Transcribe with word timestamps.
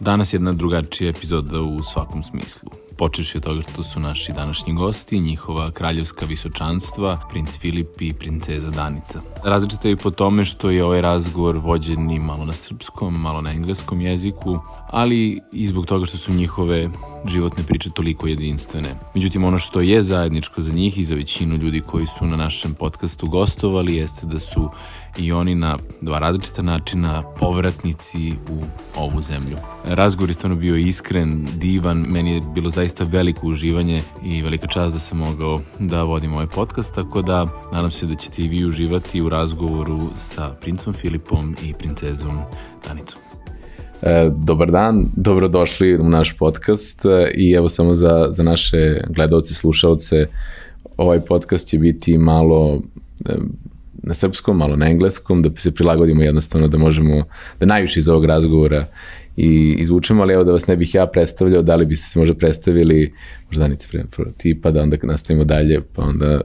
Danas 0.00 0.32
je 0.32 0.36
jedna 0.36 0.52
drugačija 0.52 1.10
epizoda 1.10 1.60
u 1.60 1.82
svakom 1.82 2.22
smislu. 2.22 2.70
Počeši 2.98 3.36
od 3.36 3.44
toga 3.44 3.60
što 3.60 3.82
su 3.82 4.00
naši 4.00 4.32
današnji 4.32 4.74
gosti, 4.74 5.20
njihova 5.20 5.70
kraljevska 5.70 6.26
visočanstva, 6.26 7.20
princ 7.30 7.58
Filip 7.58 8.02
i 8.02 8.12
princeza 8.12 8.70
Danica. 8.70 9.20
Različite 9.44 9.88
je 9.88 9.96
po 9.96 10.10
tome 10.10 10.44
što 10.44 10.70
je 10.70 10.84
ovaj 10.84 11.00
razgovor 11.00 11.56
vođen 11.56 12.10
i 12.10 12.18
malo 12.18 12.44
na 12.44 12.52
srpskom, 12.52 13.20
malo 13.20 13.40
na 13.40 13.50
engleskom 13.50 14.00
jeziku, 14.00 14.58
ali 14.90 15.40
i 15.52 15.66
zbog 15.66 15.86
toga 15.86 16.06
što 16.06 16.18
su 16.18 16.32
njihove 16.32 16.88
životne 17.26 17.62
priče 17.62 17.90
toliko 17.90 18.26
jedinstvene. 18.26 18.94
Međutim, 19.14 19.44
ono 19.44 19.58
što 19.58 19.80
je 19.80 20.02
zajedničko 20.02 20.62
za 20.62 20.72
njih 20.72 20.98
i 20.98 21.04
za 21.04 21.14
većinu 21.14 21.56
ljudi 21.56 21.80
koji 21.80 22.06
su 22.06 22.26
na 22.26 22.36
našem 22.36 22.74
podcastu 22.74 23.28
gostovali 23.28 23.96
jeste 23.96 24.26
da 24.26 24.40
su 24.40 24.70
i 25.18 25.32
oni 25.32 25.54
na 25.54 25.78
dva 26.00 26.18
različita 26.18 26.62
načina 26.62 27.22
povratnici 27.38 28.32
u 28.32 28.62
ovu 28.96 29.22
zemlju. 29.22 29.56
Razgovor 29.84 30.30
je 30.30 30.34
stvarno 30.34 30.56
bio 30.56 30.76
iskren, 30.76 31.48
divan, 31.56 32.04
meni 32.08 32.32
je 32.32 32.42
bilo 32.54 32.70
zaista 32.70 33.04
veliko 33.04 33.46
uživanje 33.46 34.02
i 34.24 34.42
velika 34.42 34.66
čast 34.66 34.94
da 34.94 35.00
sam 35.00 35.18
mogao 35.18 35.60
da 35.78 36.02
vodim 36.02 36.32
ovaj 36.32 36.46
podcast, 36.46 36.94
tako 36.94 37.22
da 37.22 37.46
nadam 37.72 37.90
se 37.90 38.06
da 38.06 38.14
ćete 38.14 38.42
i 38.42 38.48
vi 38.48 38.64
uživati 38.64 39.20
u 39.20 39.28
razgovoru 39.28 40.00
sa 40.16 40.50
princom 40.60 40.92
Filipom 40.92 41.56
i 41.64 41.74
princezom 41.74 42.40
Danicom. 42.88 43.20
E, 44.02 44.30
dobar 44.36 44.70
dan, 44.70 45.06
dobrodošli 45.16 45.96
u 45.96 46.08
naš 46.08 46.36
podcast 46.36 47.02
i 47.34 47.52
evo 47.52 47.68
samo 47.68 47.94
za, 47.94 48.28
za 48.32 48.42
naše 48.42 49.00
gledalce, 49.08 49.54
slušalce, 49.54 50.26
ovaj 50.96 51.20
podcast 51.20 51.68
će 51.68 51.78
biti 51.78 52.18
malo 52.18 52.82
e, 53.26 53.34
na 54.08 54.14
srpskom, 54.14 54.56
malo 54.56 54.76
na 54.76 54.86
engleskom, 54.88 55.42
da 55.42 55.50
se 55.56 55.74
prilagodimo 55.74 56.22
jednostavno 56.22 56.68
da 56.68 56.78
možemo, 56.78 57.24
da 57.60 57.66
najviše 57.66 58.00
iz 58.00 58.08
ovog 58.08 58.24
razgovora 58.24 58.86
i 59.36 59.76
izvučemo, 59.78 60.22
ali 60.22 60.34
evo 60.34 60.44
da 60.44 60.52
vas 60.52 60.66
ne 60.66 60.76
bih 60.76 60.94
ja 60.94 61.06
predstavljao, 61.06 61.62
da 61.62 61.76
li 61.76 61.86
biste 61.86 62.06
se 62.06 62.18
možda 62.18 62.34
predstavili, 62.34 63.12
možda 63.46 63.62
Danice 63.62 63.88
prvo 64.10 64.30
ti, 64.36 64.60
pa 64.62 64.70
da 64.70 64.82
onda 64.82 64.96
nastavimo 65.02 65.44
dalje, 65.44 65.80
pa 65.92 66.02
onda 66.02 66.40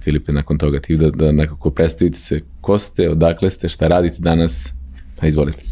Filipe 0.00 0.32
nakon 0.32 0.58
toga 0.58 0.80
ti, 0.80 0.96
da, 0.96 1.10
da 1.10 1.32
nekako 1.32 1.70
predstavite 1.70 2.18
se 2.18 2.40
ko 2.60 2.78
ste, 2.78 3.10
odakle 3.10 3.50
ste, 3.50 3.68
šta 3.68 3.88
radite 3.88 4.16
danas, 4.18 4.72
a 5.20 5.26
izvolite. 5.26 5.62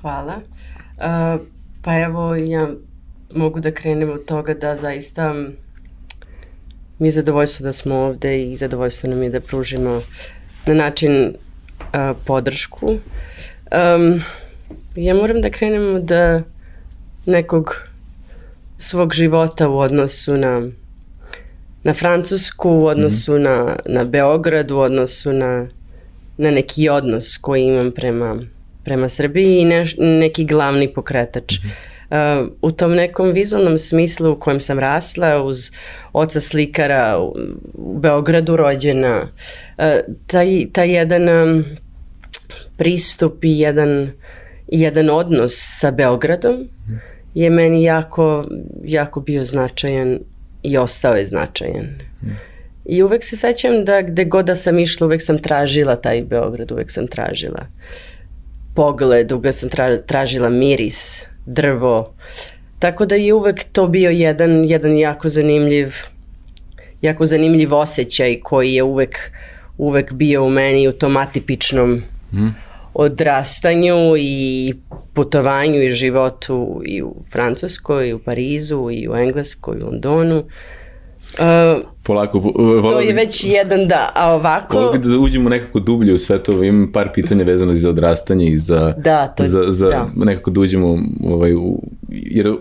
Hvala. 0.00 0.36
Uh, 0.36 1.46
pa 1.82 1.98
evo 1.98 2.34
ja 2.34 2.68
mogu 3.34 3.60
da 3.60 3.70
krenem 3.70 4.10
od 4.10 4.24
toga 4.24 4.54
da 4.54 4.76
zaista 4.76 5.34
mi 6.98 7.08
je 7.08 7.12
zadovoljstvo 7.12 7.64
da 7.64 7.72
smo 7.72 7.94
ovde 7.94 8.42
i 8.42 8.56
zadovoljstvo 8.56 9.10
nam 9.10 9.22
je 9.22 9.30
da 9.30 9.40
pružimo 9.40 10.02
na 10.68 10.74
način 10.74 11.26
uh, 11.26 12.16
podršku. 12.26 12.86
Um, 12.86 14.20
ja 14.96 15.14
moram 15.14 15.40
da 15.40 15.50
krenem 15.50 15.94
od 15.94 16.10
nekog 17.26 17.76
svog 18.78 19.14
života 19.14 19.68
u 19.68 19.78
odnosu 19.78 20.36
na 20.36 20.62
na 21.82 21.94
Francusku, 21.94 22.70
u 22.70 22.86
odnosu 22.86 23.38
mm. 23.38 23.42
na, 23.42 23.76
na 23.86 24.04
Beograd, 24.04 24.70
u 24.70 24.78
odnosu 24.78 25.32
na, 25.32 25.68
na 26.36 26.50
neki 26.50 26.88
odnos 26.88 27.36
koji 27.36 27.64
imam 27.64 27.92
prema, 27.92 28.36
prema 28.84 29.08
Srbiji 29.08 29.58
i 29.58 29.64
ne, 29.64 29.86
neki 29.98 30.44
glavni 30.44 30.92
pokretač. 30.92 31.58
Mm. 31.58 31.68
Uh, 32.10 32.48
u 32.62 32.70
tom 32.70 32.94
nekom 32.94 33.32
vizualnom 33.32 33.78
smislu 33.78 34.32
u 34.32 34.38
kojem 34.38 34.60
sam 34.60 34.78
rasla 34.78 35.42
uz 35.42 35.70
oca 36.12 36.40
slikara 36.40 37.18
u, 37.18 37.34
u 37.74 37.98
Beogradu 37.98 38.56
rođena, 38.56 39.22
uh, 39.22 39.28
taj, 40.26 40.66
taj 40.72 40.94
jedan 40.94 41.28
um, 41.28 41.64
pristup 42.76 43.44
i 43.44 43.58
jedan, 43.58 44.10
jedan 44.68 45.10
odnos 45.10 45.52
sa 45.80 45.90
Beogradom 45.90 46.68
je 47.34 47.50
meni 47.50 47.84
jako, 47.84 48.44
jako 48.84 49.20
bio 49.20 49.44
značajan 49.44 50.18
i 50.62 50.78
ostao 50.78 51.16
je 51.16 51.24
značajan. 51.24 51.86
I 52.84 53.02
uvek 53.02 53.24
se 53.24 53.36
sećam 53.36 53.84
da 53.84 54.02
gde 54.02 54.24
god 54.24 54.46
da 54.46 54.56
sam 54.56 54.78
išla, 54.78 55.06
uvek 55.06 55.22
sam 55.22 55.38
tražila 55.38 55.96
taj 55.96 56.22
Beograd, 56.22 56.72
uvek 56.72 56.90
sam 56.90 57.06
tražila 57.06 57.66
pogled, 58.74 59.32
uvek 59.32 59.54
sam 59.54 59.68
tražila 60.06 60.48
miris, 60.48 61.24
drvo. 61.46 62.14
Tako 62.78 63.06
da 63.06 63.14
je 63.14 63.34
uvek 63.34 63.64
to 63.72 63.88
bio 63.88 64.10
jedan, 64.10 64.64
jedan 64.64 64.98
jako 64.98 65.28
zanimljiv 65.28 65.94
jako 67.02 67.26
zanimljiv 67.26 67.74
osjećaj 67.74 68.40
koji 68.40 68.74
je 68.74 68.82
uvek, 68.82 69.32
uvek 69.78 70.12
bio 70.12 70.44
u 70.44 70.50
meni 70.50 70.88
u 70.88 70.92
tom 70.92 71.16
atipičnom 71.16 72.02
mm. 72.32 72.48
odrastanju 72.94 74.16
i 74.18 74.74
putovanju 75.14 75.82
i 75.82 75.90
životu 75.90 76.82
i 76.84 77.02
u 77.02 77.14
Francuskoj, 77.32 78.08
i 78.08 78.12
u 78.12 78.18
Parizu, 78.18 78.88
i 78.90 79.08
u 79.08 79.16
Engleskoj, 79.16 79.78
i 79.78 79.82
u 79.82 79.86
Londonu. 79.86 80.38
Uh, 80.38 81.82
Polako, 82.02 82.38
uh, 82.38 82.90
to 82.90 83.00
je 83.00 83.12
već 83.12 83.44
jedan 83.44 83.88
da, 83.88 84.12
a 84.14 84.34
ovako... 84.34 84.76
Volio 84.76 84.92
bi 84.92 85.08
da 85.08 85.18
uđemo 85.18 85.48
nekako 85.48 85.80
dublje 85.80 86.14
u 86.14 86.18
sve 86.18 86.42
to, 86.42 86.64
imam 86.64 86.92
par 86.92 87.10
pitanja 87.14 87.44
vezano 87.44 87.74
za 87.74 87.90
odrastanje 87.90 88.46
i 88.46 88.56
za, 88.56 88.94
da, 88.96 89.26
to, 89.26 89.46
za, 89.46 89.64
za 89.68 89.88
da. 89.88 90.08
nekako 90.16 90.50
da 90.50 90.60
uđemo, 90.60 90.98
ovaj, 91.24 91.54
u, 91.54 91.82
jer 92.08 92.54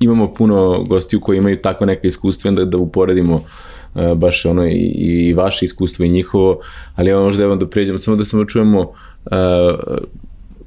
imamo 0.00 0.34
puno 0.34 0.84
gostiju 0.84 1.20
koji 1.20 1.38
imaju 1.38 1.56
tako 1.56 1.86
neka 1.86 2.08
iskustva, 2.08 2.50
da, 2.50 2.64
da 2.64 2.76
uporedimo 2.78 3.34
uh, 3.34 3.42
baš 4.16 4.46
ono 4.46 4.66
i, 4.66 4.92
i 5.28 5.34
vaše 5.34 5.64
iskustvo 5.64 6.04
i 6.04 6.08
njihovo, 6.08 6.60
ali 6.94 7.10
evo 7.10 7.24
možda 7.24 7.44
evo 7.44 7.56
da 7.56 7.66
pređemo, 7.66 7.98
samo 7.98 8.16
da 8.16 8.24
samo 8.24 8.44
čujemo 8.44 8.80
uh, 8.80 8.90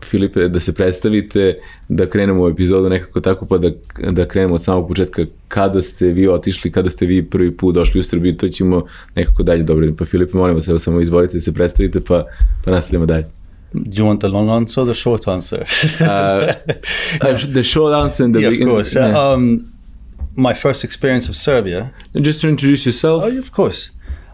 Filipe, 0.06 0.48
da 0.48 0.60
se 0.60 0.74
predstavite, 0.74 1.58
da 1.90 2.06
krenemo 2.10 2.44
u 2.44 2.50
epizodu 2.50 2.90
nekako 2.90 3.22
tako, 3.22 3.46
pa 3.46 3.58
da, 3.58 3.70
da 4.12 4.28
krenemo 4.28 4.56
od 4.56 4.64
samog 4.64 4.88
početka 4.88 5.26
kada 5.48 5.82
ste 5.82 6.08
vi 6.08 6.28
otišli, 6.28 6.72
kada 6.72 6.90
ste 6.90 7.06
vi 7.06 7.26
prvi 7.26 7.58
put 7.58 7.76
došli 7.76 8.00
u 8.00 8.04
Srbiju, 8.04 8.38
to 8.38 8.50
ćemo 8.50 8.86
nekako 9.16 9.44
dalje 9.44 9.64
dobro. 9.64 9.88
Pa 9.98 10.06
Filipe, 10.06 10.38
molim 10.38 10.56
vas, 10.56 10.68
evo 10.68 10.80
samo 10.80 11.02
izvolite 11.02 11.34
da 11.34 11.42
se 11.42 11.54
predstavite, 11.54 12.02
pa, 12.02 12.26
pa 12.66 12.72
nastavljamo 12.72 13.06
dalje. 13.06 13.26
Do 13.74 14.04
you 14.04 14.06
want 14.06 14.20
the 14.20 14.28
long 14.28 14.50
answer 14.50 14.84
or 14.84 14.94
the 14.94 15.02
short 15.02 15.28
answer? 15.28 15.62
uh, 15.62 16.54
uh, 17.34 17.54
the 17.54 17.64
short 17.64 17.94
answer 17.94 18.26
and 18.26 18.36
the 18.36 18.42
yeah, 18.42 18.54
of 18.54 18.70
course. 18.70 19.00
Yeah. 19.00 19.34
Um, 19.34 19.77
my 20.38 20.53
first 20.53 20.84
experience 20.84 21.28
of 21.28 21.36
Serbia. 21.36 21.94
Just 22.16 22.42
to 22.42 22.48
introduce 22.48 22.86
yourself. 22.86 23.24
Oh, 23.25 23.38
of 23.38 23.52
course. 23.52 23.90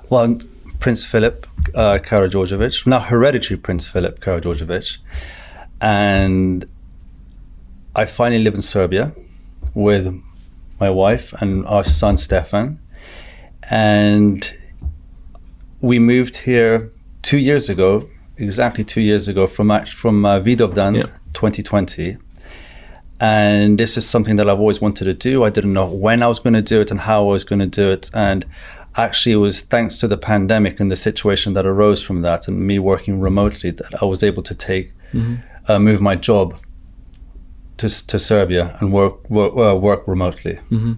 Well, 0.09 0.37
Prince 0.79 1.03
Philip 1.05 1.47
uh, 1.73 1.97
Karađorđević, 1.97 2.85
now 2.85 2.99
hereditary 2.99 3.55
Prince 3.55 3.87
Philip 3.87 4.19
Karađorđević. 4.19 4.97
And 5.79 6.65
I 7.95 8.05
finally 8.05 8.43
live 8.43 8.53
in 8.53 8.61
Serbia 8.61 9.13
with 9.73 10.21
my 10.79 10.89
wife 10.89 11.33
and 11.41 11.65
our 11.65 11.85
son 11.85 12.17
Stefan. 12.17 12.79
And 13.71 14.51
we 15.81 15.99
moved 15.99 16.35
here 16.35 16.91
two 17.21 17.37
years 17.37 17.69
ago, 17.69 18.09
exactly 18.37 18.83
two 18.83 19.01
years 19.01 19.29
ago 19.29 19.47
from 19.47 19.69
from 19.85 20.25
uh, 20.25 20.41
Vidovdan, 20.41 20.97
yeah. 20.97 21.05
2020. 21.33 22.17
And 23.19 23.77
this 23.77 23.95
is 23.95 24.09
something 24.09 24.35
that 24.35 24.49
I've 24.49 24.59
always 24.59 24.81
wanted 24.81 25.05
to 25.05 25.13
do. 25.13 25.43
I 25.43 25.49
didn't 25.49 25.73
know 25.73 25.87
when 25.87 26.21
I 26.21 26.27
was 26.27 26.39
going 26.39 26.55
to 26.55 26.61
do 26.61 26.81
it 26.81 26.91
and 26.91 27.01
how 27.01 27.29
I 27.29 27.31
was 27.31 27.43
going 27.43 27.59
to 27.59 27.67
do 27.67 27.91
it. 27.91 28.09
And 28.13 28.45
actually, 28.97 29.33
it 29.33 29.37
was 29.37 29.61
thanks 29.61 29.99
to 29.99 30.07
the 30.07 30.17
pandemic 30.17 30.79
and 30.79 30.91
the 30.91 30.97
situation 30.97 31.53
that 31.53 31.65
arose 31.65 32.03
from 32.03 32.21
that 32.23 32.47
and 32.47 32.59
me 32.59 32.79
working 32.79 33.19
remotely 33.19 33.71
that 33.71 34.01
I 34.01 34.05
was 34.05 34.23
able 34.23 34.43
to 34.43 34.55
take 34.55 34.93
mm-hmm 35.13 35.35
uh, 35.67 35.79
move 35.79 36.01
my 36.01 36.15
job 36.15 36.59
to 37.77 37.89
to 38.07 38.19
Serbia 38.19 38.77
and 38.79 38.91
work 38.91 39.29
work, 39.29 39.53
uh, 39.55 39.75
work 39.75 40.07
remotely. 40.07 40.55
Mm-hmm. 40.71 40.93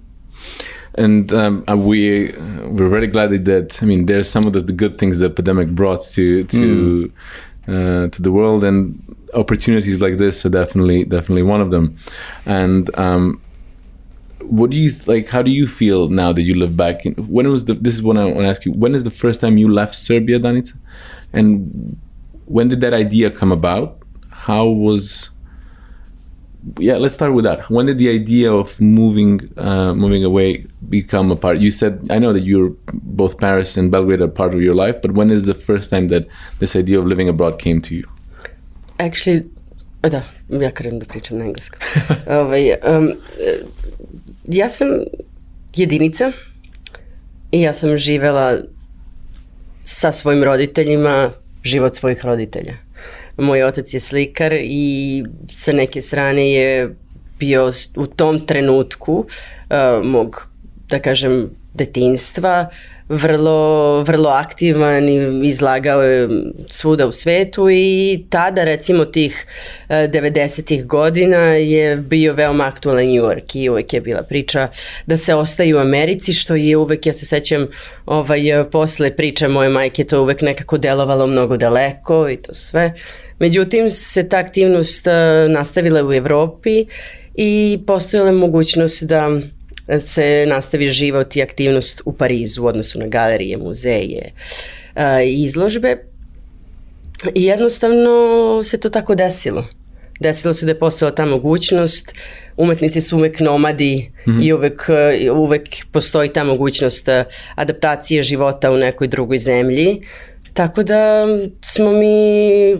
And 0.95 1.33
um, 1.33 1.63
we 1.67 2.31
we're 2.31 2.89
very 2.89 3.07
glad 3.07 3.29
that 3.45 3.79
I 3.81 3.85
mean 3.85 4.05
there's 4.05 4.29
some 4.29 4.45
of 4.45 4.53
the, 4.53 4.61
the 4.61 4.73
good 4.73 4.97
things 4.97 5.19
the 5.19 5.29
pandemic 5.29 5.69
brought 5.69 6.03
to 6.11 6.43
to 6.45 6.57
mm. 6.57 7.11
Uh, 7.67 8.07
to 8.07 8.21
the 8.21 8.31
world 8.31 8.63
and 8.63 9.01
opportunities 9.33 10.01
like 10.01 10.17
this 10.17 10.45
are 10.45 10.49
definitely 10.49 11.03
definitely 11.03 11.43
one 11.43 11.61
of 11.61 11.71
them. 11.71 11.97
And 12.45 12.95
um, 12.97 13.41
what 14.41 14.69
do 14.69 14.77
you 14.77 14.91
like? 15.07 15.29
How 15.29 15.41
do 15.41 15.51
you 15.51 15.67
feel 15.67 16.09
now 16.09 16.31
that 16.33 16.43
you 16.43 16.55
live 16.55 16.77
back? 16.77 17.05
In, 17.05 17.13
when 17.13 17.49
was 17.49 17.65
the? 17.65 17.73
This 17.73 17.95
is 17.95 18.03
what 18.03 18.17
I 18.17 18.25
want 18.25 18.39
to 18.39 18.47
ask 18.47 18.65
you. 18.65 18.71
When 18.71 18.95
is 18.95 19.03
the 19.03 19.11
first 19.11 19.41
time 19.41 19.57
you 19.57 19.71
left 19.71 19.95
Serbia, 19.95 20.39
Danica? 20.39 20.73
And 21.33 21.99
when 22.45 22.67
did 22.67 22.81
that 22.81 22.93
idea 22.93 23.31
come 23.31 23.51
about? 23.51 24.01
how 24.45 24.67
was 24.67 25.31
yeah 26.79 26.97
let's 26.97 27.15
start 27.15 27.33
with 27.33 27.45
that 27.45 27.69
when 27.69 27.85
did 27.85 27.97
the 27.97 28.09
idea 28.09 28.51
of 28.51 28.79
moving 28.79 29.39
uh, 29.57 29.93
moving 29.93 30.23
away 30.23 30.65
become 30.89 31.31
a 31.31 31.35
part 31.35 31.59
you 31.59 31.71
said 31.71 31.99
i 32.09 32.17
know 32.19 32.33
that 32.33 32.43
you're 32.43 32.73
both 32.93 33.37
paris 33.37 33.77
and 33.77 33.91
belgrade 33.91 34.21
are 34.21 34.27
part 34.27 34.53
of 34.53 34.61
your 34.61 34.75
life 34.75 35.01
but 35.01 35.11
when 35.11 35.31
is 35.31 35.45
the 35.45 35.53
first 35.53 35.89
time 35.89 36.07
that 36.07 36.27
this 36.59 36.75
idea 36.75 36.99
of 36.99 37.05
living 37.05 37.29
abroad 37.29 37.59
came 37.59 37.81
to 37.81 37.93
you 37.93 38.07
actually 38.99 39.43
Da, 40.09 40.21
ja 40.49 40.71
krenem 40.71 40.99
da 40.99 41.05
pričam 41.05 41.37
na 41.37 41.45
engleskom. 41.45 41.79
ovaj, 42.39 42.71
um, 42.71 43.11
ja 44.47 44.69
sam 44.69 44.87
jedinica 45.75 46.31
i 47.51 47.61
ja 47.61 47.73
sam 47.73 47.97
živela 47.97 48.57
sa 49.83 50.11
svojim 50.11 50.43
roditeljima 50.43 51.31
život 51.63 51.95
svojih 51.95 52.25
roditelja. 52.25 52.73
Moj 53.37 53.63
otac 53.63 53.93
je 53.93 53.99
slikar 53.99 54.53
i 54.53 55.23
sa 55.51 55.71
neke 55.71 56.01
strane 56.01 56.51
je 56.51 56.95
bio 57.39 57.71
u 57.95 58.07
tom 58.07 58.45
trenutku 58.45 59.13
uh, 59.13 60.05
mog, 60.05 60.47
da 60.89 60.99
kažem, 60.99 61.49
detinstva 61.75 62.69
vrlo, 63.09 64.01
vrlo 64.03 64.29
aktivan 64.29 65.09
i 65.09 65.47
izlagao 65.47 66.03
je 66.03 66.29
svuda 66.69 67.07
u 67.07 67.11
svetu 67.11 67.69
i 67.69 68.25
tada 68.29 68.63
recimo 68.63 69.05
tih 69.05 69.45
90-ih 69.89 70.79
e, 70.79 70.83
godina 70.83 71.37
je 71.37 71.95
bio 71.95 72.33
veoma 72.33 72.65
aktualan 72.65 73.05
New 73.05 73.23
York 73.23 73.55
i 73.55 73.69
uvek 73.69 73.93
je 73.93 74.01
bila 74.01 74.23
priča 74.23 74.67
da 75.05 75.17
se 75.17 75.35
ostaje 75.35 75.75
u 75.75 75.79
Americi 75.79 76.33
što 76.33 76.55
je 76.55 76.77
uvek, 76.77 77.05
ja 77.05 77.13
se 77.13 77.25
sećam 77.25 77.67
ovaj, 78.05 78.41
posle 78.71 79.15
priče 79.15 79.47
moje 79.47 79.69
majke 79.69 80.03
to 80.03 80.21
uvek 80.21 80.41
nekako 80.41 80.77
delovalo 80.77 81.27
mnogo 81.27 81.57
daleko 81.57 82.29
i 82.29 82.35
to 82.35 82.53
sve. 82.53 82.93
Međutim 83.39 83.89
se 83.89 84.29
ta 84.29 84.37
aktivnost 84.37 85.07
e, 85.07 85.11
nastavila 85.49 86.07
u 86.07 86.13
Evropi 86.13 86.85
i 87.35 87.79
postojala 87.87 88.31
mogućnost 88.31 89.03
da 89.03 89.29
se 89.99 90.45
nastavi 90.47 90.89
život 90.89 91.35
i 91.35 91.41
aktivnost 91.41 92.01
u 92.05 92.13
Parizu 92.13 92.63
u 92.63 92.67
odnosu 92.67 92.99
na 92.99 93.07
galerije, 93.07 93.57
muzeje 93.57 94.31
i 95.25 95.43
izložbe. 95.43 95.97
I 97.33 97.43
jednostavno 97.43 98.63
se 98.63 98.79
to 98.79 98.89
tako 98.89 99.15
desilo. 99.15 99.65
Desilo 100.19 100.53
se 100.53 100.65
da 100.65 100.71
je 100.71 100.79
postala 100.79 101.11
ta 101.11 101.25
mogućnost, 101.25 102.13
umetnici 102.57 103.01
su 103.01 103.17
uvek 103.17 103.39
nomadi 103.39 104.11
mm 104.27 104.31
-hmm. 104.31 104.45
i 104.45 104.53
uvek, 104.53 104.89
uvek 105.33 105.69
postoji 105.91 106.29
ta 106.29 106.43
mogućnost 106.43 107.09
adaptacije 107.55 108.23
života 108.23 108.71
u 108.71 108.77
nekoj 108.77 109.07
drugoj 109.07 109.37
zemlji. 109.37 110.01
Tako 110.53 110.83
da 110.83 111.27
smo 111.61 111.91
mi 111.91 112.77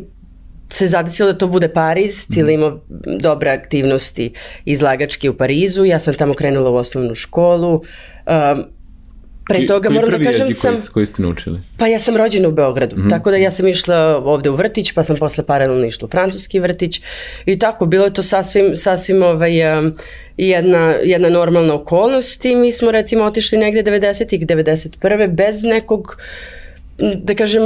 se 0.69 0.87
zadesilo 0.87 1.31
da 1.31 1.37
to 1.37 1.47
bude 1.47 1.67
Pariz, 1.67 2.27
mhm. 2.29 2.49
imao 2.49 2.79
dobre 3.19 3.49
aktivnosti 3.49 4.33
izlagačke 4.65 5.29
u 5.29 5.37
Parizu, 5.37 5.85
ja 5.85 5.99
sam 5.99 6.13
tamo 6.13 6.33
krenula 6.33 6.69
u 6.69 6.75
osnovnu 6.75 7.15
školu, 7.15 7.73
um, 7.73 8.65
Pre 9.49 9.65
toga 9.65 9.89
moram 9.89 10.09
da 10.09 10.17
kažem 10.17 10.53
sam... 10.53 10.75
Koji, 10.75 10.87
koji 10.93 11.05
ste 11.05 11.21
naučili? 11.21 11.59
Pa 11.77 11.87
ja 11.87 11.99
sam 11.99 12.17
rođena 12.17 12.47
u 12.47 12.51
Beogradu, 12.51 12.95
mm 12.95 12.99
-hmm. 12.99 13.09
tako 13.09 13.31
da 13.31 13.37
ja 13.37 13.51
sam 13.51 13.67
išla 13.67 13.97
ovde 14.17 14.49
u 14.49 14.55
vrtić, 14.55 14.91
pa 14.91 15.03
sam 15.03 15.17
posle 15.17 15.45
paralelno 15.45 15.85
išla 15.85 16.05
u 16.05 16.09
francuski 16.09 16.59
vrtić 16.59 17.01
i 17.45 17.59
tako, 17.59 17.85
bilo 17.85 18.05
je 18.05 18.13
to 18.13 18.21
sasvim, 18.21 18.75
sasvim 18.75 19.23
ovaj, 19.23 19.77
um, 19.77 19.93
jedna, 20.37 20.95
jedna 21.03 21.29
normalna 21.29 21.73
okolnost 21.73 22.45
i 22.45 22.55
mi 22.55 22.71
smo 22.71 22.91
recimo 22.91 23.23
otišli 23.23 23.57
negde 23.57 23.83
90-ih, 23.83 24.45
91. 24.45 25.35
bez 25.35 25.63
nekog 25.63 26.17
da 26.97 27.35
kažem, 27.35 27.63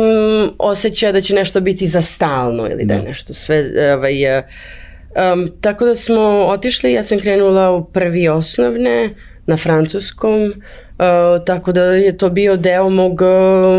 osjeća 0.58 1.12
da 1.12 1.22
će 1.22 1.36
nešto 1.36 1.62
biti 1.62 1.88
za 1.88 2.02
stalno 2.02 2.68
ili 2.68 2.86
da 2.86 2.94
je 2.94 3.02
da. 3.02 3.08
nešto 3.08 3.34
sve, 3.34 3.66
ovaj, 3.94 4.38
um, 4.38 5.52
tako 5.62 5.86
da 5.86 5.96
smo 5.96 6.22
otišli, 6.48 6.94
ja 6.94 7.04
sam 7.04 7.20
krenula 7.20 7.72
u 7.72 7.86
prvi 7.86 8.28
osnovne 8.28 9.10
na 9.46 9.58
francuskom, 9.58 10.44
uh, 10.44 11.46
tako 11.46 11.72
da 11.72 11.84
je 11.84 12.18
to 12.18 12.30
bio 12.30 12.58
deo 12.58 12.90
mog, 12.90 13.22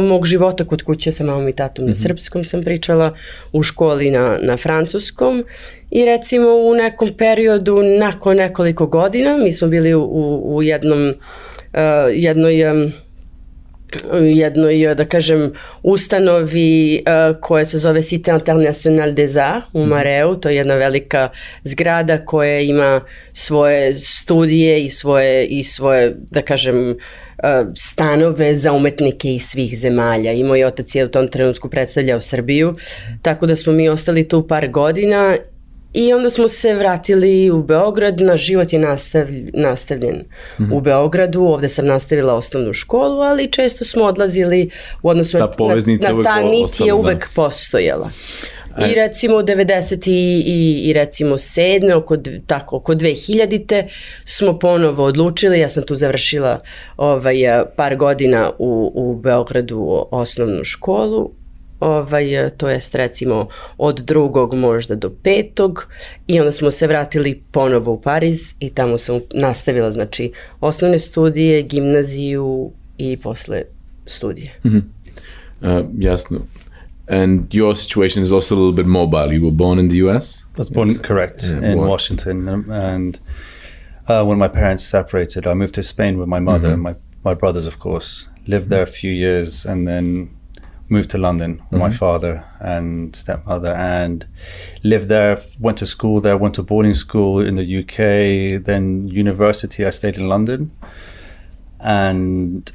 mog 0.08 0.26
života 0.26 0.64
kod 0.64 0.82
kuće 0.82 1.12
sa 1.12 1.24
mamom 1.24 1.48
i 1.48 1.52
tatom 1.52 1.84
mm 1.84 1.86
-hmm. 1.86 1.90
na 1.90 1.92
mhm. 1.92 2.02
srpskom 2.02 2.44
sam 2.44 2.62
pričala, 2.62 3.14
u 3.52 3.62
školi 3.62 4.10
na, 4.10 4.38
na 4.42 4.56
francuskom 4.56 5.44
i 5.90 6.04
recimo 6.04 6.48
u 6.48 6.74
nekom 6.74 7.10
periodu 7.18 7.82
nakon 7.82 8.36
nekoliko 8.36 8.86
godina 8.86 9.36
mi 9.36 9.52
smo 9.52 9.68
bili 9.68 9.94
u, 9.94 10.02
u, 10.02 10.56
u 10.56 10.62
jednom, 10.62 11.08
uh, 11.08 11.14
jednoj 12.12 12.70
um, 12.70 12.92
jednoj, 14.34 14.94
da 14.94 15.04
kažem, 15.04 15.52
ustanovi 15.82 17.02
uh, 17.06 17.40
koja 17.40 17.64
se 17.64 17.78
zove 17.78 18.00
Cité 18.02 18.34
International 18.34 19.12
des 19.12 19.36
Arts 19.36 19.66
u 19.72 19.80
mhm. 19.80 19.88
Mareu, 19.88 20.36
to 20.36 20.48
je 20.48 20.56
jedna 20.56 20.74
velika 20.74 21.28
zgrada 21.64 22.24
koja 22.24 22.60
ima 22.60 23.00
svoje 23.32 23.94
studije 23.94 24.84
i 24.84 24.88
svoje, 24.88 25.46
i 25.46 25.62
svoje 25.62 26.16
da 26.30 26.42
kažem, 26.42 26.96
stanove 27.76 28.54
za 28.54 28.72
umetnike 28.72 29.34
iz 29.34 29.42
svih 29.42 29.78
zemalja. 29.78 30.32
I 30.32 30.44
moj 30.44 30.64
otac 30.64 30.94
je 30.94 31.04
u 31.04 31.08
tom 31.08 31.28
trenutku 31.28 31.70
predstavljao 31.70 32.20
Srbiju, 32.20 32.76
tako 33.22 33.46
da 33.46 33.56
smo 33.56 33.72
mi 33.72 33.88
ostali 33.88 34.28
tu 34.28 34.46
par 34.48 34.68
godina 34.68 35.36
I 35.92 36.12
onda 36.12 36.30
smo 36.30 36.48
se 36.48 36.74
vratili 36.74 37.50
u 37.50 37.62
Beograd, 37.62 38.20
na 38.20 38.36
život 38.36 38.72
je 38.72 38.78
nastavlj, 38.78 39.50
nastavljen 39.54 40.16
mm 40.16 40.64
-hmm. 40.64 40.76
u 40.76 40.80
Beogradu, 40.80 41.42
ovde 41.42 41.68
sam 41.68 41.86
nastavila 41.86 42.34
osnovnu 42.34 42.72
školu, 42.72 43.20
ali 43.20 43.50
često 43.50 43.84
smo 43.84 44.04
odlazili 44.04 44.70
u 45.02 45.08
odnosu 45.08 45.38
ta 45.38 45.48
poveznica 45.48 46.12
na, 46.12 46.16
na 46.16 46.22
ta 46.22 46.42
nit 46.42 46.80
je 46.86 46.92
uvek 46.92 47.18
da. 47.18 47.30
postojala. 47.34 48.10
I 48.90 48.94
recimo 48.94 49.34
90. 49.34 50.10
i, 50.10 50.42
i, 50.46 50.90
i 50.90 50.92
recimo 50.92 51.38
7. 51.38 51.94
Oko, 51.94 52.16
tako, 52.46 52.76
oko 52.76 52.94
2000. 52.94 53.88
smo 54.24 54.58
ponovo 54.58 55.04
odlučili, 55.04 55.60
ja 55.60 55.68
sam 55.68 55.82
tu 55.82 55.96
završila 55.96 56.58
ovaj, 56.96 57.36
par 57.76 57.96
godina 57.96 58.50
u, 58.58 58.92
u 58.94 59.16
Beogradu 59.16 60.06
osnovnu 60.10 60.64
školu 60.64 61.39
ovaj, 61.80 62.50
to 62.56 62.68
jest 62.68 62.94
recimo 62.94 63.48
od 63.78 64.00
drugog 64.00 64.54
možda 64.54 64.94
do 64.94 65.10
petog 65.22 65.86
i 66.26 66.40
onda 66.40 66.52
smo 66.52 66.70
se 66.70 66.86
vratili 66.86 67.42
ponovo 67.50 67.92
u 67.92 68.00
Pariz 68.00 68.54
i 68.60 68.70
tamo 68.70 68.98
sam 68.98 69.20
nastavila 69.34 69.92
znači 69.92 70.32
osnovne 70.60 70.98
studije, 70.98 71.62
gimnaziju 71.62 72.70
i 72.98 73.16
posle 73.16 73.62
studije. 74.06 74.52
Mm 74.64 74.70
-hmm. 74.70 74.82
uh, 75.80 75.86
jasno. 75.98 76.40
And 77.08 77.54
your 77.54 77.76
situation 77.76 78.22
is 78.22 78.32
also 78.32 78.54
a 78.54 78.58
little 78.58 78.82
bit 78.82 78.86
mobile. 78.86 79.34
You 79.34 79.42
were 79.42 79.56
born 79.56 79.78
in 79.78 79.88
the 79.88 79.96
US? 80.04 80.44
I 80.56 80.58
was 80.58 80.70
born, 80.70 80.98
correct, 80.98 81.42
yeah, 81.42 81.72
in 81.72 81.78
what? 81.78 81.88
Washington. 81.88 82.48
Um, 82.48 82.70
and 82.70 83.18
uh, 84.08 84.28
when 84.28 84.38
my 84.38 84.48
parents 84.48 84.84
separated, 84.84 85.46
I 85.46 85.54
moved 85.54 85.74
to 85.74 85.82
Spain 85.82 86.18
with 86.18 86.28
my 86.28 86.40
mother 86.40 86.68
mm 86.68 86.80
-hmm. 86.80 86.86
and 86.86 86.96
my, 87.22 87.30
my 87.30 87.34
brothers, 87.34 87.66
of 87.66 87.76
course. 87.78 88.26
Lived 88.46 88.68
there 88.68 88.82
a 88.82 88.92
few 89.00 89.12
years 89.12 89.66
and 89.66 89.86
then 89.86 90.28
moved 90.90 91.10
to 91.10 91.18
London 91.18 91.62
with 91.70 91.80
mm-hmm. 91.80 91.90
my 91.90 91.92
father 91.92 92.44
and 92.58 93.14
stepmother 93.14 93.72
and 93.74 94.26
lived 94.82 95.08
there, 95.08 95.40
went 95.58 95.78
to 95.78 95.86
school 95.86 96.20
there, 96.20 96.36
went 96.36 96.54
to 96.56 96.62
boarding 96.62 96.94
school 96.94 97.40
in 97.40 97.54
the 97.56 97.78
UK, 97.80 98.64
then 98.64 99.08
university. 99.08 99.84
I 99.84 99.90
stayed 99.90 100.16
in 100.16 100.28
London. 100.28 100.70
And 101.78 102.70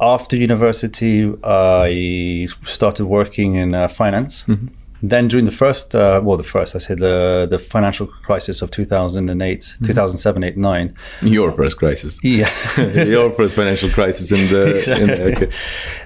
after 0.00 0.36
university, 0.36 1.32
I 1.42 2.48
started 2.64 3.06
working 3.06 3.56
in 3.56 3.74
uh, 3.74 3.88
finance. 3.88 4.44
Mm-hmm. 4.44 4.68
Then 5.02 5.28
during 5.28 5.46
the 5.46 5.52
first, 5.52 5.94
uh, 5.94 6.20
well, 6.22 6.36
the 6.36 6.42
first, 6.42 6.76
I 6.76 6.78
said 6.78 6.98
the 6.98 7.46
the 7.48 7.58
financial 7.58 8.06
crisis 8.06 8.62
of 8.62 8.70
2008, 8.70 9.60
mm-hmm. 9.60 9.86
2007, 9.86 10.44
8, 10.44 10.56
9. 10.56 10.94
Your 11.22 11.52
first 11.52 11.78
crisis. 11.78 12.18
Yeah. 12.22 12.50
Your 13.04 13.32
first 13.32 13.56
financial 13.56 13.90
crisis 13.90 14.30
in 14.32 14.48
the, 14.48 14.76
exactly. 14.76 15.02
in 15.02 15.08
the 15.08 15.36
okay. 15.36 15.50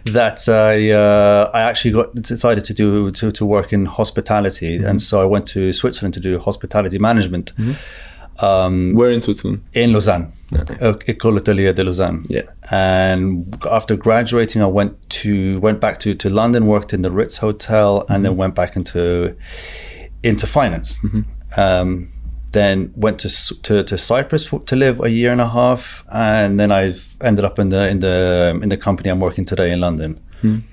That 0.05 0.49
I, 0.49 0.91
uh, 0.91 1.51
I 1.53 1.63
actually 1.63 1.93
got 1.93 2.15
decided 2.15 2.65
to 2.65 2.75
do, 2.75 3.11
to, 3.11 3.33
to 3.33 3.45
work 3.45 3.73
in 3.73 3.87
hospitality. 3.87 4.79
Mm-hmm. 4.79 4.87
And 4.87 5.03
so 5.03 5.21
I 5.21 5.25
went 5.25 5.47
to 5.49 5.73
Switzerland 5.73 6.15
to 6.15 6.21
do 6.21 6.39
hospitality 6.39 6.99
management. 6.99 7.55
Mm-hmm. 7.57 8.45
Um, 8.45 8.95
Where 8.95 9.11
in 9.11 9.23
Switzerland? 9.23 9.65
In 9.73 9.93
Lausanne, 9.93 10.33
okay. 10.53 11.13
École 11.13 11.39
Hôtelière 11.39 11.75
de 11.75 11.83
Lausanne. 11.83 12.23
Yeah. 12.29 12.43
And 12.71 13.57
after 13.71 13.97
graduating, 13.97 14.63
I 14.63 14.67
went 14.67 14.93
to 15.21 15.59
went 15.61 15.81
back 15.81 15.99
to, 16.01 16.15
to 16.15 16.31
London, 16.31 16.67
worked 16.67 16.93
in 16.93 17.03
the 17.03 17.11
Ritz 17.11 17.39
Hotel, 17.39 18.01
and 18.01 18.09
mm-hmm. 18.09 18.23
then 18.23 18.37
went 18.37 18.55
back 18.55 18.77
into 18.77 19.37
into 20.23 20.47
finance. 20.47 20.99
Mm-hmm. 21.01 21.61
Um, 21.61 22.11
then 22.53 22.93
went 22.95 23.19
to, 23.19 23.29
to, 23.63 23.83
to 23.83 23.99
Cyprus 23.99 24.47
for, 24.47 24.61
to 24.61 24.77
live 24.77 25.01
a 25.01 25.11
year 25.11 25.33
and 25.33 25.41
a 25.41 25.49
half, 25.49 26.05
and 26.13 26.61
then 26.61 26.71
I 26.71 26.95
ended 27.21 27.45
up 27.45 27.59
in 27.59 27.71
the 27.71 27.89
in 27.89 27.99
the 28.01 28.59
in 28.63 28.69
the 28.69 28.77
company 28.77 29.11
I'm 29.11 29.21
working 29.21 29.45
today 29.45 29.73
in 29.73 29.81
London. 29.81 30.21
Mm-hmm 30.43 30.71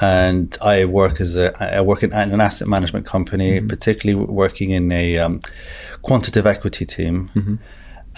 and 0.00 0.56
I 0.60 0.84
work 0.84 1.20
as 1.20 1.36
a 1.36 1.56
I 1.62 1.80
work 1.80 2.02
in 2.02 2.12
an 2.12 2.40
asset 2.40 2.68
management 2.68 3.06
company, 3.06 3.58
mm-hmm. 3.58 3.68
particularly 3.68 4.24
working 4.24 4.70
in 4.70 4.90
a 4.92 5.18
um, 5.18 5.40
quantitative 6.02 6.46
equity 6.46 6.84
team, 6.84 7.30
mm-hmm. 7.34 7.54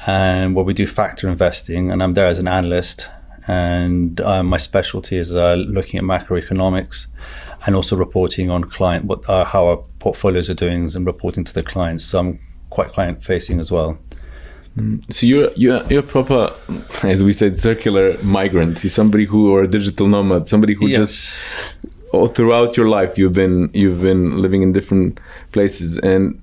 And 0.06 0.54
where 0.54 0.64
we 0.64 0.74
do 0.74 0.86
factor 0.86 1.28
investing, 1.28 1.90
and 1.90 2.02
I'm 2.02 2.14
there 2.14 2.26
as 2.26 2.38
an 2.38 2.48
analyst. 2.48 3.08
And 3.48 4.20
uh, 4.20 4.44
my 4.44 4.56
specialty 4.56 5.16
is 5.16 5.34
uh, 5.34 5.54
looking 5.54 5.98
at 5.98 6.04
macroeconomics, 6.04 7.06
and 7.66 7.74
also 7.74 7.96
reporting 7.96 8.50
on 8.50 8.64
client 8.64 9.04
what 9.06 9.28
uh, 9.28 9.44
how 9.44 9.66
our 9.66 9.78
portfolios 9.98 10.48
are 10.48 10.54
doing, 10.54 10.94
and 10.94 11.06
reporting 11.06 11.44
to 11.44 11.54
the 11.54 11.62
clients. 11.62 12.04
So 12.04 12.18
I'm 12.20 12.38
quite 12.70 12.92
client 12.92 13.24
facing 13.24 13.58
as 13.58 13.70
well. 13.70 13.98
Mm. 14.76 15.12
So 15.12 15.26
you're 15.26 15.50
you're 15.56 15.82
you're 15.90 16.02
proper, 16.02 16.52
as 17.02 17.24
we 17.24 17.32
said, 17.32 17.58
circular 17.58 18.16
migrant. 18.22 18.84
You're 18.84 18.90
somebody 18.90 19.24
who 19.24 19.52
or 19.52 19.62
a 19.62 19.68
digital 19.68 20.06
nomad, 20.08 20.46
somebody 20.46 20.74
who 20.74 20.86
yes. 20.86 20.98
just 20.98 21.56
all 22.12 22.28
throughout 22.28 22.76
your 22.76 22.88
life 22.88 23.18
you've 23.18 23.32
been 23.32 23.70
you've 23.72 24.02
been 24.02 24.40
living 24.40 24.62
in 24.62 24.72
different 24.72 25.18
places 25.50 25.96
and 25.98 26.40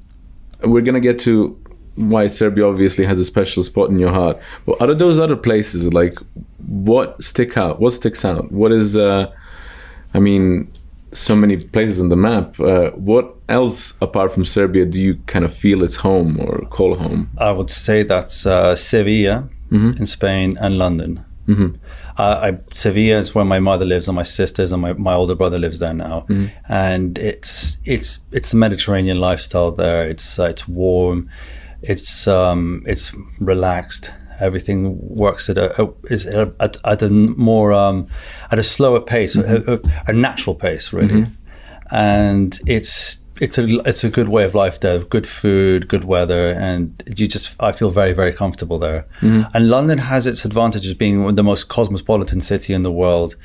we're 0.64 0.82
gonna 0.82 1.00
get 1.00 1.20
to 1.20 1.58
why 2.00 2.28
Serbia 2.28 2.66
obviously 2.68 3.06
has 3.06 3.20
a 3.20 3.26
special 3.26 3.62
spot 3.64 3.90
in 3.90 4.00
your 4.00 4.12
heart. 4.12 4.38
But 4.66 4.82
out 4.82 4.90
of 4.90 5.00
those 5.00 5.20
other 5.20 5.36
places, 5.36 5.94
like 5.94 6.18
what 6.66 7.22
stick 7.24 7.58
out? 7.58 7.80
What 7.80 7.94
sticks 7.94 8.24
out? 8.26 8.52
What 8.52 8.72
is 8.72 8.96
uh 8.96 9.32
I 10.14 10.20
mean 10.20 10.72
so 11.12 11.36
many 11.36 11.58
places 11.58 12.00
on 12.00 12.10
the 12.10 12.16
map. 12.16 12.60
Uh, 12.60 12.92
what 12.92 13.36
else 13.48 13.96
apart 14.02 14.32
from 14.32 14.46
Serbia 14.46 14.86
do 14.86 15.02
you 15.02 15.16
kind 15.26 15.44
of 15.44 15.52
feel 15.54 15.84
it's 15.84 15.96
home 15.98 16.40
or 16.40 16.60
call 16.70 16.96
home? 16.96 17.32
I 17.38 17.52
would 17.52 17.72
say 17.72 18.04
that's 18.04 18.46
uh, 18.46 18.76
Sevilla 18.76 19.50
in 19.72 20.06
Spain 20.06 20.58
and 20.62 20.78
London. 20.78 21.26
Uh, 22.18 22.52
I, 22.52 22.58
Sevilla 22.74 23.18
is 23.20 23.34
where 23.34 23.46
my 23.46 23.60
mother 23.60 23.86
lives 23.86 24.08
and 24.08 24.16
my 24.16 24.24
sisters 24.24 24.72
and 24.72 24.82
my, 24.82 24.94
my 24.94 25.14
older 25.16 25.36
brother 25.36 25.58
lives 25.58 25.80
there 25.80 25.94
now, 25.94 26.26
and 26.68 27.18
it's 27.18 27.78
it's 27.86 28.20
it's 28.32 28.52
the 28.52 28.58
Mediterranean 28.58 29.20
lifestyle 29.20 29.72
there. 29.72 30.08
It's 30.08 30.38
uh, 30.38 30.46
it's 30.46 30.68
warm, 30.68 31.30
it's 31.82 32.28
um, 32.28 32.84
it's 32.86 33.12
relaxed. 33.40 34.12
Everything 34.40 34.98
works 35.02 35.50
at 35.50 35.58
a, 35.58 35.84
a 35.84 35.90
is 36.10 36.26
at, 36.28 36.78
at 36.86 37.02
a 37.02 37.10
more 37.10 37.74
um, 37.74 38.08
at 38.52 38.60
a 38.60 38.64
slower 38.64 39.02
pace, 39.02 39.36
a, 39.36 39.74
a, 39.74 39.80
a 40.08 40.14
natural 40.14 40.56
pace, 40.56 40.94
really. 40.94 41.24
And 41.92 42.58
it's 42.68 43.18
it's 43.42 43.58
a 43.58 43.80
it's 43.88 44.04
a 44.04 44.10
good 44.10 44.30
way 44.30 44.44
of 44.46 44.54
life 44.56 44.80
there. 44.80 45.00
Good 45.00 45.28
food, 45.28 45.88
good 45.88 46.04
weather, 46.04 46.50
and 46.50 47.02
you 47.18 47.28
just 47.28 47.56
I 47.60 47.72
feel 47.72 47.92
very 47.92 48.14
very 48.14 48.34
comfortable 48.34 48.80
there. 48.80 49.06
And 49.54 49.70
London 49.70 49.98
has 49.98 50.26
its 50.26 50.46
advantages 50.46 50.94
being 50.94 51.36
the 51.36 51.44
most 51.44 51.68
cosmopolitan 51.68 52.42
city 52.42 52.74
in 52.74 52.84
the 52.84 52.92
world. 52.92 53.36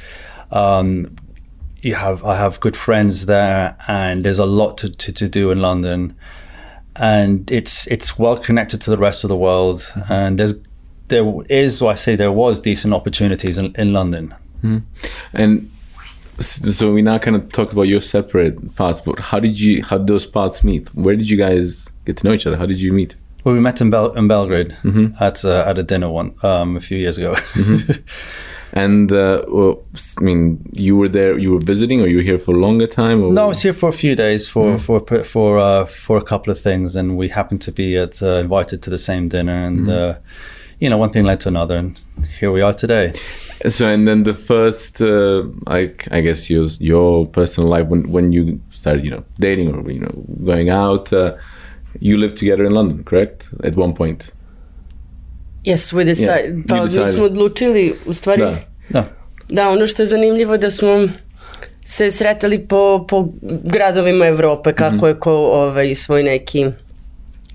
Um, 0.51 1.17
you 1.81 1.95
have 1.95 2.25
I 2.25 2.37
have 2.37 2.61
good 2.61 2.77
friends 2.77 3.27
there, 3.27 3.77
and 3.89 4.25
there's 4.25 4.39
a 4.39 4.47
lot 4.47 4.79
to, 4.79 4.91
to, 4.91 5.13
to 5.13 5.29
do 5.29 5.51
in 5.51 5.61
London, 5.61 6.17
and 6.97 7.51
it's 7.51 7.87
it's 7.89 8.19
well 8.19 8.37
connected 8.37 8.81
to 8.83 8.91
the 8.91 8.99
rest 8.99 9.25
of 9.25 9.29
the 9.29 9.37
world, 9.37 9.91
and 10.09 10.39
there's 10.39 10.55
there 11.09 11.25
is 11.49 11.81
well, 11.81 11.91
I 11.91 11.95
say 11.97 12.17
there 12.17 12.33
was 12.33 12.61
decent 12.61 12.95
opportunities 12.95 13.59
in, 13.59 13.75
in 13.77 13.93
London. 13.93 14.35
And 15.35 15.71
so 16.41 16.93
we 16.93 17.03
now 17.03 17.19
kind 17.19 17.37
of 17.37 17.53
talked 17.53 17.73
about 17.73 17.83
your 17.83 18.01
separate 18.01 18.75
paths, 18.77 19.01
but 19.01 19.19
how 19.21 19.39
did 19.41 19.61
you 19.61 19.83
how 19.85 19.99
did 19.99 20.07
those 20.07 20.27
paths 20.27 20.65
meet? 20.65 20.89
Where 20.95 21.15
did 21.17 21.29
you 21.29 21.37
guys 21.37 21.89
get 22.07 22.17
to 22.19 22.27
know 22.27 22.33
each 22.33 22.47
other? 22.47 22.57
How 22.57 22.67
did 22.67 22.81
you 22.81 22.93
meet? 22.93 23.17
Well, 23.45 23.55
we 23.55 23.61
met 23.61 23.81
in, 23.83 23.91
Bel- 23.91 24.13
in 24.15 24.27
Belgrade 24.27 24.75
at 25.21 25.45
uh, 25.45 25.65
at 25.67 25.77
a 25.79 25.83
dinner 25.83 26.09
one 26.09 26.35
um, 26.43 26.77
a 26.77 26.81
few 26.81 26.97
years 26.97 27.19
ago. 27.19 27.35
And 28.77 29.13
uh, 29.13 29.45
well, 29.47 29.85
I 30.19 30.21
mean, 30.21 30.69
you 30.73 30.97
were 30.97 31.09
there, 31.09 31.39
you 31.39 31.53
were 31.53 31.61
visiting, 31.61 32.01
or 32.01 32.09
you 32.09 32.17
were 32.17 32.23
here 32.23 32.41
for 32.41 32.57
a 32.57 32.59
longer 32.59 32.89
time? 32.89 33.23
Or 33.23 33.33
no, 33.33 33.45
I 33.45 33.47
was 33.47 33.63
here 33.63 33.73
for 33.73 33.89
a 33.89 33.93
few 33.93 34.17
days 34.17 34.49
for 34.49 34.81
for 34.81 35.01
for 35.23 35.59
uh, 35.59 35.87
for 35.87 36.19
a 36.19 36.25
couple 36.25 36.51
of 36.51 36.59
things, 36.61 36.97
and 36.97 37.17
we 37.17 37.29
happened 37.29 37.63
to 37.63 37.73
be 37.73 37.97
at, 37.97 38.21
uh, 38.21 38.41
invited 38.43 38.83
to 38.83 38.91
the 38.91 38.99
same 38.99 39.29
dinner, 39.29 39.55
and 39.55 39.89
uh, 39.89 40.19
you 40.81 40.91
know, 40.91 40.99
one 40.99 41.11
thing 41.11 41.25
led 41.25 41.39
to 41.41 41.49
another, 41.49 41.77
and 41.77 42.01
here 42.41 42.51
we 42.51 42.63
are 42.63 42.75
today. 42.75 43.13
So 43.69 43.89
and 43.89 44.09
then 44.09 44.25
the 44.25 44.35
first, 44.35 45.01
uh, 45.01 45.45
I 45.69 45.95
I 46.11 46.21
guess 46.21 46.51
your 46.51 46.67
your 46.81 47.27
personal 47.27 47.71
life 47.71 47.87
when 47.87 48.11
when 48.11 48.33
you 48.33 48.61
started, 48.71 49.05
you 49.05 49.11
know, 49.13 49.25
dating 49.39 49.73
or 49.73 49.89
you 49.91 50.01
know 50.01 50.25
going 50.45 50.69
out, 50.69 51.13
uh, 51.13 51.37
you 52.01 52.19
lived 52.19 52.37
together 52.37 52.65
in 52.65 52.73
London, 52.73 53.05
correct? 53.05 53.51
At 53.63 53.77
one 53.77 53.95
point. 53.95 54.33
Yes, 55.65 55.93
we 55.93 56.05
decide, 56.05 56.31
Yeah, 56.31 56.69
pa 56.69 56.75
you 56.75 56.83
mi 56.83 56.89
decided. 56.89 57.15
smo 57.15 57.25
odlučili, 57.25 57.95
u 58.07 58.13
stvari, 58.13 58.41
Da. 58.43 58.57
Da. 58.89 59.05
Da, 59.49 59.69
ono 59.71 59.87
što 59.87 60.03
je 60.03 60.07
zanimljivo 60.07 60.57
da 60.57 60.71
smo 60.71 61.09
se 61.85 62.11
sretali 62.11 62.59
po, 62.59 63.07
po 63.09 63.29
gradovima 63.65 64.27
Evrope, 64.27 64.73
kako 64.73 65.09
je 65.09 65.15
ko 65.15 65.33
ovaj, 65.33 65.95
svoj 65.95 66.23
neki 66.23 66.67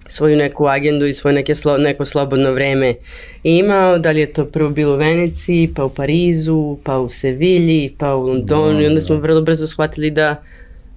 svoju 0.10 0.38
neku 0.38 0.68
agendu 0.68 1.06
i 1.06 1.14
svoje 1.14 1.34
neke 1.34 1.56
slo, 1.56 1.78
neko 1.78 2.06
slobodno 2.06 2.52
vreme 2.52 2.96
imao, 3.44 3.98
da 3.98 4.12
li 4.12 4.20
je 4.20 4.34
to 4.34 4.46
prvo 4.46 4.70
bilo 4.70 4.94
u 4.94 4.98
Veneciji, 4.98 5.74
pa 5.76 5.86
u 5.86 5.90
Parizu, 5.90 6.78
pa 6.84 7.00
u 7.00 7.10
Sevilji, 7.10 7.96
pa 7.98 8.16
u 8.16 8.28
Londonu 8.28 8.82
i 8.82 8.88
onda 8.88 9.02
smo 9.02 9.16
vrlo 9.16 9.42
brzo 9.42 9.68
shvatili 9.68 10.12
da 10.12 10.36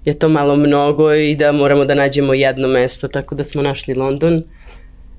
je 0.05 0.19
to 0.19 0.29
malo 0.29 0.57
mnogo 0.57 1.15
i 1.15 1.37
da 1.37 1.53
moramo 1.53 1.85
da 1.85 1.95
nađemo 1.95 2.35
jedno 2.35 2.69
mesto, 2.69 3.09
tako 3.09 3.35
da 3.35 3.45
smo 3.45 3.63
našli 3.63 3.95
London. 3.95 4.43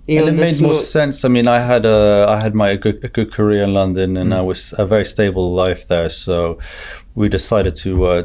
And 0.08 0.28
it 0.28 0.34
made 0.34 0.62
more 0.62 0.76
sense. 0.76 1.24
I 1.24 1.30
mean, 1.30 1.48
I 1.48 1.60
had 1.60 1.86
a 1.86 2.26
I 2.28 2.42
had 2.42 2.54
my 2.54 2.76
good, 2.76 3.04
a 3.04 3.08
good 3.08 3.32
career 3.32 3.64
in 3.64 3.74
London, 3.74 4.18
and 4.18 4.34
I 4.34 4.42
was 4.42 4.74
a 4.78 4.86
very 4.86 5.06
stable 5.06 5.56
life 5.56 5.88
there. 5.88 6.10
So 6.10 6.58
we 7.16 7.30
decided 7.30 7.76
to 7.84 8.06
uh, 8.06 8.24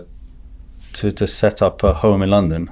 to 0.93 1.13
to 1.13 1.27
set 1.27 1.63
up 1.63 1.85
a 1.85 1.93
home 1.93 2.25
in 2.25 2.31
London. 2.31 2.69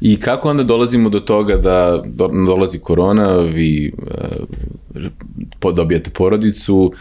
I 0.00 0.20
kako 0.20 0.50
onda 0.50 0.62
dolazimo 0.62 1.08
do 1.08 1.20
toga 1.20 1.56
da 1.56 2.02
do, 2.06 2.28
dolazi 2.46 2.78
korona, 2.78 3.36
vi 3.36 3.92
uh, 5.62 5.72
dobijate 5.74 6.10
porodicu, 6.10 6.92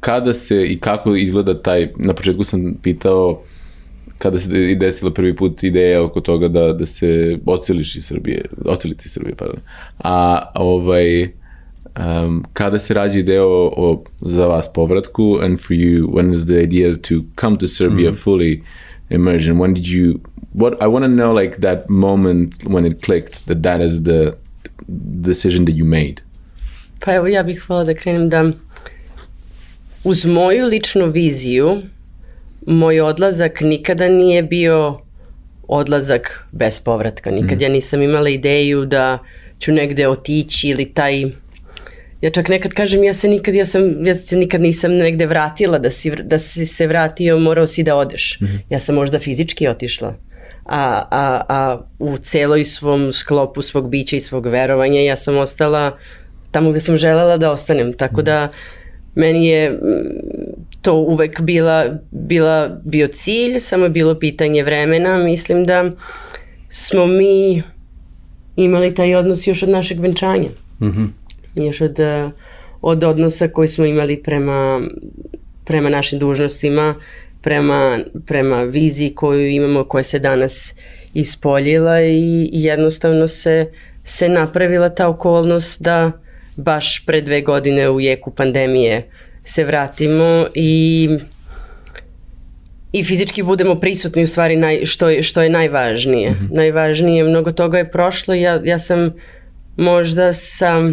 kada 0.00 0.34
se 0.34 0.66
i 0.66 0.80
kako 0.80 1.16
izgleda 1.16 1.62
taj, 1.62 1.88
na 1.96 2.14
početku 2.14 2.44
sam 2.44 2.74
pitao 2.82 3.42
kada 4.20 4.38
se 4.38 4.70
i 4.72 4.74
desila 4.76 5.10
prvi 5.10 5.36
put 5.36 5.62
ideja 5.62 6.02
oko 6.02 6.20
toga 6.20 6.48
da, 6.48 6.72
da 6.72 6.86
se 6.86 7.38
oceliš 7.46 7.96
iz 7.96 8.06
Srbije, 8.06 8.44
oceliti 8.64 9.02
iz 9.06 9.12
Srbije, 9.12 9.34
pardon. 9.34 9.60
A 9.98 10.42
ovaj, 10.54 11.22
um, 11.24 12.44
kada 12.52 12.78
se 12.78 12.94
rađa 12.94 13.18
ideja 13.18 13.44
o, 13.44 13.72
o, 13.76 14.04
za 14.20 14.46
vas 14.46 14.72
povratku 14.72 15.38
and 15.42 15.58
for 15.58 15.76
you, 15.76 16.06
when 16.06 16.34
is 16.34 16.44
the 16.46 16.60
idea 16.62 16.96
to 16.96 17.14
come 17.40 17.56
to 17.58 17.66
Serbia 17.66 18.12
fully 18.12 18.62
immersion? 19.10 19.56
When 19.56 19.74
did 19.74 19.86
you, 19.86 20.20
what, 20.54 20.72
I 20.82 20.86
want 20.86 21.04
to 21.04 21.08
know 21.08 21.42
like 21.42 21.60
that 21.60 21.88
moment 21.88 22.54
when 22.64 22.86
it 22.86 23.02
clicked, 23.04 23.46
that 23.46 23.62
that 23.62 23.80
is 23.80 24.02
the 24.02 24.36
decision 25.22 25.64
that 25.64 25.74
you 25.74 25.84
made. 25.84 26.14
Pa 26.98 27.14
evo 27.14 27.26
ja 27.26 27.42
bih 27.42 27.62
hvala 27.66 27.84
da 27.84 27.94
krenem 27.94 28.28
da 28.28 28.52
uz 30.04 30.26
moju 30.26 30.66
ličnu 30.66 31.10
viziju 31.10 31.82
moj 32.66 33.00
odlazak 33.00 33.60
nikada 33.60 34.08
nije 34.08 34.42
bio 34.42 35.00
odlazak 35.68 36.44
bez 36.52 36.80
povratka. 36.80 37.30
Nikad 37.30 37.60
ja 37.60 37.68
nisam 37.68 38.02
imala 38.02 38.28
ideju 38.28 38.84
da 38.84 39.18
ću 39.58 39.72
negde 39.72 40.08
otići 40.08 40.68
ili 40.68 40.84
taj 40.84 41.24
Ja 42.20 42.30
čak 42.30 42.48
nekad 42.48 42.72
kažem, 42.72 43.04
ja 43.04 43.14
se 43.14 43.28
nikad, 43.28 43.54
ja 43.54 43.64
sam, 43.66 44.06
ja 44.06 44.14
se 44.14 44.36
nikad 44.36 44.60
nisam 44.60 44.92
negde 44.92 45.26
vratila, 45.26 45.78
da 45.78 45.90
si, 45.90 46.10
da 46.10 46.38
si 46.38 46.66
se 46.66 46.86
vratio, 46.86 47.38
morao 47.38 47.66
si 47.66 47.82
da 47.82 47.96
odeš. 47.96 48.38
Ja 48.70 48.78
sam 48.78 48.94
možda 48.94 49.18
fizički 49.18 49.68
otišla, 49.68 50.14
a, 50.64 51.04
a, 51.10 51.42
a 51.48 51.78
u 51.98 52.16
celoj 52.16 52.64
svom 52.64 53.12
sklopu 53.12 53.62
svog 53.62 53.88
bića 53.90 54.16
i 54.16 54.20
svog 54.20 54.46
verovanja 54.46 55.00
ja 55.00 55.16
sam 55.16 55.38
ostala 55.38 55.96
tamo 56.50 56.70
gde 56.70 56.80
sam 56.80 56.96
želela 56.96 57.36
da 57.36 57.50
ostanem. 57.50 57.92
Tako 57.92 58.22
da 58.22 58.48
meni 59.14 59.46
je 59.46 59.70
mm, 59.70 59.76
to 60.82 60.94
uvek 60.94 61.40
bila, 61.40 61.86
bila 62.10 62.80
bio 62.84 63.08
cilj, 63.08 63.58
samo 63.58 63.84
je 63.84 63.90
bilo 63.90 64.14
pitanje 64.14 64.62
vremena. 64.62 65.18
Mislim 65.18 65.64
da 65.64 65.90
smo 66.70 67.06
mi 67.06 67.62
imali 68.56 68.94
taj 68.94 69.14
odnos 69.14 69.46
još 69.46 69.62
od 69.62 69.68
našeg 69.68 70.00
venčanja. 70.00 70.48
Još 71.54 71.80
od, 71.80 71.98
od 72.80 73.04
odnosa 73.04 73.48
koji 73.48 73.68
smo 73.68 73.84
imali 73.84 74.22
prema, 74.22 74.80
prema 75.64 75.88
našim 75.88 76.18
dužnostima, 76.18 76.94
prema, 77.42 77.98
prema 78.26 78.62
viziji 78.62 79.14
koju 79.14 79.48
imamo, 79.48 79.84
koja 79.84 80.02
se 80.02 80.18
danas 80.18 80.74
ispoljila 81.14 82.00
i, 82.00 82.50
i 82.52 82.64
jednostavno 82.64 83.28
se, 83.28 83.66
se 84.04 84.28
napravila 84.28 84.88
ta 84.88 85.08
okolnost 85.08 85.82
da 85.82 86.12
baš 86.56 87.06
pre 87.06 87.20
dve 87.20 87.40
godine 87.40 87.90
u 87.90 88.00
jeku 88.00 88.30
pandemije 88.30 89.02
se 89.44 89.64
vratimo 89.64 90.46
i 90.54 91.08
i 92.92 93.04
fizički 93.04 93.42
budemo 93.42 93.74
prisutni 93.74 94.22
u 94.22 94.26
stvari 94.26 94.56
naj, 94.56 94.84
što, 94.84 95.08
je, 95.08 95.22
što 95.22 95.42
je 95.42 95.50
najvažnije. 95.50 96.34
Najvažnije, 96.50 97.24
mnogo 97.24 97.52
toga 97.52 97.78
je 97.78 97.90
prošlo, 97.90 98.34
ja, 98.34 98.60
ja 98.64 98.78
sam 98.78 99.14
možda 99.76 100.32
sa, 100.32 100.90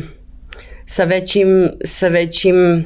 sa 0.86 1.04
većim, 1.04 1.70
sa 1.86 2.08
većim 2.08 2.86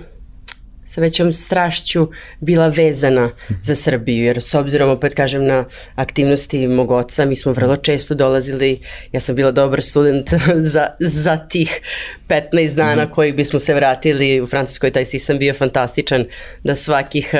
sa 0.92 1.02
većom 1.02 1.34
strašću 1.34 2.08
bila 2.40 2.68
vezana 2.68 3.30
za 3.62 3.76
Srbiju, 3.76 4.26
jer 4.26 4.42
s 4.42 4.54
obzirom, 4.54 4.90
opet 4.90 5.14
kažem, 5.14 5.46
na 5.46 5.66
aktivnosti 5.96 6.68
mog 6.68 6.92
oca, 6.92 7.26
mi 7.26 7.36
smo 7.36 7.52
vrlo 7.52 7.76
često 7.78 8.16
dolazili, 8.16 8.80
ja 9.12 9.20
sam 9.20 9.36
bila 9.36 9.52
dobar 9.52 9.82
student 9.82 10.30
za, 10.74 10.88
za 11.00 11.38
tih 11.38 11.82
15 12.28 12.76
dana 12.76 13.12
koji 13.12 13.34
bismo 13.34 13.60
se 13.60 13.74
vratili 13.74 14.42
u 14.42 14.48
Francuskoj, 14.48 14.92
taj 14.92 15.06
sistem 15.06 15.40
bio 15.40 15.54
fantastičan, 15.54 16.26
da 16.64 16.76
svakih, 16.76 17.34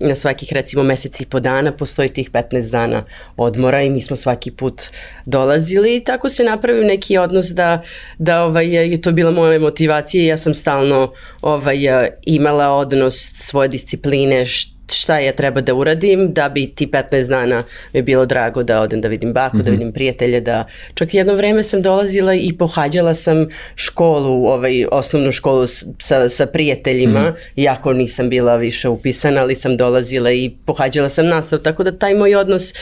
na 0.00 0.14
svakih 0.14 0.52
recimo 0.52 0.82
meseci 0.82 1.22
i 1.22 1.26
po 1.26 1.40
dana 1.40 1.72
postoji 1.72 2.08
tih 2.08 2.30
15 2.30 2.70
dana 2.70 3.04
odmora 3.36 3.82
i 3.82 3.90
mi 3.90 4.00
smo 4.00 4.16
svaki 4.16 4.50
put 4.50 4.82
dolazili. 5.26 5.96
I 5.96 6.04
tako 6.04 6.28
se 6.28 6.44
napravio 6.44 6.84
neki 6.84 7.18
odnos 7.18 7.46
da, 7.46 7.82
da 8.18 8.42
ovaj, 8.44 8.90
je 8.92 9.00
to 9.00 9.12
bila 9.12 9.30
moja 9.30 9.60
motivacija 9.60 10.24
i 10.24 10.26
ja 10.26 10.36
sam 10.36 10.54
stalno 10.54 11.12
ovaj, 11.42 11.78
imala 12.26 12.68
odnos 12.68 12.97
svoje 13.10 13.68
discipline, 13.68 14.44
št- 14.44 14.78
šta 14.92 15.18
ja 15.18 15.32
treba 15.32 15.60
da 15.60 15.74
uradim 15.74 16.32
da 16.32 16.48
bi 16.48 16.66
ti 16.66 16.86
15 16.86 17.28
dana 17.28 17.62
mi 17.92 18.02
bilo 18.02 18.26
drago 18.26 18.62
da 18.62 18.80
odem 18.80 19.00
da 19.00 19.08
vidim 19.08 19.32
baku, 19.32 19.56
mm 19.56 19.60
-hmm. 19.60 19.64
da 19.64 19.70
vidim 19.70 19.92
prijatelje, 19.92 20.40
da 20.40 20.64
čak 20.94 21.14
jedno 21.14 21.34
vreme 21.34 21.62
sam 21.62 21.82
dolazila 21.82 22.34
i 22.34 22.52
pohađala 22.58 23.14
sam 23.14 23.46
školu, 23.74 24.46
ovaj, 24.46 24.86
osnovnu 24.92 25.32
školu 25.32 25.66
sa, 25.98 26.28
sa 26.28 26.46
prijateljima, 26.46 27.20
mm 27.20 27.24
-hmm. 27.24 27.62
iako 27.62 27.92
nisam 27.92 28.30
bila 28.30 28.56
više 28.56 28.88
upisana, 28.88 29.40
ali 29.40 29.54
sam 29.54 29.76
dolazila 29.76 30.32
i 30.32 30.50
pohađala 30.64 31.08
sam 31.08 31.26
nastav, 31.26 31.58
tako 31.58 31.84
da 31.84 31.98
taj 31.98 32.14
moj 32.14 32.34
odnos 32.34 32.74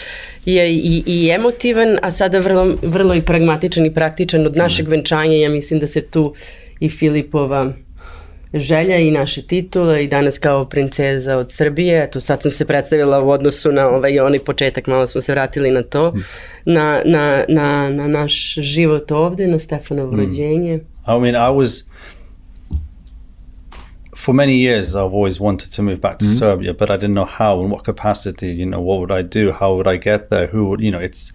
je 0.44 0.74
i, 0.74 1.02
i 1.06 1.30
emotivan, 1.30 1.98
a 2.02 2.10
sada 2.10 2.38
vrlo, 2.38 2.76
vrlo 2.82 3.14
i 3.14 3.22
pragmatičan 3.22 3.86
i 3.86 3.94
praktičan 3.94 4.46
od 4.46 4.56
našeg 4.56 4.86
mm 4.86 4.88
-hmm. 4.88 4.92
venčanja, 4.92 5.36
ja 5.36 5.50
mislim 5.50 5.80
da 5.80 5.86
se 5.86 6.00
tu 6.00 6.34
i 6.80 6.88
Filipova 6.88 7.72
želja 8.58 8.96
i 8.96 9.10
naše 9.10 9.42
titule 9.42 10.04
i 10.04 10.08
danas 10.08 10.38
kao 10.38 10.64
princeza 10.64 11.36
od 11.36 11.52
Srbije. 11.52 12.04
Eto, 12.04 12.20
sad 12.20 12.42
sam 12.42 12.50
se 12.50 12.64
predstavila 12.64 13.22
u 13.22 13.30
odnosu 13.30 13.72
na 13.72 13.88
ovaj 13.88 14.20
onaj 14.20 14.38
početak, 14.38 14.86
malo 14.86 15.06
smo 15.06 15.20
se 15.20 15.32
vratili 15.32 15.70
na 15.70 15.82
to, 15.82 16.12
mm. 16.14 16.20
na, 16.64 17.02
na, 17.04 17.44
na, 17.48 17.90
na 17.90 18.08
naš 18.08 18.54
život 18.54 19.10
ovde, 19.10 19.46
na 19.46 19.58
Stefanovo 19.58 20.12
mm. 20.12 20.20
rođenje. 20.20 20.80
I 21.06 21.20
mean, 21.20 21.34
I 21.34 21.50
was 21.50 21.84
for 24.26 24.34
many 24.34 24.56
years 24.56 24.96
I've 24.96 25.14
always 25.14 25.38
wanted 25.38 25.70
to 25.72 25.82
move 25.82 26.00
back 26.00 26.18
to 26.18 26.24
mm-hmm. 26.24 26.38
Serbia, 26.38 26.74
but 26.74 26.90
I 26.90 26.96
didn't 26.96 27.14
know 27.14 27.24
how 27.24 27.60
and 27.60 27.70
what 27.70 27.84
capacity. 27.84 28.48
You 28.48 28.66
know, 28.66 28.80
what 28.80 28.98
would 28.98 29.12
I 29.12 29.22
do? 29.22 29.52
How 29.52 29.76
would 29.76 29.86
I 29.86 29.96
get 29.96 30.30
there? 30.30 30.48
Who 30.48 30.68
would 30.68 30.80
you 30.80 30.90
know? 30.90 30.98
It's 30.98 31.32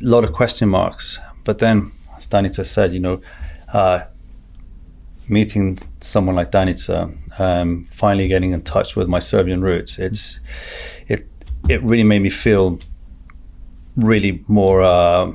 a 0.00 0.08
lot 0.08 0.22
of 0.22 0.32
question 0.32 0.68
marks. 0.68 1.18
But 1.44 1.58
then, 1.58 1.90
as 2.16 2.28
Danica 2.28 2.64
said, 2.64 2.94
you 2.94 3.00
know, 3.00 3.20
uh, 3.72 4.00
meeting 5.28 5.78
someone 6.00 6.36
like 6.36 6.50
Danica, 6.50 7.16
um, 7.40 7.88
finally 7.92 8.28
getting 8.28 8.52
in 8.52 8.62
touch 8.62 8.96
with 8.96 9.08
my 9.08 9.18
Serbian 9.18 9.62
roots, 9.62 9.98
it's 9.98 10.40
it 11.08 11.28
it 11.68 11.82
really 11.82 12.04
made 12.04 12.22
me 12.22 12.30
feel 12.30 12.78
really 13.96 14.44
more 14.48 14.82
uh, 14.82 15.32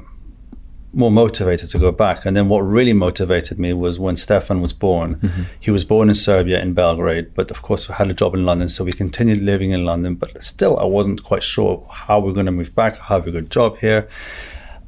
more 0.93 1.11
motivated 1.11 1.69
to 1.69 1.79
go 1.79 1.91
back. 1.91 2.25
And 2.25 2.35
then 2.35 2.49
what 2.49 2.61
really 2.61 2.93
motivated 2.93 3.59
me 3.59 3.73
was 3.73 3.99
when 3.99 4.15
Stefan 4.15 4.61
was 4.61 4.73
born. 4.73 5.15
Mm-hmm. 5.15 5.43
He 5.59 5.71
was 5.71 5.85
born 5.85 6.09
in 6.09 6.15
Serbia 6.15 6.59
in 6.61 6.73
Belgrade, 6.73 7.33
but 7.35 7.51
of 7.51 7.61
course 7.61 7.87
we 7.87 7.95
had 7.95 8.09
a 8.09 8.13
job 8.13 8.33
in 8.33 8.45
London, 8.45 8.69
so 8.69 8.83
we 8.83 8.93
continued 8.93 9.41
living 9.41 9.71
in 9.71 9.85
London. 9.85 10.15
But 10.15 10.43
still, 10.43 10.79
I 10.79 10.85
wasn't 10.85 11.23
quite 11.23 11.43
sure 11.43 11.85
how 11.91 12.19
we're 12.19 12.33
going 12.33 12.47
to 12.47 12.51
move 12.51 12.73
back, 12.73 12.97
have 12.99 13.27
a 13.27 13.31
good 13.31 13.51
job 13.51 13.77
here. 13.77 14.07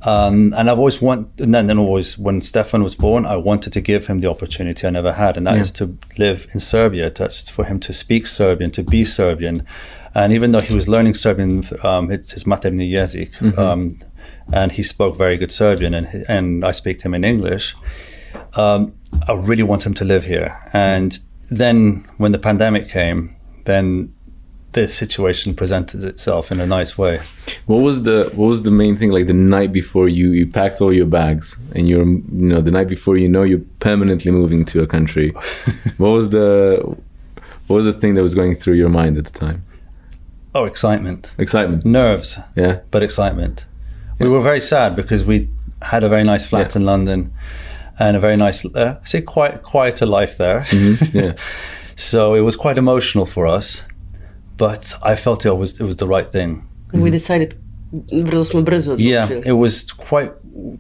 Um, 0.04 0.54
and 0.58 0.70
I've 0.70 0.80
always 0.80 1.02
want, 1.02 1.40
and 1.40 1.54
then, 1.54 1.68
then 1.68 1.78
always 1.78 2.18
when 2.18 2.42
Stefan 2.42 2.82
was 2.82 2.96
born, 2.96 3.26
I 3.26 3.36
wanted 3.36 3.74
to 3.74 3.82
give 3.82 4.08
him 4.08 4.20
the 4.20 4.30
opportunity 4.30 4.88
I 4.88 4.90
never 4.90 5.14
had, 5.14 5.38
and 5.38 5.46
that 5.46 5.56
yeah. 5.56 5.62
is 5.62 5.72
to 5.74 5.98
live 6.18 6.48
in 6.54 6.60
Serbia. 6.60 7.12
That's 7.12 7.50
for 7.50 7.66
him 7.66 7.80
to 7.82 7.94
speak 7.94 8.26
Serbian, 8.26 8.72
to 8.72 8.84
be 8.84 9.06
Serbian. 9.06 9.66
And 10.16 10.34
even 10.34 10.52
though 10.52 10.60
he 10.60 10.74
was 10.74 10.88
learning 10.88 11.14
Serbian, 11.14 11.64
um, 11.84 12.12
it's 12.12 12.32
his 12.32 12.46
materni 12.46 12.92
jezik, 12.92 13.34
mm-hmm. 13.38 13.60
um, 13.60 14.00
and 14.52 14.72
he 14.72 14.84
spoke 14.84 15.18
very 15.18 15.38
good 15.38 15.52
Serbian, 15.52 15.94
and 15.94 16.26
and 16.28 16.66
I 16.66 16.72
speak 16.72 17.00
to 17.00 17.08
him 17.08 17.14
in 17.14 17.24
English. 17.24 17.76
Um, 18.56 18.94
I 19.28 19.34
really 19.34 19.64
want 19.64 19.86
him 19.86 19.94
to 19.96 20.06
live 20.06 20.24
here. 20.24 20.58
And 20.74 21.18
then 21.50 22.08
when 22.18 22.32
the 22.32 22.40
pandemic 22.40 22.90
came, 22.90 23.36
then 23.66 24.14
this 24.74 24.96
situation 24.96 25.54
presented 25.54 26.04
itself 26.04 26.52
in 26.52 26.60
a 26.60 26.66
nice 26.66 26.98
way. 26.98 27.22
What 27.66 27.78
was 27.78 28.04
the 28.04 28.32
what 28.34 28.48
was 28.48 28.64
the 28.64 28.72
main 28.72 28.98
thing 28.98 29.12
like 29.12 29.28
the 29.28 29.34
night 29.34 29.74
before 29.74 30.08
you 30.08 30.32
you 30.32 30.48
packed 30.48 30.82
all 30.82 30.94
your 30.94 31.06
bags 31.06 31.58
and 31.76 31.88
you're 31.90 32.06
you 32.06 32.22
know 32.32 32.62
the 32.62 32.72
night 32.72 32.88
before 32.88 33.18
you 33.18 33.28
know 33.28 33.44
you're 33.44 33.66
permanently 33.80 34.32
moving 34.32 34.66
to 34.66 34.82
a 34.82 34.88
country. 34.88 35.30
what 35.98 36.10
was 36.10 36.30
the 36.30 36.98
what 37.68 37.76
was 37.76 37.86
the 37.86 37.94
thing 37.94 38.14
that 38.16 38.24
was 38.24 38.36
going 38.36 38.56
through 38.56 38.76
your 38.76 38.90
mind 38.90 39.18
at 39.18 39.26
the 39.26 39.32
time? 39.32 39.66
Oh, 40.54 40.66
excitement. 40.66 41.32
Excitement. 41.38 41.86
Nerves. 41.86 42.38
Yeah. 42.56 42.82
But 42.92 43.04
excitement. 43.04 43.66
Yeah. 44.20 44.28
We 44.28 44.30
were 44.30 44.42
very 44.42 44.60
sad 44.60 44.96
because 44.96 45.24
we 45.24 45.50
had 45.82 46.04
a 46.04 46.10
very 46.10 46.24
nice 46.24 46.46
flat 46.46 46.76
yeah. 46.76 46.82
in 46.82 46.86
London 46.86 47.34
and 48.00 48.18
a 48.18 48.20
very 48.20 48.36
nice 48.38 48.66
uh, 48.76 49.04
say 49.04 49.22
quite 49.22 49.64
quieter 49.64 50.06
life 50.06 50.38
there. 50.38 50.62
Mm-hmm. 50.70 51.18
Yeah. 51.18 51.34
so 51.96 52.34
it 52.34 52.42
was 52.42 52.56
quite 52.56 52.78
emotional 52.78 53.26
for 53.26 53.48
us 53.48 53.82
but 54.58 54.94
I 55.02 55.16
felt 55.16 55.46
it 55.46 55.52
was 55.52 55.80
it 55.80 55.84
was 55.84 55.98
the 55.98 56.08
right 56.08 56.30
thing. 56.30 56.68
And 56.94 57.02
we 57.02 57.10
mm-hmm. 57.10 57.14
decided 57.14 57.58
Yeah, 59.00 59.28
it 59.46 59.54
was 59.54 59.92
quite 59.92 60.34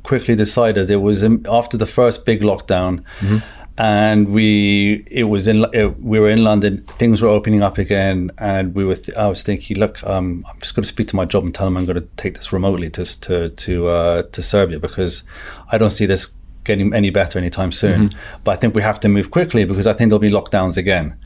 quickly 0.03 0.35
decided. 0.35 0.89
It 0.89 0.97
was 0.97 1.23
in, 1.23 1.45
after 1.49 1.77
the 1.77 1.85
first 1.85 2.25
big 2.25 2.41
lockdown. 2.41 3.03
Mm-hmm. 3.19 3.37
And 3.77 4.29
we, 4.29 5.05
it 5.09 5.23
was 5.23 5.47
in, 5.47 5.65
it, 5.73 5.99
we 5.99 6.19
were 6.19 6.29
in 6.29 6.43
London. 6.43 6.83
Things 6.99 7.21
were 7.21 7.29
opening 7.29 7.63
up 7.63 7.77
again, 7.77 8.29
and 8.37 8.75
we 8.75 8.85
were. 8.85 8.95
Th- 8.95 9.17
I 9.17 9.27
was 9.27 9.41
thinking, 9.41 9.77
look, 9.77 10.03
um, 10.03 10.45
I'm 10.47 10.59
just 10.59 10.75
going 10.75 10.83
to 10.83 10.89
speak 10.89 11.07
to 11.07 11.15
my 11.15 11.25
job 11.25 11.45
and 11.45 11.55
tell 11.55 11.65
them 11.65 11.77
I'm 11.77 11.85
going 11.85 11.95
to 11.95 12.07
take 12.17 12.35
this 12.35 12.53
remotely 12.53 12.89
to 12.91 13.19
to 13.21 13.49
to 13.49 13.87
uh, 13.87 14.23
to 14.23 14.43
Serbia 14.43 14.77
because 14.77 15.23
I 15.71 15.79
don't 15.79 15.89
see 15.89 16.05
this 16.05 16.27
getting 16.63 16.93
any 16.93 17.09
better 17.09 17.39
anytime 17.39 17.71
soon. 17.71 18.09
Mm-hmm. 18.09 18.41
But 18.43 18.51
I 18.51 18.55
think 18.57 18.75
we 18.75 18.81
have 18.81 18.99
to 19.01 19.09
move 19.09 19.31
quickly 19.31 19.65
because 19.65 19.87
I 19.87 19.93
think 19.93 20.09
there'll 20.09 20.19
be 20.19 20.29
lockdowns 20.29 20.77
again. 20.77 21.17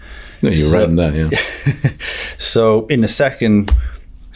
No, 0.42 0.50
you're 0.50 0.70
so, 0.70 0.78
right 0.78 0.90
in 0.90 0.96
that, 0.96 1.14
yeah. 1.14 1.92
so 2.38 2.86
in 2.88 3.04
a 3.04 3.08
second, 3.08 3.72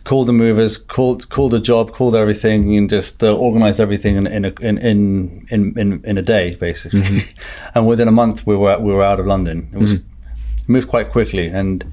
called 0.03 0.27
the 0.27 0.33
movers, 0.33 0.77
called 0.77 1.29
called 1.29 1.51
the 1.51 1.59
job, 1.59 1.93
called 1.93 2.15
everything, 2.15 2.75
and 2.75 2.89
just 2.89 3.23
uh, 3.23 3.35
organized 3.35 3.79
everything 3.79 4.15
in 4.15 4.27
in, 4.27 4.45
a, 4.45 4.53
in 4.61 4.77
in 4.77 5.45
in 5.49 6.01
in 6.03 6.17
a 6.17 6.21
day, 6.21 6.55
basically. 6.55 7.01
Mm-hmm. 7.01 7.39
and 7.75 7.87
within 7.87 8.07
a 8.07 8.11
month, 8.11 8.45
we 8.45 8.55
were 8.55 8.77
we 8.79 8.91
were 8.91 9.03
out 9.03 9.19
of 9.19 9.27
London. 9.27 9.69
It 9.73 9.77
was 9.77 9.93
mm-hmm. 9.93 10.73
moved 10.73 10.89
quite 10.89 11.11
quickly, 11.11 11.47
and 11.47 11.85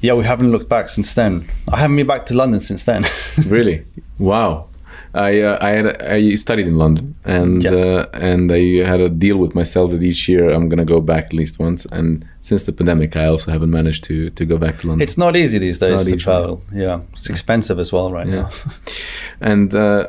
yeah, 0.00 0.14
we 0.14 0.24
haven't 0.24 0.50
looked 0.52 0.68
back 0.68 0.88
since 0.88 1.14
then. 1.14 1.48
I 1.72 1.78
haven't 1.78 1.96
been 1.96 2.06
back 2.06 2.26
to 2.26 2.34
London 2.34 2.60
since 2.60 2.84
then. 2.84 3.04
really? 3.46 3.84
Wow. 4.18 4.68
I 5.14 5.40
uh, 5.40 5.58
I, 5.60 5.70
had, 5.70 6.02
I 6.02 6.34
studied 6.34 6.66
in 6.66 6.76
London 6.76 7.14
and 7.24 7.62
yes. 7.62 7.72
uh, 7.72 8.06
and 8.12 8.52
I 8.52 8.84
had 8.84 9.00
a 9.00 9.08
deal 9.08 9.38
with 9.38 9.54
myself 9.54 9.90
that 9.92 10.02
each 10.02 10.28
year 10.28 10.50
I'm 10.50 10.68
gonna 10.68 10.84
go 10.84 11.00
back 11.00 11.24
at 11.26 11.32
least 11.32 11.58
once. 11.58 11.86
And 11.86 12.26
since 12.40 12.64
the 12.64 12.72
pandemic, 12.72 13.16
I 13.16 13.26
also 13.26 13.50
haven't 13.50 13.70
managed 13.70 14.04
to 14.04 14.30
to 14.30 14.44
go 14.44 14.58
back 14.58 14.76
to 14.78 14.88
London. 14.88 15.08
It's 15.08 15.18
not 15.18 15.36
easy 15.36 15.58
these 15.58 15.78
days 15.78 15.92
not 15.92 16.02
to 16.02 16.14
easy. 16.14 16.16
travel. 16.16 16.60
Yeah, 16.72 17.00
it's 17.12 17.30
expensive 17.30 17.78
as 17.80 17.92
well 17.92 18.12
right 18.12 18.26
yeah. 18.26 18.42
now. 18.42 18.50
and 19.52 19.74
uh, 19.74 20.04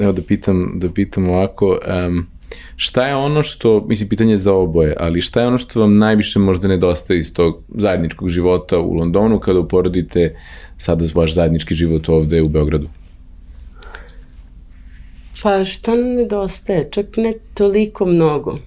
evo 0.00 0.12
da 0.12 0.22
pitam 0.22 0.78
da 0.78 0.90
pitam 0.90 1.28
ovako. 1.28 1.78
Um, 2.06 2.26
šta 2.76 3.06
je 3.06 3.14
ono 3.14 3.42
što, 3.42 3.84
mislim, 3.88 4.08
pitanje 4.08 4.36
za 4.36 4.52
oboje, 4.52 4.94
ali 5.00 5.20
šta 5.20 5.40
je 5.40 5.46
ono 5.46 5.58
što 5.58 5.80
vam 5.80 5.98
najviše 5.98 6.38
možda 6.38 6.68
nedostaje 6.68 7.18
iz 7.18 7.34
tog 7.34 7.62
zajedničkog 7.68 8.28
života 8.28 8.78
u 8.78 8.94
Londonu 8.94 9.38
kada 9.38 9.58
uporedite 9.58 10.36
sada 10.78 11.04
vaš 11.14 11.34
zajednički 11.34 11.74
život 11.74 12.08
ovde 12.08 12.42
u 12.42 12.48
Beogradu? 12.48 12.88
Pa 15.44 15.64
šta 15.64 15.94
nedostaje? 15.94 16.88
Čak 16.90 17.16
ne 17.16 17.32
toliko 17.54 18.06
mnogo. 18.06 18.58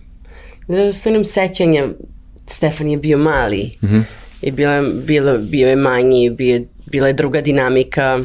Nedostaje 0.67 1.13
nam 1.13 1.25
sećanja. 1.25 1.87
Stefan 2.47 2.89
je 2.89 2.97
bio 2.97 3.17
mali. 3.17 3.77
Mm 3.81 3.87
-hmm. 3.87 4.03
I 4.41 4.51
bio, 4.51 4.69
bilo, 5.05 5.37
bio 5.37 5.69
je 5.69 5.75
manji, 5.75 6.29
bio, 6.29 6.61
bila 6.85 7.07
je 7.07 7.13
druga 7.13 7.41
dinamika. 7.41 8.19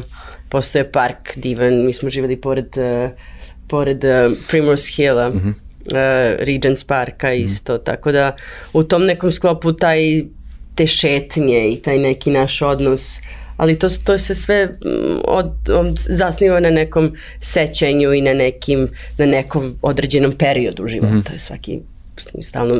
Postoje 0.49 0.91
park 0.91 1.37
divan. 1.37 1.85
Mi 1.85 1.93
smo 1.93 2.09
živali 2.09 2.41
pored, 2.41 2.77
uh, 2.77 3.11
pored 3.67 4.03
uh, 4.03 4.37
Primrose 4.49 4.93
Hilla. 4.95 5.29
Mm 5.29 5.39
-hmm. 5.39 5.53
Uh, 5.85 6.45
Regents 6.45 6.83
Parka 6.83 7.27
mhm. 7.27 7.43
isto, 7.43 7.73
mm 7.73 7.77
-hmm. 7.77 7.83
tako 7.83 8.11
da 8.11 8.35
u 8.73 8.83
tom 8.83 9.05
nekom 9.05 9.31
sklopu 9.31 9.73
taj 9.73 10.23
te 10.75 10.87
šetnje 10.87 11.69
i 11.69 11.81
taj 11.81 11.97
neki 11.97 12.31
naš 12.31 12.61
odnos 12.61 13.17
uh, 13.17 13.42
ali 13.63 13.75
to, 13.79 13.87
to 14.03 14.17
se 14.17 14.35
sve 14.35 14.65
mm, 14.65 15.19
od, 15.27 15.69
od, 15.69 15.99
zasniva 16.09 16.59
na 16.59 16.69
nekom 16.69 17.11
sećanju 17.39 18.13
i 18.13 18.21
na 18.21 18.33
nekim, 18.33 18.87
na 19.17 19.25
nekom 19.25 19.75
određenom 19.81 20.31
periodu 20.37 20.87
života. 20.87 21.13
Mm 21.13 21.23
-hmm. 21.23 21.39
Svaki, 21.39 21.79
stalno 22.41 22.75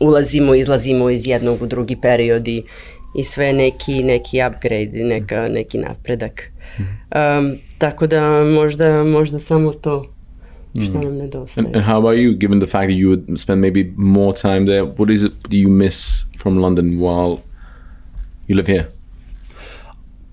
ulazimo, 0.00 0.54
izlazimo 0.54 1.10
iz 1.10 1.26
jednog 1.26 1.62
u 1.62 1.66
drugi 1.66 1.96
period 1.96 2.48
i, 2.48 2.62
i 3.18 3.24
sve 3.24 3.52
neki, 3.52 4.02
neki 4.02 4.40
upgrade, 4.48 5.04
neka, 5.04 5.48
neki 5.48 5.78
napredak. 5.78 6.42
Mm 6.78 6.82
-hmm. 6.82 7.38
um, 7.38 7.58
tako 7.78 8.06
da 8.06 8.44
možda, 8.44 9.04
možda 9.04 9.38
samo 9.38 9.72
to 9.72 10.14
šta 10.86 11.00
nam 11.00 11.16
nedostaje. 11.16 11.66
And, 11.66 11.76
and 11.76 11.84
how 11.84 11.98
about 11.98 12.16
you, 12.16 12.38
given 12.38 12.60
the 12.60 12.70
fact 12.70 12.88
that 12.88 12.98
you 12.98 13.08
would 13.08 13.40
spend 13.40 13.60
maybe 13.60 13.92
more 13.96 14.38
time 14.42 14.66
there, 14.66 14.82
what 14.82 15.10
is 15.10 15.24
it 15.24 15.32
you 15.50 15.70
miss 15.70 16.26
from 16.38 16.58
London 16.58 16.98
while 16.98 17.36
you 18.48 18.56
live 18.56 18.72
here? 18.72 19.01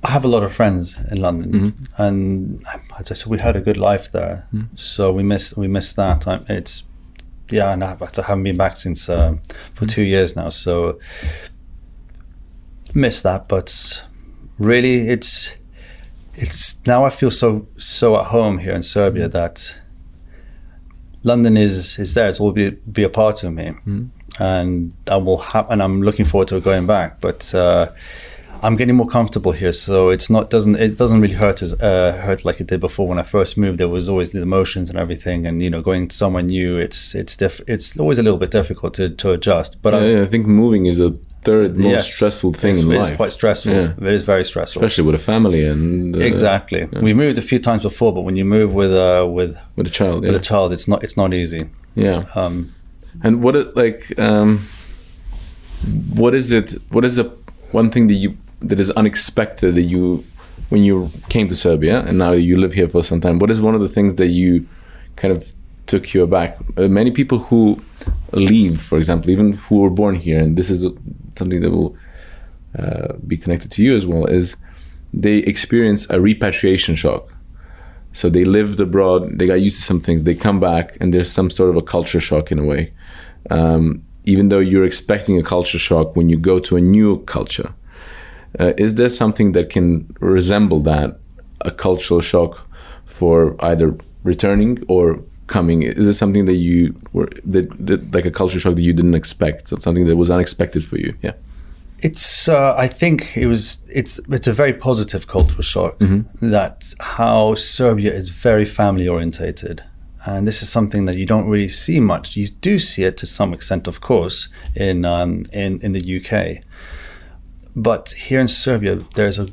I 0.03 0.11
have 0.11 0.23
a 0.23 0.29
lot 0.29 0.43
of 0.43 0.53
friends 0.53 0.95
in 1.11 1.21
London, 1.21 1.51
mm-hmm. 1.51 2.01
and 2.01 2.65
I 2.97 3.01
said, 3.01 3.25
we 3.25 3.37
had 3.39 3.55
a 3.57 3.61
good 3.61 3.77
life 3.77 4.11
there. 4.11 4.47
Mm-hmm. 4.53 4.75
So 4.77 5.11
we 5.11 5.23
miss 5.23 5.57
we 5.57 5.67
miss 5.67 5.93
that. 5.93 6.25
It's 6.47 6.83
yeah, 7.49 7.73
and 7.73 7.83
I 7.83 7.97
haven't 7.99 8.43
been 8.43 8.57
back 8.57 8.77
since 8.77 9.09
uh, 9.09 9.35
for 9.73 9.85
mm-hmm. 9.85 9.85
two 9.87 10.03
years 10.03 10.35
now. 10.35 10.49
So 10.49 10.99
miss 12.93 13.21
that, 13.23 13.49
but 13.49 14.03
really, 14.57 15.09
it's 15.09 15.51
it's 16.35 16.85
now 16.85 17.03
I 17.03 17.09
feel 17.09 17.31
so 17.31 17.67
so 17.77 18.17
at 18.17 18.27
home 18.27 18.59
here 18.59 18.73
in 18.73 18.83
Serbia 18.83 19.23
mm-hmm. 19.23 19.31
that 19.33 19.75
London 21.23 21.57
is 21.57 21.99
is 21.99 22.13
there. 22.13 22.29
It 22.29 22.39
will 22.39 22.53
be 22.53 22.69
be 22.69 23.03
a 23.03 23.09
part 23.09 23.43
of 23.43 23.53
me, 23.53 23.65
mm-hmm. 23.65 24.05
and 24.41 24.93
I 25.07 25.17
will 25.17 25.39
have, 25.39 25.69
and 25.69 25.83
I'm 25.83 26.01
looking 26.01 26.25
forward 26.25 26.47
to 26.49 26.61
going 26.61 26.85
back. 26.87 27.19
But 27.19 27.53
uh, 27.53 27.91
I'm 28.61 28.75
getting 28.75 28.95
more 28.95 29.07
comfortable 29.07 29.51
here, 29.53 29.73
so 29.73 30.09
it's 30.09 30.29
not 30.29 30.49
doesn't 30.49 30.75
it 30.75 30.97
doesn't 30.97 31.21
really 31.21 31.35
hurt 31.35 31.61
as 31.61 31.73
uh, 31.73 32.19
hurt 32.23 32.43
like 32.45 32.59
it 32.59 32.67
did 32.67 32.79
before 32.79 33.07
when 33.07 33.19
I 33.19 33.23
first 33.23 33.57
moved. 33.57 33.77
There 33.79 33.87
was 33.87 34.09
always 34.09 34.31
the 34.31 34.41
emotions 34.41 34.89
and 34.89 34.97
everything, 34.99 35.45
and 35.47 35.61
you 35.63 35.69
know, 35.69 35.81
going 35.81 36.09
somewhere 36.09 36.43
new, 36.43 36.77
it's 36.77 37.15
it's 37.15 37.37
diff- 37.37 37.61
it's 37.67 37.97
always 37.97 38.17
a 38.17 38.23
little 38.23 38.39
bit 38.39 38.51
difficult 38.51 38.93
to, 38.95 39.09
to 39.09 39.31
adjust. 39.31 39.81
But 39.81 39.93
Yeah, 39.93 40.03
yeah, 40.17 40.21
I 40.23 40.27
think 40.27 40.45
moving 40.47 40.87
is 40.87 40.99
a 40.99 41.11
third 41.43 41.77
most 41.77 41.89
yes, 41.91 42.13
stressful 42.13 42.51
thing 42.53 42.71
it's, 42.71 42.79
in 42.79 42.91
it's 42.91 43.09
life. 43.09 43.17
quite 43.17 43.31
stressful. 43.31 43.71
Yeah. 43.71 43.93
It 43.97 44.13
is 44.13 44.23
very 44.23 44.43
stressful. 44.43 44.81
especially 44.83 45.05
with 45.05 45.15
a 45.15 45.23
family 45.23 45.63
and 45.65 46.15
uh, 46.15 46.19
exactly. 46.19 46.85
We 47.01 47.13
moved 47.13 47.37
a 47.37 47.41
few 47.41 47.59
times 47.59 47.83
before, 47.83 48.13
but 48.13 48.21
when 48.21 48.35
you 48.35 48.43
move 48.45 48.73
with 48.73 48.91
uh, 48.93 49.25
with 49.37 49.57
with 49.77 49.87
a 49.87 49.89
child. 49.89 50.23
Yeah, 50.23 50.31
with 50.31 50.41
a 50.41 50.43
child, 50.43 50.73
it's 50.73 50.87
not 50.87 51.01
it's 51.03 51.15
not 51.15 51.33
easy. 51.33 51.69
yeah. 51.95 52.25
Um, 52.35 52.73
And 53.23 53.41
what 53.43 53.55
it 53.55 53.75
like? 53.75 54.13
Um, 54.19 54.67
what 56.13 56.33
is 56.35 56.51
it? 56.51 56.73
What 56.91 57.05
is 57.05 57.15
the 57.15 57.31
one 57.71 57.89
thing 57.89 58.07
that 58.07 58.15
you 58.15 58.35
that 58.61 58.79
is 58.79 58.91
unexpected 58.91 59.75
that 59.75 59.83
you 59.83 60.25
when 60.69 60.83
you 60.83 61.11
came 61.29 61.47
to 61.47 61.55
Serbia 61.55 62.01
and 62.01 62.17
now 62.17 62.31
you 62.31 62.57
live 62.57 62.73
here 62.73 62.87
for 62.87 63.03
some 63.03 63.21
time? 63.21 63.39
What 63.39 63.49
is 63.49 63.61
one 63.61 63.75
of 63.75 63.81
the 63.81 63.87
things 63.87 64.15
that 64.15 64.27
you 64.27 64.67
kind 65.15 65.35
of 65.35 65.53
took 65.87 66.13
you 66.13 66.23
aback? 66.23 66.57
Uh, 66.77 66.87
many 66.87 67.11
people 67.11 67.39
who 67.39 67.81
leave, 68.31 68.81
for 68.81 68.97
example, 68.97 69.29
even 69.29 69.53
who 69.53 69.79
were 69.79 69.89
born 69.89 70.15
here, 70.15 70.39
and 70.39 70.57
this 70.57 70.69
is 70.69 70.85
something 71.37 71.61
that 71.61 71.71
will 71.71 71.95
uh, 72.77 73.13
be 73.25 73.37
connected 73.37 73.71
to 73.71 73.83
you 73.83 73.95
as 73.95 74.05
well, 74.05 74.25
is 74.25 74.55
they 75.13 75.37
experience 75.37 76.07
a 76.09 76.21
repatriation 76.21 76.95
shock. 76.95 77.33
So 78.11 78.29
they 78.29 78.43
lived 78.43 78.79
abroad, 78.79 79.37
they 79.37 79.47
got 79.47 79.61
used 79.61 79.77
to 79.77 79.83
some 79.83 80.01
things, 80.01 80.23
they 80.23 80.35
come 80.35 80.59
back, 80.59 80.97
and 80.99 81.13
there's 81.13 81.31
some 81.31 81.49
sort 81.49 81.69
of 81.69 81.75
a 81.75 81.81
culture 81.81 82.19
shock 82.19 82.51
in 82.51 82.59
a 82.59 82.65
way. 82.65 82.93
Um, 83.49 84.03
even 84.25 84.49
though 84.49 84.59
you're 84.59 84.85
expecting 84.85 85.39
a 85.39 85.43
culture 85.43 85.79
shock 85.79 86.15
when 86.15 86.29
you 86.29 86.37
go 86.37 86.59
to 86.59 86.75
a 86.75 86.81
new 86.81 87.23
culture, 87.25 87.73
uh, 88.59 88.73
is 88.77 88.95
there 88.95 89.09
something 89.09 89.51
that 89.51 89.69
can 89.69 90.15
resemble 90.19 90.79
that, 90.81 91.19
a 91.61 91.71
cultural 91.71 92.21
shock 92.21 92.67
for 93.05 93.55
either 93.63 93.95
returning 94.23 94.83
or 94.87 95.19
coming? 95.47 95.83
Is 95.83 96.07
it 96.07 96.13
something 96.13 96.45
that 96.45 96.55
you 96.55 96.99
were 97.13 97.29
that, 97.43 97.85
that 97.85 98.13
like 98.13 98.25
a 98.25 98.31
culture 98.31 98.59
shock 98.59 98.75
that 98.75 98.81
you 98.81 98.93
didn't 98.93 99.15
expect, 99.15 99.69
something 99.81 100.05
that 100.07 100.15
was 100.15 100.31
unexpected 100.31 100.83
for 100.85 100.97
you? 100.97 101.15
Yeah. 101.21 101.33
It's. 102.01 102.47
Uh, 102.47 102.75
I 102.77 102.87
think 102.87 103.35
it 103.35 103.47
was. 103.47 103.79
It's. 103.89 104.19
It's 104.29 104.47
a 104.47 104.53
very 104.53 104.73
positive 104.73 105.27
cultural 105.27 105.63
shock. 105.63 105.97
That 106.41 106.93
how 107.01 107.55
Serbia 107.55 108.13
is 108.13 108.29
very 108.29 108.65
family 108.65 109.07
orientated, 109.07 109.83
and 110.25 110.47
this 110.47 110.61
is 110.61 110.69
something 110.69 111.05
that 111.05 111.17
you 111.17 111.25
don't 111.25 111.47
really 111.47 111.67
see 111.67 111.99
much. 111.99 112.37
You 112.37 112.47
do 112.47 112.79
see 112.79 113.03
it 113.03 113.17
to 113.17 113.25
some 113.25 113.53
extent, 113.53 113.85
of 113.87 113.99
course, 113.99 114.47
in 114.75 115.03
um, 115.03 115.43
in 115.51 115.81
in 115.81 115.91
the 115.91 116.03
UK, 116.17 116.63
but 117.75 118.11
here 118.11 118.39
in 118.39 118.47
Serbia, 118.47 118.95
there's 119.15 119.39
a 119.39 119.47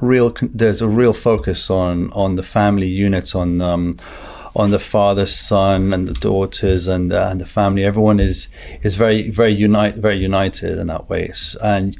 real 0.00 0.34
there's 0.40 0.80
a 0.80 0.88
real 0.88 1.12
focus 1.12 1.70
on 1.70 2.10
on 2.12 2.36
the 2.36 2.42
family 2.42 2.86
units 2.86 3.34
on 3.34 3.60
um, 3.60 3.96
on 4.54 4.70
the 4.70 4.78
father, 4.78 5.26
son, 5.26 5.92
and 5.92 6.08
the 6.08 6.14
daughters, 6.14 6.86
and 6.86 7.12
uh, 7.12 7.28
and 7.30 7.40
the 7.40 7.46
family. 7.46 7.84
Everyone 7.84 8.20
is 8.20 8.48
is 8.82 8.94
very 8.94 9.30
very 9.30 9.52
unite 9.52 9.96
very 9.96 10.18
united 10.18 10.78
in 10.78 10.86
that 10.88 11.08
way. 11.08 11.32
And 11.62 11.96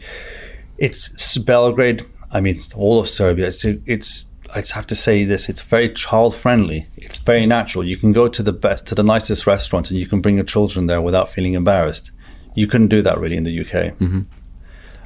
it's 0.76 1.38
Belgrade. 1.38 2.04
I 2.30 2.40
mean, 2.40 2.60
all 2.74 3.00
of 3.00 3.08
Serbia. 3.08 3.48
It's 3.48 3.64
it's. 3.64 4.26
I 4.54 4.62
have 4.72 4.86
to 4.86 4.96
say 4.96 5.24
this: 5.24 5.48
it's 5.48 5.62
very 5.62 5.92
child 5.92 6.34
friendly. 6.34 6.88
It's 6.96 7.18
very 7.18 7.46
natural. 7.46 7.84
You 7.84 7.96
can 7.96 8.12
go 8.12 8.28
to 8.28 8.42
the 8.42 8.52
best, 8.52 8.86
to 8.86 8.94
the 8.94 9.02
nicest 9.02 9.46
restaurant, 9.46 9.90
and 9.90 9.98
you 9.98 10.06
can 10.06 10.20
bring 10.20 10.36
your 10.36 10.44
children 10.44 10.86
there 10.86 11.02
without 11.02 11.28
feeling 11.28 11.52
embarrassed. 11.52 12.10
You 12.54 12.66
couldn't 12.66 12.88
do 12.88 13.02
that 13.02 13.18
really 13.18 13.36
in 13.36 13.44
the 13.44 13.60
UK. 13.60 14.00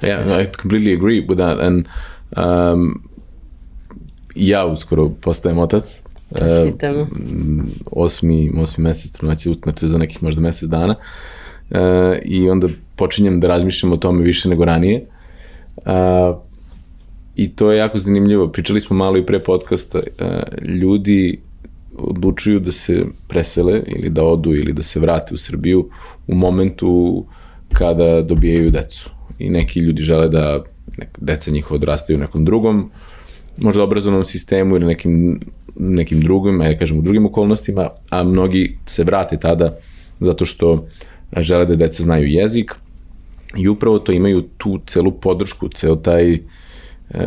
Yeah, 0.02 0.40
I 0.40 0.44
completely 0.62 0.92
agree 0.92 1.26
with 1.26 1.36
that. 1.36 1.58
And 1.60 1.86
um, 2.36 3.02
ja 4.34 4.66
uskoro 4.66 5.08
postajem 5.08 5.58
otac. 5.58 6.00
Uh, 6.30 6.38
Čestitamo. 6.38 7.06
osmi, 7.90 8.50
osmi 8.56 8.84
mesec 8.84 9.12
trudnoće, 9.12 9.52
znači 9.62 9.88
za 9.88 9.98
nekih 9.98 10.22
možda 10.22 10.40
mesec 10.40 10.68
dana. 10.68 10.94
Uh, 11.70 11.78
I 12.24 12.50
onda 12.50 12.68
počinjem 12.96 13.40
da 13.40 13.48
razmišljam 13.48 13.92
o 13.92 13.96
tome 13.96 14.22
više 14.22 14.48
nego 14.48 14.64
ranije. 14.64 15.06
Uh, 15.76 16.36
I 17.36 17.48
to 17.48 17.72
je 17.72 17.78
jako 17.78 17.98
zanimljivo. 17.98 18.48
Pričali 18.48 18.80
smo 18.80 18.96
malo 18.96 19.16
i 19.16 19.26
pre 19.26 19.40
podcasta. 19.40 19.98
Uh, 19.98 20.68
ljudi 20.68 21.40
odlučuju 21.98 22.60
da 22.60 22.72
se 22.72 23.04
presele 23.28 23.82
ili 23.86 24.10
da 24.10 24.24
odu 24.24 24.54
ili 24.54 24.72
da 24.72 24.82
se 24.82 25.00
vrate 25.00 25.34
u 25.34 25.38
Srbiju 25.38 25.88
u 26.26 26.34
momentu 26.34 27.24
kada 27.72 28.22
dobijaju 28.22 28.70
decu. 28.70 29.10
I 29.38 29.50
neki 29.50 29.80
ljudi 29.80 30.02
žele 30.02 30.28
da 30.28 30.64
neka 30.98 31.18
deca 31.20 31.50
njihova 31.50 31.76
odrastaju 31.76 32.16
u 32.16 32.20
nekom 32.20 32.44
drugom 32.44 32.90
možda 33.56 33.82
obrazovnom 33.82 34.24
sistemu 34.24 34.76
ili 34.76 34.86
nekim, 34.86 35.40
nekim 35.76 36.20
drugim, 36.20 36.60
ajde 36.60 36.78
kažem 36.78 36.98
u 36.98 37.02
drugim 37.02 37.26
okolnostima, 37.26 37.88
a 38.10 38.22
mnogi 38.22 38.78
se 38.86 39.04
vrate 39.04 39.36
tada 39.36 39.76
zato 40.20 40.44
što 40.44 40.86
žele 41.36 41.66
da 41.66 41.76
deca 41.76 42.02
znaju 42.02 42.26
jezik 42.26 42.74
i 43.56 43.68
upravo 43.68 43.98
to 43.98 44.12
imaju 44.12 44.42
tu 44.58 44.80
celu 44.86 45.12
podršku, 45.12 45.68
ceo 45.68 45.96
taj 45.96 46.34
e, 46.34 46.40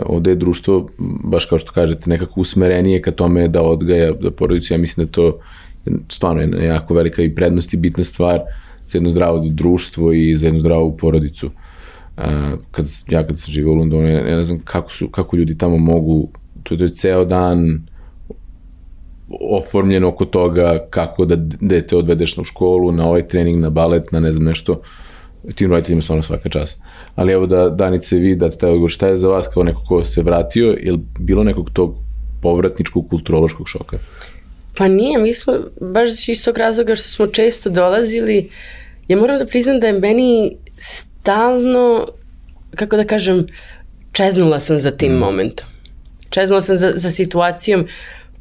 ovde 0.05 0.31
je 0.31 0.35
društvo, 0.35 0.89
baš 1.23 1.45
kao 1.45 1.59
što 1.59 1.71
kažete, 1.71 2.09
nekako 2.09 2.41
usmerenije 2.41 3.01
ka 3.01 3.11
tome 3.11 3.47
da 3.47 3.61
odgaja 3.61 4.11
da 4.11 4.31
porodicu. 4.31 4.73
Ja 4.73 4.77
mislim 4.77 5.05
da 5.05 5.11
to 5.11 5.39
je 5.85 5.93
stvarno 6.09 6.41
jedna 6.41 6.57
jako 6.57 6.93
velika 6.93 7.21
i 7.21 7.35
prednost 7.35 7.73
i 7.73 7.77
bitna 7.77 8.03
stvar 8.03 8.39
za 8.87 8.97
jedno 8.97 9.09
zdravo 9.09 9.45
društvo 9.49 10.13
i 10.13 10.35
za 10.35 10.47
jednu 10.47 10.59
zdravu 10.59 10.97
porodicu. 10.97 11.49
Kad, 12.71 12.85
ja 13.09 13.27
kad 13.27 13.39
sam 13.39 13.53
živio 13.53 13.71
u 13.71 13.75
Londonu, 13.75 14.07
ja, 14.07 14.29
ja 14.29 14.37
ne 14.37 14.43
znam 14.43 14.59
kako, 14.59 14.91
su, 14.91 15.09
kako 15.09 15.37
ljudi 15.37 15.57
tamo 15.57 15.77
mogu, 15.77 16.29
to, 16.63 16.75
to 16.75 16.83
je 16.83 16.89
ceo 16.89 17.25
dan 17.25 17.81
oformljeno 19.51 20.07
oko 20.07 20.25
toga 20.25 20.85
kako 20.89 21.25
da 21.25 21.35
dete 21.61 21.97
odvedeš 21.97 22.37
u 22.37 22.43
školu, 22.43 22.91
na 22.91 23.07
ovaj 23.07 23.27
trening, 23.27 23.55
na 23.55 23.69
balet, 23.69 24.11
na 24.11 24.19
ne 24.19 24.31
znam 24.31 24.43
nešto, 24.43 24.81
tim 25.55 25.71
roditeljima 25.71 26.01
stvarno 26.01 26.23
svaka 26.23 26.49
čast. 26.49 26.81
Ali 27.15 27.33
evo 27.33 27.47
da 27.47 27.69
Danice 27.69 28.17
vi 28.17 28.35
date 28.35 28.57
taj 28.57 28.69
odgovor, 28.69 28.89
šta 28.89 29.07
je 29.07 29.17
za 29.17 29.27
vas 29.27 29.47
kao 29.53 29.63
neko 29.63 29.81
ko 29.87 30.05
se 30.05 30.23
vratio, 30.23 30.77
je 30.81 30.93
bilo 31.19 31.43
nekog 31.43 31.69
tog 31.69 31.95
povratničkog 32.41 33.09
kulturološkog 33.09 33.67
šoka? 33.69 33.97
Pa 34.77 34.87
nije, 34.87 35.17
mi 35.17 35.33
smo 35.33 35.53
baš 35.81 36.29
iz 36.29 36.45
tog 36.45 36.57
razloga 36.57 36.95
što 36.95 37.09
smo 37.09 37.27
često 37.27 37.69
dolazili, 37.69 38.49
ja 39.07 39.17
moram 39.17 39.39
da 39.39 39.45
priznam 39.45 39.79
da 39.79 39.87
je 39.87 39.99
meni 39.99 40.57
stalno, 41.25 42.07
kako 42.75 42.97
da 42.97 43.03
kažem, 43.03 43.47
čeznula 44.11 44.59
sam 44.59 44.79
za 44.79 44.91
tim 44.91 45.13
momentom. 45.13 45.67
Čeznula 46.29 46.61
sam 46.61 46.77
za, 46.77 46.91
za 46.95 47.11
situacijom. 47.11 47.87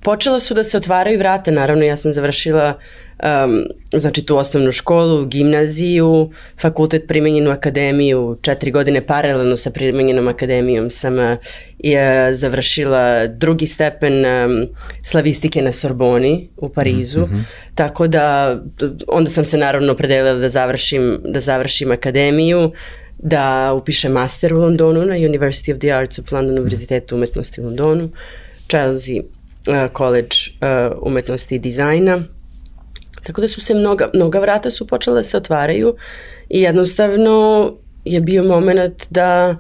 Počela 0.05 0.41
su 0.41 0.55
da 0.55 0.65
se 0.65 0.77
otvaraju 0.77 1.19
vrata, 1.19 1.51
naravno 1.51 1.85
ja 1.85 1.97
sam 1.97 2.13
završila 2.13 2.79
um, 3.23 3.65
znači 3.93 4.27
tu 4.27 4.37
osnovnu 4.37 4.73
školu, 4.73 5.27
gimnaziju, 5.27 6.31
fakultet 6.61 7.07
primenjenu 7.09 7.51
akademiju, 7.51 8.39
četiri 8.43 8.71
godine 8.71 9.07
paralelno 9.07 9.57
sa 9.57 9.71
primenjenom 9.71 10.29
akademijom 10.29 10.91
sam 10.91 11.19
uh, 11.19 11.37
je 11.79 12.35
završila 12.35 13.27
drugi 13.27 13.67
stepen 13.67 14.25
um, 14.25 14.67
slavistike 15.03 15.63
na 15.63 15.73
Sorboni 15.73 16.49
u 16.57 16.69
Parizu, 16.69 17.21
mm 17.21 17.25
-hmm. 17.25 17.43
tako 17.75 18.07
da 18.07 18.59
onda 19.09 19.31
sam 19.31 19.45
se 19.45 19.59
naravno 19.59 19.93
opredelila 19.93 20.35
da 20.35 20.49
završim, 20.49 21.21
da 21.25 21.41
završim 21.41 21.93
akademiju, 21.93 22.73
da 23.19 23.73
upišem 23.75 24.13
master 24.13 24.55
u 24.55 24.59
Londonu 24.59 25.05
na 25.05 25.15
University 25.15 25.75
of 25.75 25.81
the 25.81 25.93
Arts 25.93 26.19
of 26.19 26.33
London, 26.33 26.59
Univerzitetu 26.59 27.17
umetnosti 27.17 27.61
u 27.61 27.65
Londonu, 27.65 28.11
Chelsea 28.69 29.23
uh, 29.69 29.97
College 29.97 30.37
uh, 30.61 30.99
umetnosti 31.03 31.55
i 31.55 31.59
dizajna. 31.59 32.23
Tako 33.27 33.41
da 33.41 33.49
su 33.49 33.61
se 33.61 33.75
mnoga, 33.75 34.11
mnoga 34.15 34.39
vrata 34.39 34.71
su 34.71 34.87
počela 34.87 35.17
da 35.17 35.23
se 35.23 35.37
otvaraju 35.37 35.97
i 36.49 36.61
jednostavno 36.61 37.73
je 38.05 38.21
bio 38.21 38.45
moment 38.45 39.07
da 39.11 39.57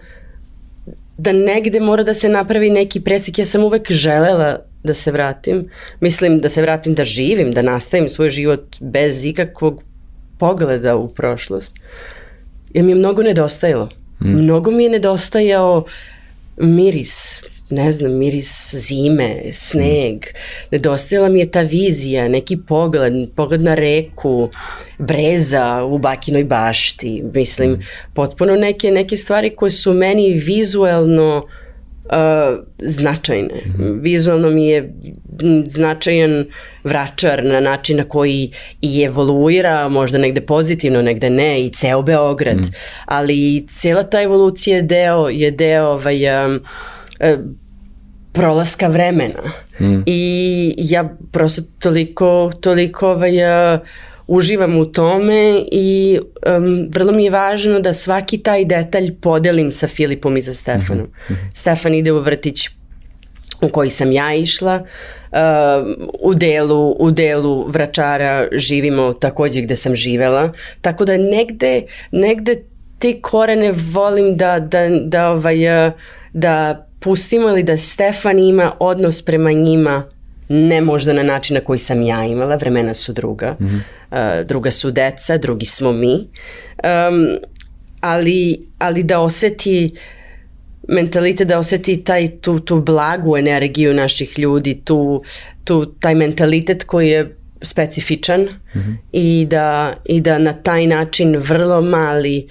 da 1.18 1.32
negde 1.32 1.80
mora 1.80 2.02
da 2.02 2.14
se 2.14 2.28
napravi 2.28 2.70
neki 2.70 3.00
presek. 3.00 3.38
Ja 3.38 3.46
sam 3.46 3.64
uvek 3.64 3.92
želela 3.92 4.58
da 4.82 4.94
se 4.94 5.10
vratim. 5.10 5.68
Mislim 6.00 6.40
da 6.40 6.48
se 6.48 6.62
vratim 6.62 6.94
da 6.94 7.04
živim, 7.04 7.52
da 7.52 7.62
nastavim 7.62 8.08
svoj 8.08 8.30
život 8.30 8.76
bez 8.80 9.24
ikakvog 9.24 9.82
pogleda 10.38 10.96
u 10.96 11.08
prošlost. 11.08 11.74
Jer 12.74 12.84
mi 12.84 12.90
je 12.90 12.96
mnogo 12.96 13.22
nedostajalo. 13.22 13.88
Mm. 14.20 14.42
Mnogo 14.42 14.70
mi 14.70 14.84
je 14.84 14.90
nedostajao 14.90 15.84
miris, 16.56 17.42
ne 17.74 17.92
znam, 17.92 18.12
miris 18.12 18.74
zime, 18.74 19.36
sneg. 19.52 20.14
Mm. 20.14 20.38
Nedostajala 20.70 21.28
mi 21.28 21.40
je 21.40 21.50
ta 21.50 21.60
vizija, 21.60 22.28
neki 22.28 22.56
pogled, 22.56 23.12
pogled 23.36 23.62
na 23.62 23.74
reku, 23.74 24.50
breza 24.98 25.84
u 25.84 25.98
bakinoj 25.98 26.44
bašti. 26.44 27.22
Mislim, 27.34 27.70
mm. 27.70 27.82
potpuno 28.14 28.56
neke, 28.56 28.90
neke 28.90 29.16
stvari 29.16 29.50
koje 29.56 29.70
su 29.70 29.94
meni 29.94 30.32
vizuelno 30.32 31.46
uh, 32.04 32.64
značajne. 32.78 33.54
Vizualno 34.00 34.50
mi 34.50 34.66
je 34.66 34.94
značajan 35.66 36.46
vračar 36.84 37.44
na 37.44 37.60
način 37.60 37.96
na 37.96 38.04
koji 38.04 38.50
i 38.80 39.02
evoluira, 39.02 39.88
možda 39.88 40.18
negde 40.18 40.40
pozitivno, 40.40 41.02
negde 41.02 41.30
ne, 41.30 41.66
i 41.66 41.70
ceo 41.70 42.02
Beograd. 42.02 42.58
Ali 43.04 43.66
cijela 43.70 44.02
ta 44.02 44.22
evolucija 44.22 44.76
je 44.76 44.82
deo, 44.82 45.28
je 45.28 45.50
deo 45.50 45.86
ovaj, 45.86 46.46
um, 46.46 46.60
prolaska 48.34 48.88
vremena. 48.88 49.42
I 50.06 50.74
ja 50.78 51.16
prosto 51.32 51.62
toliko, 51.78 52.50
toliko 52.60 53.10
ovaj, 53.10 53.74
uh, 53.74 53.80
uživam 54.26 54.76
u 54.76 54.84
tome 54.84 55.64
i 55.72 56.18
um, 56.46 56.88
vrlo 56.90 57.12
mi 57.12 57.24
je 57.24 57.30
važno 57.30 57.80
da 57.80 57.94
svaki 57.94 58.38
taj 58.38 58.64
detalj 58.64 59.14
podelim 59.20 59.72
sa 59.72 59.88
Filipom 59.88 60.36
i 60.36 60.42
sa 60.42 60.54
Stefanom. 60.54 61.08
Stefan 61.54 61.94
ide 61.94 62.12
u 62.12 62.20
vrtić 62.20 62.68
u 63.60 63.68
koji 63.68 63.90
sam 63.90 64.12
ja 64.12 64.34
išla. 64.34 64.82
Uh, 65.32 65.38
u, 66.20 66.34
delu, 66.34 66.96
u 66.98 67.10
delu 67.10 67.66
Vračara 67.68 68.48
živimo 68.52 69.12
takođe 69.12 69.60
gde 69.60 69.76
sam 69.76 69.96
živela. 69.96 70.52
Tako 70.80 71.04
da 71.04 71.16
negde, 71.16 71.82
negde 72.12 72.62
te 72.98 73.20
korene 73.20 73.72
volim 73.92 74.36
da, 74.36 74.58
da, 74.60 74.88
da, 75.04 75.30
ovaj, 75.30 75.86
uh, 75.86 75.92
da 76.32 76.86
pustimo 77.04 77.48
ili 77.48 77.62
da 77.62 77.76
Stefan 77.76 78.38
ima 78.38 78.72
odnos 78.80 79.22
prema 79.22 79.52
njima 79.52 80.04
ne 80.48 80.80
možda 80.80 81.12
na 81.12 81.22
način 81.22 81.54
na 81.54 81.60
koji 81.60 81.78
sam 81.78 82.02
ja 82.02 82.24
imala, 82.24 82.56
vremena 82.56 82.94
su 82.94 83.12
druga. 83.12 83.56
Uh, 83.60 84.18
druga 84.46 84.70
su 84.70 84.90
deca, 84.90 85.38
drugi 85.38 85.66
smo 85.66 85.92
mi. 85.92 86.14
Um, 86.14 87.38
ali, 88.00 88.66
ali 88.78 89.02
da 89.02 89.20
oseti 89.20 89.94
mentalitet, 90.88 91.48
da 91.48 91.58
oseti 91.58 92.04
taj, 92.04 92.28
tu, 92.40 92.60
tu 92.60 92.80
blagu 92.80 93.36
energiju 93.36 93.94
naših 93.94 94.38
ljudi, 94.38 94.80
tu, 94.84 95.22
tu, 95.64 95.86
taj 95.86 96.14
mentalitet 96.14 96.84
koji 96.84 97.08
je 97.08 97.36
specifičan 97.62 98.48
i, 99.12 99.46
da, 99.50 99.94
i 100.04 100.20
da 100.20 100.38
na 100.38 100.52
taj 100.52 100.86
način 100.86 101.36
vrlo 101.36 101.80
mali 101.80 102.48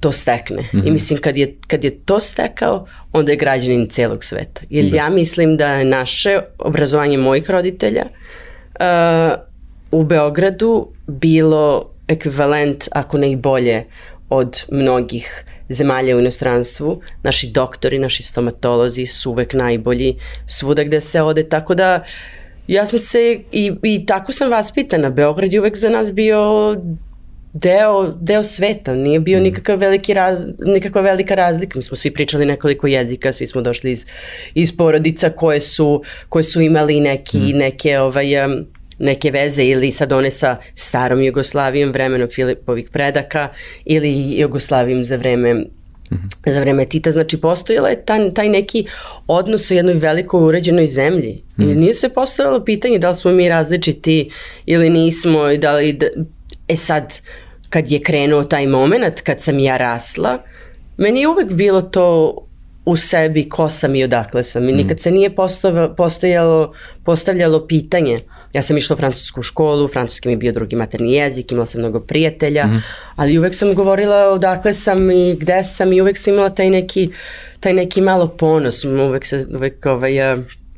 to 0.00 0.12
stekne. 0.12 0.64
I 0.86 0.90
mislim 0.90 1.20
kad 1.20 1.36
je, 1.36 1.56
kad 1.66 1.84
je 1.84 1.98
to 2.04 2.20
stekao, 2.20 2.86
onda 3.12 3.32
je 3.32 3.36
građanin 3.36 3.86
celog 3.86 4.24
sveta. 4.24 4.60
Jer 4.70 4.94
ja 4.94 5.10
mislim 5.10 5.56
da 5.56 5.72
je 5.74 5.84
naše 5.84 6.40
obrazovanje 6.58 7.18
mojih 7.18 7.50
roditelja 7.50 8.04
uh, 8.04 9.40
u 9.90 10.04
Beogradu 10.04 10.88
bilo 11.06 11.90
ekvivalent, 12.08 12.88
ako 12.92 13.18
ne 13.18 13.30
i 13.30 13.36
bolje, 13.36 13.84
od 14.28 14.64
mnogih 14.70 15.44
zemalja 15.68 16.16
u 16.16 16.20
inostranstvu. 16.20 17.00
Naši 17.22 17.50
doktori, 17.50 17.98
naši 17.98 18.22
stomatolozi 18.22 19.06
su 19.06 19.30
uvek 19.30 19.54
najbolji 19.54 20.16
svuda 20.46 20.84
gde 20.84 21.00
se 21.00 21.22
ode, 21.22 21.48
tako 21.48 21.74
da 21.74 22.04
ja 22.66 22.86
sam 22.86 22.98
se 22.98 23.40
i, 23.52 23.72
i 23.82 24.06
tako 24.06 24.32
sam 24.32 24.50
vaspitana. 24.50 25.10
Beograd 25.10 25.52
je 25.52 25.60
uvek 25.60 25.76
za 25.76 25.90
nas 25.90 26.12
bio 26.12 26.76
deo, 27.52 28.12
deo 28.20 28.42
sveta, 28.42 28.94
nije 28.94 29.20
bio 29.20 29.40
nikakav 29.40 29.78
veliki 29.78 30.14
raz, 30.14 30.40
nikakva 30.66 31.00
velika 31.00 31.34
razlika. 31.34 31.78
Mi 31.78 31.82
smo 31.82 31.96
svi 31.96 32.10
pričali 32.10 32.46
nekoliko 32.46 32.86
jezika, 32.86 33.32
svi 33.32 33.46
smo 33.46 33.62
došli 33.62 33.92
iz, 33.92 34.06
iz 34.54 34.76
porodica 34.76 35.30
koje 35.30 35.60
su, 35.60 36.02
koje 36.28 36.44
su 36.44 36.60
imali 36.60 37.00
neki, 37.00 37.52
neke 37.52 37.98
ovaj, 37.98 38.26
neke 38.98 39.30
veze 39.30 39.64
ili 39.64 39.90
sad 39.90 40.12
one 40.12 40.30
sa 40.30 40.56
starom 40.74 41.22
Jugoslavijom, 41.22 41.92
vremenom 41.92 42.28
Filipovih 42.28 42.90
predaka 42.90 43.48
ili 43.84 44.40
Jugoslavijom 44.40 45.04
za 45.04 45.16
vreme 45.16 45.64
za 46.46 46.60
vreme 46.60 46.84
Tita, 46.84 47.10
znači 47.10 47.36
postojala 47.36 47.88
je 47.88 48.04
taj, 48.04 48.34
taj 48.34 48.48
neki 48.48 48.86
odnos 49.26 49.70
u 49.70 49.74
jednoj 49.74 49.94
velikoj 49.94 50.44
uređenoj 50.44 50.86
zemlji. 50.86 51.42
I 51.58 51.64
nije 51.64 51.94
se 51.94 52.08
postojalo 52.08 52.64
pitanje 52.64 52.98
da 52.98 53.10
li 53.10 53.16
smo 53.16 53.30
mi 53.30 53.48
različiti 53.48 54.30
ili 54.66 54.90
nismo 54.90 55.50
i 55.50 55.58
da 55.58 55.72
li, 55.72 55.92
da, 55.92 56.06
e 56.70 56.76
sad 56.76 57.18
kad 57.68 57.90
je 57.90 58.02
krenuo 58.02 58.44
taj 58.44 58.66
moment, 58.66 59.20
kad 59.20 59.42
sam 59.42 59.58
ja 59.58 59.76
rasla, 59.76 60.38
meni 60.96 61.20
je 61.20 61.28
uvek 61.28 61.52
bilo 61.52 61.82
to 61.82 62.36
u 62.84 62.96
sebi 62.96 63.48
ko 63.48 63.68
sam 63.68 63.94
i 63.94 64.04
odakle 64.04 64.44
sam. 64.44 64.68
I 64.68 64.72
nikad 64.72 65.00
se 65.00 65.10
nije 65.10 65.34
postojalo, 65.96 66.72
postavljalo 67.04 67.66
pitanje. 67.66 68.18
Ja 68.52 68.62
sam 68.62 68.76
išla 68.76 68.94
u 68.94 68.96
francusku 68.96 69.42
školu, 69.42 69.88
francuski 69.88 70.28
mi 70.28 70.32
je 70.32 70.36
bio 70.36 70.52
drugi 70.52 70.76
materni 70.76 71.12
jezik, 71.12 71.52
imala 71.52 71.66
sam 71.66 71.80
mnogo 71.80 72.00
prijatelja, 72.00 72.68
ali 73.16 73.38
uvek 73.38 73.54
sam 73.54 73.74
govorila 73.74 74.16
odakle 74.16 74.74
sam 74.74 75.10
i 75.10 75.36
gde 75.40 75.64
sam 75.64 75.92
i 75.92 76.00
uvek 76.00 76.18
sam 76.18 76.34
imala 76.34 76.50
taj 76.50 76.70
neki, 76.70 77.10
taj 77.60 77.72
neki 77.72 78.00
malo 78.00 78.28
ponos, 78.28 78.84
uvek 78.84 79.26
se, 79.26 79.46
uvek 79.54 79.86
ovaj, 79.86 80.14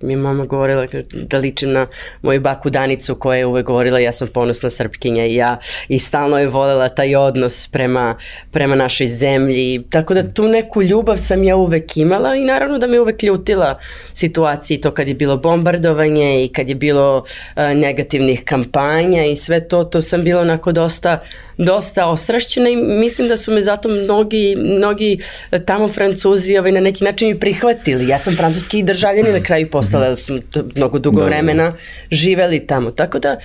mi 0.02 0.12
je 0.12 0.16
mama 0.16 0.44
govorila 0.44 0.86
da 1.12 1.38
ličim 1.38 1.72
na 1.72 1.86
moju 2.22 2.40
baku 2.40 2.70
Danicu 2.70 3.14
koja 3.14 3.38
je 3.38 3.46
uvek 3.46 3.66
govorila 3.66 3.98
ja 3.98 4.12
sam 4.12 4.28
ponosna 4.28 4.70
srpkinja 4.70 5.26
i 5.26 5.34
ja 5.34 5.58
i 5.88 5.98
stalno 5.98 6.38
je 6.38 6.46
volela 6.46 6.88
taj 6.88 7.16
odnos 7.16 7.68
prema, 7.68 8.18
prema 8.50 8.74
našoj 8.74 9.08
zemlji. 9.08 9.84
Tako 9.90 10.14
da 10.14 10.32
tu 10.32 10.48
neku 10.48 10.82
ljubav 10.82 11.16
sam 11.16 11.44
ja 11.44 11.56
uvek 11.56 11.96
imala 11.96 12.34
i 12.34 12.44
naravno 12.44 12.78
da 12.78 12.86
me 12.86 13.00
uvek 13.00 13.22
ljutila 13.22 13.78
situaciji 14.14 14.80
to 14.80 14.90
kad 14.90 15.08
je 15.08 15.14
bilo 15.14 15.36
bombardovanje 15.36 16.44
i 16.44 16.48
kad 16.48 16.68
je 16.68 16.74
bilo 16.74 17.16
uh, 17.18 17.62
negativnih 17.74 18.44
kampanja 18.44 19.24
i 19.24 19.36
sve 19.36 19.68
to, 19.68 19.84
to 19.84 20.02
sam 20.02 20.24
bila 20.24 20.40
onako 20.40 20.72
dosta 20.72 21.18
dosta 21.58 22.06
osrašćena 22.06 22.68
i 22.68 22.76
mislim 22.76 23.28
da 23.28 23.36
su 23.36 23.52
me 23.52 23.62
zato 23.62 23.88
mnogi, 23.88 24.56
mnogi 24.58 25.18
tamo 25.66 25.88
francuzi 25.88 26.58
ovaj, 26.58 26.72
na 26.72 26.80
neki 26.80 27.04
način 27.04 27.30
i 27.30 27.40
prihvatili. 27.40 28.08
Ja 28.08 28.18
sam 28.18 28.36
francuski 28.36 28.82
državljani 28.82 29.32
na 29.32 29.42
kraju 29.42 29.70
postala, 29.92 30.06
jer 30.06 30.18
sam 30.18 30.40
to 30.50 30.64
mnogo 30.76 30.98
dugo 30.98 31.16
Da, 31.16 31.24
da, 31.24 31.30
da. 31.30 31.36
vremena 31.36 31.74
živeli 32.10 32.66
tamo. 32.66 32.90
Tako 32.90 33.18
da 33.18 33.38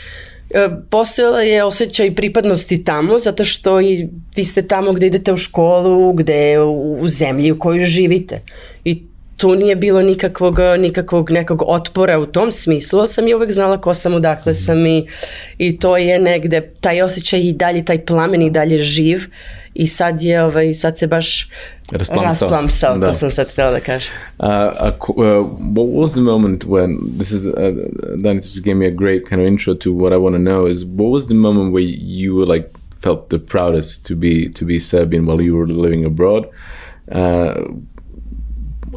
e, 0.50 0.70
postojala 0.90 1.42
je 1.42 1.64
osjećaj 1.64 2.16
pripadnosti 2.16 2.84
tamo 2.84 3.20
zato 3.20 3.46
što 3.46 3.82
i 3.82 4.10
vi 4.36 4.46
ste 4.46 4.62
tamo 4.62 4.94
gde 4.94 5.08
idete 5.08 5.34
u 5.34 5.38
školu, 5.38 6.14
gde 6.14 6.60
u, 6.60 6.98
u 7.02 7.08
zemlji 7.08 7.52
u 7.52 7.60
kojoj 7.60 7.86
živite. 7.86 8.42
I 8.84 9.04
tu 9.38 9.56
nije 9.56 9.76
bilo 9.76 10.02
nikakvog, 10.02 10.58
nikakvog 10.80 11.32
nekog 11.32 11.64
otpora 11.68 12.20
u 12.20 12.26
tom 12.26 12.52
smislu, 12.52 13.08
sam 13.08 13.28
i 13.28 13.34
uvek 13.34 13.52
znala 13.52 13.78
ko 13.78 13.94
sam, 13.94 14.14
odakle 14.14 14.56
sam 14.56 14.86
i, 14.86 15.08
i 15.58 15.80
to 15.80 15.98
je 15.98 16.20
negde, 16.20 16.62
taj 16.82 17.02
osjećaj 17.02 17.40
i 17.40 17.54
dalje, 17.54 17.86
taj 17.86 18.06
plamen 18.06 18.42
i 18.42 18.50
dalje 18.50 18.80
živ 18.80 19.22
i 19.74 19.88
sad 19.88 20.22
je, 20.22 20.44
ovaj, 20.44 20.74
sad 20.74 20.98
se 20.98 21.08
baš 21.08 21.50
Rasplamsao. 21.92 22.24
rasplamsao, 22.50 22.98
Da. 22.98 23.06
to 23.06 23.14
sam 23.14 23.32
sad 23.32 23.52
htjela 23.52 23.72
da 23.72 23.80
kažem. 23.80 24.14
Uh, 24.40 24.48
uh, 25.10 25.16
what 25.76 26.02
was 26.02 26.12
the 26.12 26.22
moment 26.22 26.64
when 26.66 26.98
this 27.18 27.32
is 27.32 27.46
uh, 27.46 27.54
Danis 28.18 28.46
just 28.46 28.64
gave 28.64 28.76
me 28.76 28.88
a 28.88 28.92
great 28.92 29.30
kind 29.30 29.42
of 29.42 29.48
intro 29.48 29.74
to 29.74 29.90
what 29.92 30.14
I 30.14 30.18
want 30.18 30.36
to 30.36 30.42
know 30.42 30.72
is 30.72 30.84
what 30.84 31.12
was 31.14 31.28
the 31.28 31.34
moment 31.34 31.74
where 31.74 31.86
you 32.00 32.36
were 32.36 32.54
like 32.56 32.68
felt 33.04 33.30
the 33.30 33.40
proudest 33.40 34.06
to 34.08 34.16
be 34.16 34.50
to 34.50 34.66
be 34.66 34.80
Serbian 34.80 35.26
while 35.26 35.42
you 35.42 35.56
were 35.58 35.68
living 35.84 36.06
abroad? 36.06 36.44
Uh, 37.12 37.54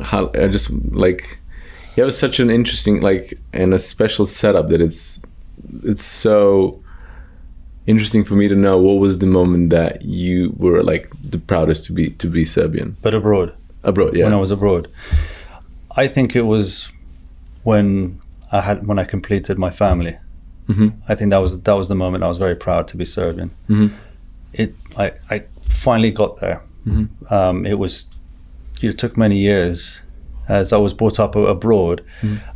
how 0.03 0.31
I 0.35 0.49
just 0.49 0.71
like 0.93 1.39
it 1.97 2.03
was 2.05 2.19
such 2.19 2.41
an 2.41 2.51
interesting 2.51 3.01
like 3.01 3.39
and 3.53 3.75
a 3.75 3.79
special 3.79 4.27
setup 4.27 4.69
that 4.69 4.81
it's 4.81 5.21
it's 5.85 6.05
so 6.05 6.83
interesting 7.87 8.25
for 8.25 8.35
me 8.35 8.49
to 8.49 8.55
know 8.55 8.79
what 8.79 8.95
was 8.95 9.19
the 9.19 9.27
moment 9.27 9.71
that 9.71 10.03
you 10.03 10.55
were 10.57 10.83
like 10.83 11.11
the 11.23 11.39
proudest 11.39 11.85
to 11.87 11.93
be 11.93 12.11
to 12.11 12.29
be 12.29 12.45
Serbian 12.45 12.97
But 13.03 13.15
abroad. 13.15 13.53
abroad 13.83 14.17
yeah 14.17 14.25
when 14.25 14.35
I 14.35 14.41
was 14.41 14.51
abroad. 14.51 14.89
I 15.97 16.07
think 16.07 16.37
it 16.37 16.43
was 16.43 16.89
when 17.65 18.21
I 18.53 18.61
had 18.61 18.87
when 18.87 18.99
I 18.99 19.05
completed 19.05 19.59
my 19.59 19.71
family. 19.71 20.17
Mhm. 20.69 20.93
I 21.09 21.15
think 21.17 21.31
that 21.31 21.39
was 21.39 21.59
that 21.61 21.73
was 21.75 21.89
the 21.89 21.95
moment 21.97 22.23
I 22.25 22.29
was 22.29 22.39
very 22.39 22.55
proud 22.55 22.87
to 22.89 22.97
be 22.97 23.05
Serbian. 23.05 23.51
Mhm. 23.69 23.93
It 24.53 24.75
I, 24.97 25.13
I 25.31 25.43
finally 25.69 26.11
got 26.11 26.41
there. 26.41 26.61
Um, 27.31 27.67
it 27.67 27.79
was 27.79 28.07
it 28.89 28.99
took 28.99 29.17
many 29.17 29.37
years 29.37 30.01
as 30.49 30.73
I 30.73 30.79
was 30.79 30.93
brought 30.93 31.21
up 31.21 31.37
abroad, 31.37 32.05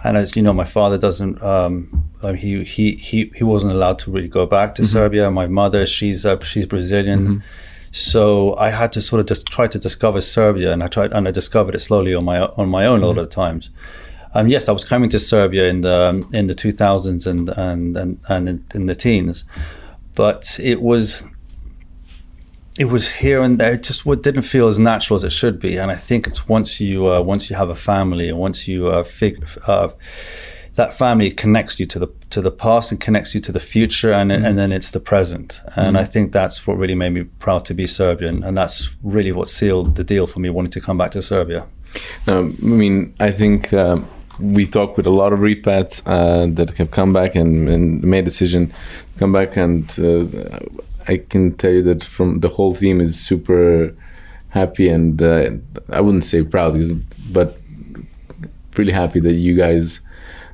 and 0.02 0.16
as 0.16 0.34
you 0.34 0.42
know, 0.42 0.52
my 0.52 0.64
father 0.64 0.98
doesn't. 0.98 1.40
Um, 1.42 2.10
um, 2.22 2.34
he, 2.34 2.64
he 2.64 2.96
he 2.96 3.30
he 3.34 3.44
wasn't 3.44 3.72
allowed 3.72 3.98
to 4.00 4.10
really 4.10 4.28
go 4.28 4.46
back 4.46 4.74
to 4.76 4.84
Serbia. 4.84 5.30
My 5.30 5.46
mother, 5.46 5.87
she's 5.87 6.26
uh, 6.26 6.42
she's 6.42 6.66
Brazilian. 6.66 7.42
So 7.92 8.56
I 8.56 8.70
had 8.70 8.90
to 8.92 9.00
sort 9.00 9.20
of 9.20 9.26
just 9.26 9.46
try 9.46 9.68
to 9.68 9.78
discover 9.78 10.20
Serbia, 10.20 10.72
and 10.72 10.82
I 10.82 10.88
tried 10.88 11.12
and 11.12 11.28
I 11.28 11.30
discovered 11.30 11.76
it 11.76 11.80
slowly 11.80 12.14
on 12.14 12.24
my 12.24 12.40
on 12.40 12.68
my 12.68 12.84
own 12.87 13.02
a 13.02 13.06
lot 13.06 13.18
of 13.18 13.28
times. 13.28 13.70
Um, 14.34 14.48
yes, 14.48 14.68
I 14.68 14.72
was 14.72 14.84
coming 14.84 15.10
to 15.10 15.20
Serbia 15.20 15.68
in 15.68 15.82
the 15.82 16.08
um, 16.08 16.28
in 16.32 16.48
the 16.48 16.54
2000s 16.54 17.26
and 17.26 17.48
and 17.50 17.96
and, 17.96 18.18
and 18.28 18.48
in, 18.48 18.64
in 18.74 18.87
the 18.87 18.96
teens, 18.96 19.44
but 20.16 20.58
it 20.60 20.80
was 20.82 21.22
it 22.78 22.87
was 22.87 23.08
here 23.08 23.40
and 23.42 23.58
there. 23.58 23.74
It 23.74 23.82
just 23.82 24.04
what 24.04 24.22
didn't 24.22 24.42
feel 24.42 24.66
as 24.66 24.78
natural 24.78 25.16
as 25.16 25.24
it 25.24 25.32
should 25.32 25.58
be. 25.58 25.76
And 25.76 25.90
I 25.90 25.94
think 25.94 26.26
it's 26.26 26.48
once 26.48 26.80
you 26.80 27.08
uh, 27.08 27.20
once 27.20 27.48
you 27.48 27.56
have 27.56 27.70
a 27.70 27.76
family 27.76 28.28
and 28.28 28.38
once 28.38 28.66
you 28.66 28.88
uh, 28.88 29.04
fig- 29.04 29.46
uh, 29.66 29.90
that 30.74 30.92
family 30.92 31.30
connects 31.30 31.78
you 31.78 31.87
to 31.87 31.98
the 31.98 32.08
to 32.30 32.40
the 32.40 32.50
past 32.50 32.90
and 32.90 33.00
connects 33.00 33.34
you 33.34 33.40
to 33.40 33.52
the 33.52 33.60
future, 33.60 34.12
and 34.12 34.32
and 34.32 34.58
then 34.58 34.72
it's 34.72 34.90
the 34.90 35.00
present. 35.00 35.60
And 35.76 35.96
I 35.96 36.04
think 36.04 36.32
that's 36.32 36.66
what 36.66 36.76
really 36.76 36.96
made 36.96 37.10
me 37.10 37.24
proud 37.24 37.64
to 37.66 37.74
be 37.74 37.87
Serbian, 37.87 38.42
and 38.42 38.56
that's 38.56 38.90
really 39.02 39.32
what 39.32 39.48
sealed 39.48 39.94
the 39.94 40.04
deal 40.04 40.26
for 40.26 40.40
me 40.40 40.50
wanting 40.50 40.72
to 40.72 40.80
come 40.80 40.98
back 40.98 41.12
to 41.12 41.22
Serbia. 41.22 41.66
Um, 42.26 42.56
I 42.60 42.66
mean, 42.66 43.14
I 43.20 43.30
think 43.30 43.72
um, 43.72 44.08
we 44.40 44.66
talked 44.66 44.96
with 44.96 45.06
a 45.06 45.10
lot 45.10 45.32
of 45.32 45.40
repats 45.40 46.02
uh, 46.06 46.48
that 46.50 46.70
have 46.70 46.90
come 46.90 47.12
back 47.12 47.37
and, 47.37 47.68
and 47.68 48.02
made 48.02 48.24
decision 48.24 48.68
to 48.68 49.18
come 49.18 49.32
back, 49.32 49.56
and 49.56 49.88
uh, 50.00 50.58
I 51.06 51.18
can 51.18 51.56
tell 51.56 51.72
you 51.72 51.82
that 51.82 52.02
from 52.02 52.40
the 52.40 52.48
whole 52.48 52.74
team 52.74 53.00
is 53.00 53.18
super 53.18 53.94
happy, 54.50 54.88
and 54.88 55.20
uh, 55.20 55.50
I 55.90 56.00
wouldn't 56.00 56.24
say 56.24 56.42
proud, 56.42 56.74
but 57.30 57.58
really 58.76 58.92
happy 58.92 59.20
that 59.20 59.34
you 59.34 59.54
guys 59.54 60.00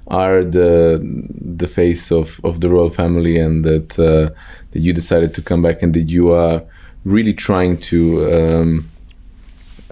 are 0.08 0.42
the 0.42 1.00
the 1.40 1.68
face 1.68 2.10
of, 2.10 2.40
of 2.44 2.60
the 2.60 2.68
royal 2.68 2.90
family, 2.90 3.38
and 3.38 3.64
that 3.64 3.98
uh, 3.98 4.34
that 4.72 4.80
you 4.80 4.92
decided 4.92 5.34
to 5.34 5.42
come 5.42 5.62
back, 5.62 5.82
and 5.82 5.94
that 5.94 6.08
you 6.08 6.32
are 6.32 6.62
really 7.04 7.34
trying 7.34 7.78
to. 7.78 8.00
Um, 8.32 8.90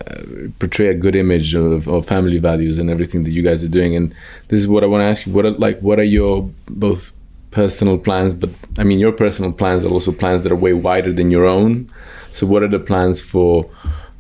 uh, 0.07 0.23
portray 0.61 0.87
a 0.87 0.95
good 0.95 1.17
image 1.17 1.57
of, 1.57 1.89
of, 1.89 2.07
family 2.07 2.39
values 2.39 2.79
and 2.79 2.89
everything 2.89 3.25
that 3.25 3.33
you 3.33 3.43
guys 3.43 3.65
are 3.65 3.69
doing. 3.69 3.97
And 3.97 4.15
this 4.47 4.61
is 4.61 4.69
what 4.69 4.85
I 4.85 4.87
want 4.87 5.01
to 5.01 5.07
ask 5.07 5.27
you: 5.27 5.33
what 5.33 5.45
are, 5.45 5.51
like 5.51 5.81
what 5.81 5.99
are 5.99 6.05
your 6.05 6.49
both 6.69 7.11
personal 7.51 7.99
plans? 7.99 8.35
But 8.35 8.51
I 8.79 8.85
mean, 8.85 8.99
your 8.99 9.13
personal 9.13 9.53
plans 9.53 9.85
are 9.85 9.91
also 9.91 10.13
plans 10.13 10.43
that 10.43 10.53
are 10.53 10.57
way 10.57 10.73
wider 10.73 11.13
than 11.13 11.31
your 11.31 11.47
own. 11.47 11.91
So, 12.33 12.47
what 12.47 12.63
are 12.63 12.69
the 12.69 12.79
plans 12.79 13.21
for 13.21 13.69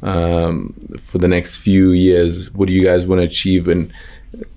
um, 0.03 0.75
for 1.03 1.19
the 1.19 1.29
next 1.29 1.59
few 1.59 1.93
years? 1.93 2.51
What 2.53 2.69
do 2.69 2.75
you 2.75 2.85
guys 2.85 3.07
want 3.07 3.21
to 3.21 3.27
achieve? 3.27 3.69
And 3.69 3.93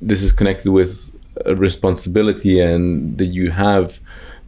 this 0.02 0.22
is 0.22 0.32
connected 0.32 0.72
with 0.72 1.10
a 1.46 1.56
responsibility 1.56 2.60
and 2.60 3.18
that 3.18 3.28
you 3.28 3.52
have 3.52 4.00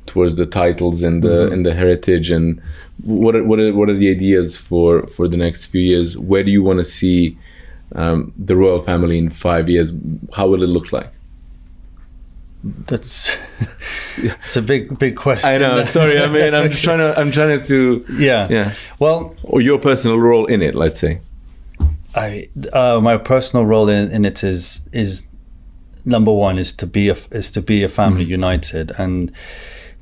towards 0.06 0.36
the 0.36 0.46
titles 0.46 1.02
and 1.02 1.24
the 1.24 1.30
mm-hmm. 1.30 1.54
and 1.54 1.66
the 1.66 1.74
heritage 1.74 2.30
and 2.30 2.62
what 3.04 3.36
are, 3.36 3.44
what 3.44 3.60
are 3.60 3.74
what 3.74 3.90
are 3.90 3.98
the 3.98 4.10
ideas 4.10 4.58
for 4.58 5.08
for 5.08 5.28
the 5.28 5.38
next 5.38 5.68
few 5.68 5.82
years? 5.82 6.18
Where 6.18 6.44
do 6.44 6.52
you 6.52 6.64
want 6.64 6.80
to 6.80 6.86
see 6.86 7.38
um, 7.96 8.34
the 8.38 8.56
royal 8.56 8.82
family 8.82 9.18
in 9.18 9.30
five 9.30 9.70
years? 9.70 9.92
How 10.34 10.48
will 10.48 10.64
it 10.64 10.70
look 10.70 10.92
like? 10.92 11.12
That's 12.64 13.30
it's 14.18 14.56
a 14.56 14.62
big 14.62 14.98
big 14.98 15.18
question. 15.18 15.50
I 15.50 15.58
know. 15.58 15.84
Sorry, 15.86 16.20
I 16.20 16.28
mean, 16.32 16.54
I'm 16.54 16.72
just 16.72 16.84
trying 16.84 17.00
to 17.00 17.20
I'm 17.20 17.32
trying 17.32 17.62
to 17.62 18.06
yeah 18.14 18.48
yeah. 18.50 18.74
Well, 19.00 19.36
or 19.44 19.62
your 19.62 19.80
personal 19.80 20.18
role 20.20 20.46
in 20.46 20.62
it, 20.62 20.76
let's 20.76 21.00
say. 21.00 21.22
I 22.16 22.48
uh, 22.72 23.00
my 23.02 23.18
personal 23.18 23.66
role 23.66 23.90
in, 23.90 24.12
in 24.12 24.26
it 24.26 24.44
is 24.44 24.82
is 24.92 25.24
number 26.06 26.32
one 26.32 26.58
is 26.58 26.72
to 26.74 26.88
be 26.88 27.10
a 27.10 27.18
is 27.32 27.50
to 27.52 27.62
be 27.62 27.84
a 27.84 27.90
family 27.90 28.24
mm-hmm. 28.24 28.32
united 28.32 28.92
and 28.98 29.32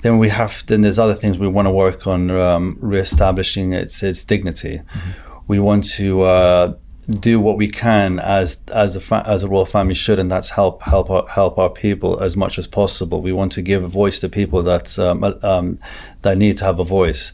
then 0.02 0.18
we 0.18 0.30
have 0.30 0.64
then 0.68 0.82
there's 0.82 1.00
other 1.00 1.14
things 1.14 1.38
we 1.38 1.48
want 1.48 1.68
to 1.68 1.72
work 1.72 2.08
on 2.08 2.32
um, 2.32 2.78
reestablishing 2.82 3.74
its 3.74 4.04
its 4.04 4.24
dignity. 4.24 4.78
Mm-hmm. 4.78 5.12
We 5.48 5.60
want 5.60 5.84
to 5.92 6.22
uh, 6.24 6.74
do 7.10 7.40
what 7.40 7.58
we 7.58 7.68
can 7.68 8.20
as 8.20 8.60
as 8.72 8.96
a 8.96 9.02
fa- 9.02 9.24
as 9.26 9.44
a 9.44 9.48
royal 9.48 9.66
family 9.66 9.96
should, 9.96 10.20
and 10.20 10.32
that's 10.32 10.52
help 10.52 10.82
help 10.84 11.10
our, 11.10 11.28
help 11.28 11.58
our 11.58 11.70
people 11.70 12.22
as 12.22 12.38
much 12.38 12.58
as 12.58 12.68
possible. 12.68 13.22
We 13.22 13.34
want 13.34 13.52
to 13.54 13.62
give 13.62 13.84
a 13.84 13.88
voice 13.88 14.20
to 14.20 14.30
people 14.30 14.64
that 14.64 14.98
um, 15.00 15.24
um, 15.42 15.80
that 16.22 16.38
need 16.38 16.58
to 16.58 16.66
have 16.66 16.80
a 16.80 16.84
voice 16.84 17.32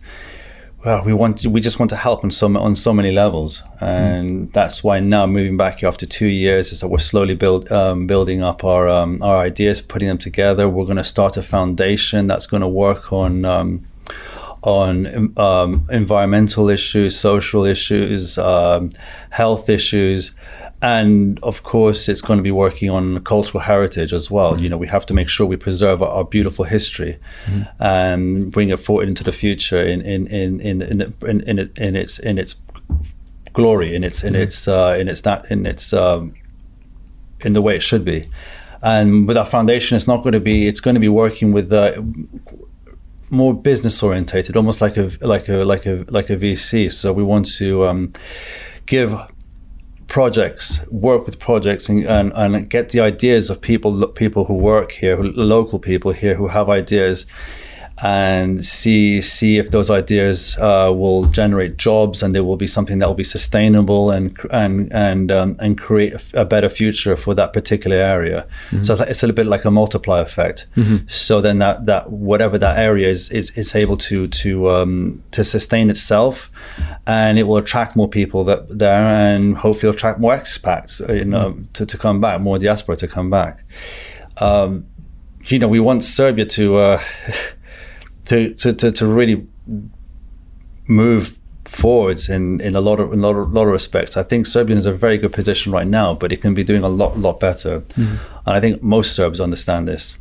well, 0.86 1.04
we 1.04 1.12
want 1.12 1.40
to, 1.40 1.50
we 1.50 1.60
just 1.60 1.80
want 1.80 1.90
to 1.90 1.96
help 1.96 2.24
on 2.24 2.32
so 2.32 2.56
on 2.56 2.76
so 2.76 2.94
many 2.94 3.12
levels, 3.12 3.64
and 3.82 4.48
mm. 4.48 4.54
that's 4.54 4.84
why 4.84 5.00
now 5.00 5.26
moving 5.26 5.58
back 5.58 5.80
here 5.80 5.90
after 5.90 6.06
two 6.06 6.28
years 6.28 6.72
is 6.72 6.82
that 6.82 6.88
we're 6.88 7.00
slowly 7.00 7.36
build 7.36 7.72
um, 7.72 8.06
building 8.06 8.44
up 8.44 8.64
our 8.64 8.88
um, 8.88 9.22
our 9.24 9.38
ideas, 9.38 9.82
putting 9.82 10.08
them 10.08 10.18
together. 10.18 10.70
We're 10.70 10.86
going 10.86 10.98
to 10.98 11.04
start 11.04 11.36
a 11.36 11.44
foundation 11.44 12.28
that's 12.28 12.46
going 12.46 12.62
to 12.62 12.68
work 12.68 13.12
on. 13.12 13.44
On 14.64 15.34
um, 15.38 15.88
environmental 15.90 16.68
issues, 16.70 17.18
social 17.18 17.64
issues, 17.64 18.38
um, 18.38 18.92
health 19.30 19.70
issues, 19.70 20.34
and 20.82 21.40
of 21.42 21.64
course 21.64 22.08
it's 22.08 22.22
going 22.22 22.38
to 22.38 22.44
be 22.44 22.52
working 22.52 22.90
on 22.90 23.20
cultural 23.24 23.62
heritage 23.62 24.14
as 24.14 24.30
well 24.30 24.54
mm-hmm. 24.54 24.64
you 24.64 24.70
know 24.70 24.78
we 24.78 24.88
have 24.88 25.06
to 25.06 25.14
make 25.14 25.28
sure 25.28 25.46
we 25.46 25.56
preserve 25.56 26.04
our, 26.04 26.10
our 26.10 26.24
beautiful 26.24 26.66
history 26.66 27.18
mm-hmm. 27.46 27.64
and 27.82 28.52
bring 28.52 28.70
it 28.70 28.80
forward 28.80 29.08
into 29.08 29.24
the 29.24 29.32
future 29.32 29.82
in 29.82 30.02
in 30.02 30.28
in 30.28 30.60
in 30.62 30.82
in, 30.82 31.02
in, 31.26 31.42
in, 31.42 31.72
in 31.78 31.96
its 31.96 32.20
in 32.20 32.38
its 32.38 32.56
glory 33.54 33.96
in 33.96 34.04
its 34.04 34.24
in 34.24 34.34
mm-hmm. 34.34 34.44
its 34.44 34.68
uh, 34.68 34.96
in 35.00 35.08
its 35.08 35.22
that 35.22 35.50
in 35.50 35.66
its 35.66 35.94
um, 35.94 36.34
in 37.42 37.54
the 37.54 37.62
way 37.62 37.76
it 37.76 37.82
should 37.82 38.06
be 38.06 38.26
and 38.84 39.28
with 39.28 39.36
our 39.36 39.46
foundation 39.46 39.96
it's 39.98 40.08
not 40.08 40.18
going 40.18 40.34
to 40.34 40.40
be 40.40 40.68
it's 40.68 40.80
going 40.80 40.94
to 40.94 41.02
be 41.02 41.10
working 41.10 41.52
with 41.52 41.74
uh, 41.74 42.00
more 43.30 43.54
business 43.54 44.02
orientated 44.02 44.56
almost 44.56 44.80
like 44.80 44.98
a 44.98 45.12
like 45.22 45.50
a 45.50 45.58
like 45.66 45.86
a 45.86 46.06
like 46.10 46.30
a 46.30 46.38
VC 46.38 46.92
so 46.92 47.12
we 47.12 47.24
want 47.24 47.46
to 47.46 47.86
um, 47.86 48.14
give 48.86 49.14
projects, 50.08 50.80
work 50.90 51.26
with 51.26 51.38
projects, 51.38 51.90
and, 51.90 52.06
and, 52.06 52.34
and 52.34 52.70
get 52.70 52.90
the 52.90 53.00
ideas 53.00 53.50
of 53.50 53.62
people 53.62 54.08
people 54.08 54.46
who 54.46 54.54
work 54.54 54.92
here, 54.92 55.18
who, 55.18 55.24
local 55.34 55.80
people 55.80 56.12
here 56.12 56.36
who 56.36 56.48
have 56.48 56.70
ideas, 56.70 57.26
and 58.00 58.64
see 58.64 59.22
see 59.22 59.58
if 59.58 59.72
those 59.72 59.90
ideas 59.90 60.56
uh, 60.60 60.92
will 60.94 61.26
generate 61.26 61.78
jobs 61.78 62.22
and 62.22 62.36
there 62.36 62.44
will 62.44 62.58
be 62.58 62.68
something 62.68 63.00
that 63.00 63.08
will 63.08 63.16
be 63.16 63.24
sustainable 63.24 64.12
and 64.12 64.38
and 64.52 64.94
and 64.94 65.32
um, 65.32 65.56
and 65.60 65.80
create 65.80 66.14
a, 66.34 66.46
better 66.46 66.70
future 66.70 67.18
for 67.18 67.34
that 67.34 67.54
particular 67.54 67.98
area. 67.98 68.46
Mm-hmm. 68.70 68.84
So 68.84 68.94
it's 68.94 69.24
a 69.24 69.26
little 69.26 69.36
bit 69.36 69.48
like 69.48 69.66
a 69.66 69.72
multiplier 69.72 70.22
effect. 70.22 70.68
Mm-hmm. 70.76 71.08
So 71.08 71.42
then 71.42 71.58
that 71.60 71.88
that 71.88 72.12
whatever 72.12 72.58
that 72.60 72.78
area 72.78 73.08
is 73.08 73.32
is, 73.32 73.50
is 73.58 73.76
able 73.76 73.98
to 73.98 74.28
to 74.28 74.70
um, 74.70 75.24
to 75.32 75.44
sustain 75.44 75.90
itself, 75.90 76.52
and 77.08 77.40
it 77.40 77.44
will 77.44 77.58
attract 77.58 77.96
more 77.96 78.08
people 78.08 78.44
that 78.44 78.78
there 78.78 78.94
and 78.94 79.58
hopefully 79.58 79.92
attract 79.92 80.20
more 80.20 80.36
expats 80.36 81.08
uh, 81.08 81.14
you 81.14 81.26
know 81.26 81.52
mm-hmm. 81.52 81.64
to, 81.74 81.86
to 81.86 81.98
come 81.98 82.22
back, 82.22 82.42
more 82.42 82.60
diaspora 82.60 82.96
to 82.98 83.08
come 83.08 83.32
back. 83.32 83.64
Um, 84.38 84.86
you 85.46 85.58
know, 85.58 85.68
we 85.68 85.80
want 85.80 86.04
Serbia 86.04 86.46
to. 86.46 86.76
Uh, 86.76 87.02
to, 88.28 88.54
to, 88.54 88.74
to, 88.74 88.92
to 88.92 89.08
really 89.08 89.48
move 90.88 91.38
forwards 91.66 92.30
in, 92.30 92.62
in 92.62 92.76
a 92.76 92.82
lot 92.82 93.00
of 93.00 93.12
in 93.12 93.20
a 93.20 93.22
lot 93.22 93.36
of, 93.36 93.54
lot 93.54 93.64
of 93.64 93.74
respects. 93.74 94.16
I 94.16 94.24
think 94.24 94.46
Serbia 94.46 94.76
is 94.76 94.86
in 94.86 94.94
a 94.94 94.98
very 94.98 95.18
good 95.18 95.34
position 95.34 95.72
right 95.72 95.88
now, 95.88 96.14
but 96.14 96.32
it 96.32 96.42
can 96.42 96.54
be 96.54 96.64
doing 96.64 96.84
a 96.84 96.90
lot 96.90 97.18
lot 97.18 97.40
better. 97.40 97.82
Mm-hmm. 97.82 98.02
And 98.46 98.56
I 98.58 98.60
think 98.60 98.82
most 98.82 99.16
Serbs 99.16 99.40
understand 99.40 99.88
this. 99.88 100.18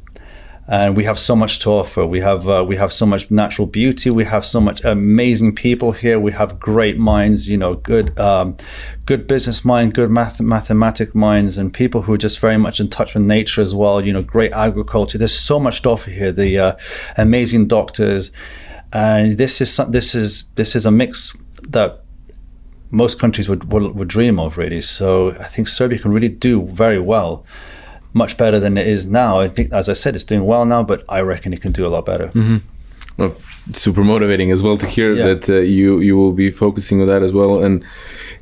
And 0.69 0.97
we 0.97 1.05
have 1.05 1.19
so 1.19 1.37
much 1.37 1.61
to 1.61 1.71
offer. 1.71 2.05
We 2.05 2.21
have 2.21 2.49
uh, 2.49 2.65
we 2.67 2.75
have 2.77 2.93
so 2.93 3.07
much 3.07 3.31
natural 3.31 3.67
beauty. 3.67 4.11
We 4.11 4.25
have 4.25 4.45
so 4.45 4.61
much 4.61 4.85
amazing 4.85 5.55
people 5.55 5.93
here. 5.93 6.19
We 6.19 6.33
have 6.33 6.59
great 6.59 6.99
minds. 6.99 7.49
You 7.49 7.57
know, 7.57 7.75
good 7.75 8.19
um, 8.19 8.57
good 9.05 9.29
business 9.29 9.65
mind, 9.65 9.95
good 9.95 10.11
math 10.11 10.41
mathematic 10.41 11.15
minds, 11.15 11.57
and 11.57 11.73
people 11.73 12.03
who 12.03 12.15
are 12.15 12.19
just 12.19 12.41
very 12.41 12.57
much 12.57 12.81
in 12.81 12.89
touch 12.89 13.15
with 13.15 13.23
nature 13.23 13.63
as 13.63 13.75
well. 13.77 14.05
You 14.05 14.13
know, 14.13 14.23
great 14.23 14.53
agriculture. 14.53 15.19
There's 15.19 15.39
so 15.39 15.61
much 15.61 15.83
to 15.83 15.91
offer 15.91 16.11
here. 16.11 16.33
The 16.33 16.59
uh, 16.59 16.77
amazing 17.17 17.69
doctors, 17.69 18.33
and 18.93 19.39
this 19.39 19.61
is 19.61 19.77
this 19.89 20.17
is 20.17 20.47
this 20.57 20.75
is 20.75 20.85
a 20.85 20.91
mix 20.91 21.33
that 21.69 22.03
most 22.91 23.19
countries 23.19 23.49
would, 23.49 23.73
would, 23.73 23.95
would 23.95 24.09
dream 24.09 24.39
of 24.39 24.57
really. 24.57 24.81
So 24.81 25.31
I 25.31 25.45
think 25.45 25.69
Serbia 25.69 25.99
can 25.99 26.13
really 26.13 26.29
do 26.29 26.63
very 26.67 26.99
well 26.99 27.45
much 28.17 28.37
better 28.37 28.59
than 28.59 28.79
it 28.79 28.87
is 28.87 29.07
now. 29.07 29.41
I 29.41 29.49
think, 29.49 29.73
as 29.73 29.89
I 29.89 29.93
said, 29.93 30.15
it's 30.15 30.25
doing 30.25 30.47
well 30.47 30.65
now, 30.65 30.83
but 30.83 31.05
I 31.09 31.21
reckon 31.21 31.53
it 31.53 31.61
can 31.61 31.73
do 31.73 31.87
a 31.87 31.91
lot 31.95 32.07
better. 32.07 32.29
Mm-hmm. 32.29 32.57
Well, 33.19 33.35
super 33.73 34.05
motivating 34.05 34.51
as 34.51 34.63
well 34.63 34.77
to 34.77 34.87
hear 34.87 35.13
yeah. 35.13 35.27
that 35.29 35.49
uh, 35.49 35.55
you 35.77 36.01
you 36.01 36.17
will 36.17 36.33
be 36.33 36.51
focusing 36.51 37.01
on 37.01 37.07
that 37.09 37.23
as 37.23 37.33
well, 37.33 37.63
and 37.65 37.85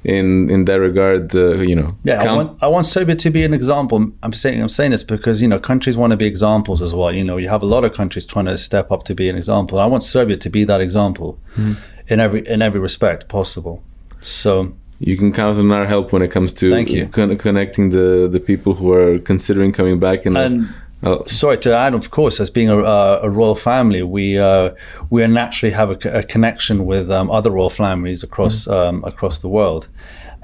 in 0.02 0.50
in 0.50 0.64
that 0.64 0.80
regard, 0.80 1.34
uh, 1.34 1.58
you 1.70 1.76
know. 1.76 1.96
Yeah, 2.02 2.22
count- 2.22 2.28
I 2.28 2.34
want 2.36 2.62
I 2.62 2.68
want 2.68 2.86
Serbia 2.86 3.16
to 3.16 3.30
be 3.30 3.44
an 3.44 3.54
example. 3.54 4.12
I'm 4.24 4.32
saying 4.32 4.60
I'm 4.60 4.68
saying 4.68 4.90
this 4.90 5.04
because 5.04 5.40
you 5.42 5.48
know 5.48 5.60
countries 5.60 5.96
want 5.96 6.10
to 6.10 6.16
be 6.16 6.26
examples 6.26 6.82
as 6.82 6.92
well. 6.92 7.12
You 7.12 7.24
know, 7.24 7.36
you 7.36 7.48
have 7.48 7.62
a 7.62 7.66
lot 7.66 7.84
of 7.84 7.94
countries 7.94 8.26
trying 8.26 8.46
to 8.46 8.58
step 8.58 8.90
up 8.90 9.04
to 9.04 9.14
be 9.14 9.28
an 9.28 9.36
example. 9.36 9.78
I 9.78 9.86
want 9.86 10.02
Serbia 10.02 10.36
to 10.36 10.50
be 10.50 10.64
that 10.64 10.80
example 10.80 11.38
mm-hmm. 11.56 11.74
in 12.08 12.18
every 12.20 12.40
in 12.54 12.62
every 12.62 12.80
respect 12.80 13.28
possible. 13.28 13.82
So 14.22 14.74
you 14.98 15.16
can 15.16 15.32
count 15.32 15.58
on 15.58 15.70
our 15.72 15.86
help 15.86 16.12
when 16.12 16.22
it 16.22 16.30
comes 16.30 16.52
to 16.52 17.08
con- 17.08 17.36
connecting 17.36 17.90
the 17.90 18.28
the 18.30 18.40
people 18.40 18.74
who 18.74 18.92
are 18.92 19.18
considering 19.18 19.72
coming 19.72 19.98
back 19.98 20.24
and, 20.26 20.36
and 20.36 20.74
uh, 21.02 21.24
sorry 21.26 21.58
to 21.58 21.74
add 21.74 21.94
of 21.94 22.10
course 22.10 22.40
as 22.40 22.50
being 22.50 22.70
a, 22.70 22.78
a 22.78 23.28
royal 23.28 23.56
family 23.56 24.02
we 24.02 24.38
uh, 24.38 24.70
we 25.10 25.26
naturally 25.26 25.72
have 25.72 25.90
a, 25.90 26.18
a 26.18 26.22
connection 26.22 26.86
with 26.86 27.10
um, 27.10 27.30
other 27.30 27.50
royal 27.50 27.70
families 27.70 28.22
across 28.22 28.66
mm. 28.66 28.72
um, 28.72 29.04
across 29.04 29.38
the 29.40 29.48
world 29.48 29.88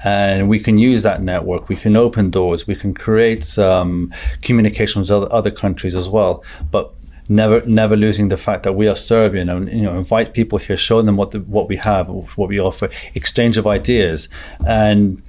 and 0.03 0.49
we 0.49 0.59
can 0.59 0.77
use 0.77 1.03
that 1.03 1.21
network. 1.21 1.69
We 1.69 1.75
can 1.75 1.95
open 1.95 2.31
doors. 2.31 2.65
We 2.65 2.75
can 2.75 2.93
create 2.93 3.57
um, 3.59 4.11
communication 4.41 5.01
with 5.01 5.11
other, 5.11 5.31
other 5.31 5.51
countries 5.51 5.95
as 5.95 6.09
well. 6.09 6.43
But 6.71 6.91
never 7.31 7.65
never 7.65 7.95
losing 7.95 8.27
the 8.29 8.37
fact 8.37 8.63
that 8.63 8.73
we 8.73 8.87
are 8.87 8.95
Serbian 8.95 9.49
and 9.49 9.69
you 9.69 9.83
know 9.83 9.97
invite 9.97 10.33
people 10.33 10.57
here, 10.59 10.77
show 10.77 11.01
them 11.01 11.17
what 11.17 11.31
the, 11.31 11.39
what 11.39 11.67
we 11.67 11.77
have, 11.77 12.07
what 12.09 12.49
we 12.49 12.59
offer, 12.59 12.89
exchange 13.15 13.57
of 13.57 13.65
ideas, 13.65 14.29
and 14.65 15.21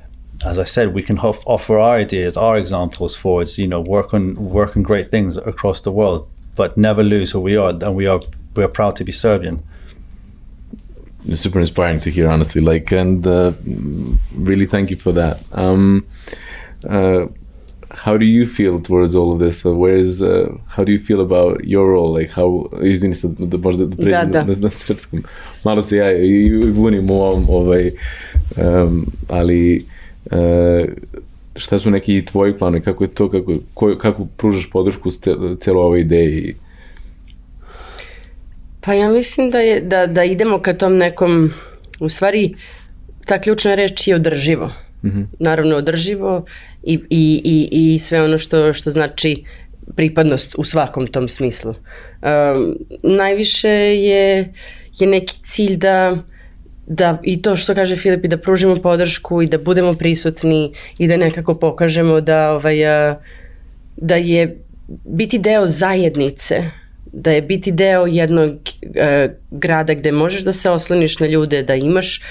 as 0.45 0.59
I 0.59 0.65
said, 0.65 0.93
we 0.93 1.03
can 1.03 1.19
offer 1.21 1.79
our 1.79 1.97
ideas, 1.97 2.37
our 2.37 2.59
examples 2.59 3.15
forwards. 3.15 3.59
You 3.59 3.69
know, 3.69 3.81
work 3.81 4.13
on 4.13 4.35
work 4.35 4.77
on 4.77 4.83
great 4.83 5.11
things 5.11 5.37
across 5.37 5.81
the 5.83 5.93
world, 5.93 6.29
but 6.57 6.77
never 6.77 7.03
lose 7.03 7.31
who 7.31 7.41
we 7.41 7.57
are, 7.57 7.71
and 7.71 7.95
we 7.95 8.07
are 8.07 8.21
we 8.57 8.65
are 8.65 8.69
proud 8.69 8.97
to 8.97 9.05
be 9.05 9.13
Serbian. 9.13 9.63
It's 11.25 11.41
super 11.41 11.61
inspiring 11.61 12.01
to 12.01 12.11
hear, 12.11 12.29
honestly. 12.29 12.61
Like, 12.61 12.91
and 12.91 13.25
uh, 13.25 13.53
really 14.35 14.67
thank 14.67 14.91
you 14.91 14.97
for 14.97 15.13
that. 15.13 15.41
Um, 15.53 16.05
uh, 16.89 17.27
how 17.95 18.19
do 18.19 18.25
you 18.25 18.47
feel 18.47 18.83
towards 18.83 19.15
all 19.15 19.33
of 19.33 19.41
this? 19.41 19.65
Uh, 19.65 19.75
where 19.75 19.97
is, 19.97 20.23
uh, 20.23 20.49
how 20.77 20.85
do 20.85 20.93
you 20.93 20.99
feel 21.07 21.21
about 21.21 21.61
your 21.65 21.91
role? 21.91 22.13
Like, 22.21 22.33
how, 22.35 22.69
izvini 22.83 23.15
se 23.15 23.29
da 23.39 23.57
možda 23.59 23.87
da 23.87 23.97
pređem 23.97 24.31
Da, 24.31 24.41
da. 24.41 24.45
na, 24.45 24.55
na 24.61 24.71
srpskom. 24.71 25.25
Malo 25.65 25.83
se 25.83 25.97
ja 25.97 26.13
i, 26.13 26.29
i 26.29 26.71
vunim 26.71 27.11
u 27.11 27.15
ovom, 27.15 27.47
ovaj, 27.49 27.91
um, 28.57 29.07
ali 29.29 29.85
uh, 30.25 30.89
šta 31.57 31.79
su 31.79 31.91
neki 31.91 32.25
tvoji 32.25 32.59
planovi, 32.59 32.83
kako 32.83 33.05
je 33.05 33.09
to, 33.09 33.31
kako, 33.31 33.53
ko, 33.75 33.97
kako 34.01 34.27
pružaš 34.37 34.71
podršku 34.71 35.11
ce- 35.11 35.37
celoj 35.61 35.85
ovoj 35.85 36.01
ideji? 36.01 36.55
Pa 38.81 38.95
ja 38.95 39.11
mislim 39.11 39.51
da, 39.51 39.59
je, 39.59 39.81
da, 39.81 40.07
da 40.07 40.25
idemo 40.25 40.59
ka 40.59 40.73
tom 40.75 40.97
nekom, 40.97 41.51
u 42.01 42.09
stvari, 42.09 42.55
ta 43.27 43.41
ključna 43.41 43.75
reč 43.75 44.09
je 44.09 44.15
održivo. 44.15 44.71
Mhm. 45.05 45.23
Naravno 45.39 45.77
održivo 45.77 46.45
i, 46.83 47.01
i, 47.11 47.43
i, 47.45 47.95
i 47.95 47.99
sve 47.99 48.23
ono 48.23 48.39
što, 48.39 48.73
što 48.73 48.91
znači 48.91 49.45
pripadnost 49.97 50.55
u 50.59 50.65
svakom 50.65 51.07
tom 51.07 51.29
smislu. 51.29 51.71
Um, 51.73 52.77
najviše 53.03 53.71
je, 53.71 54.53
je 54.99 55.07
neki 55.07 55.39
cilj 55.43 55.77
da 55.77 56.17
da 56.87 57.19
i 57.23 57.43
to 57.43 57.57
što 57.57 57.75
kaže 57.75 57.97
Filip 57.97 58.25
i 58.25 58.29
da 58.29 58.37
pružimo 58.37 58.77
podršku 58.77 59.43
i 59.43 59.47
da 59.47 59.59
budemo 59.59 59.95
prisutni 59.95 60.73
i 60.99 61.09
da 61.09 61.17
nekako 61.17 61.55
pokažemo 61.55 62.21
da 62.21 62.53
ovaj 62.53 62.87
a, 62.87 63.21
da 63.97 64.17
je 64.17 64.59
biti 65.05 65.39
deo 65.39 65.67
zajednice 65.67 66.63
da 67.13 67.31
je 67.31 67.43
biti 67.43 67.73
deo 67.73 68.07
jednog 68.07 68.51
e, 68.95 69.29
grada 69.51 69.95
gde 69.95 70.13
možeš 70.13 70.43
da 70.43 70.53
se 70.53 70.71
osloniš 70.71 71.19
na 71.19 71.27
ljude, 71.27 71.63
da 71.63 71.75
imaš 71.75 72.23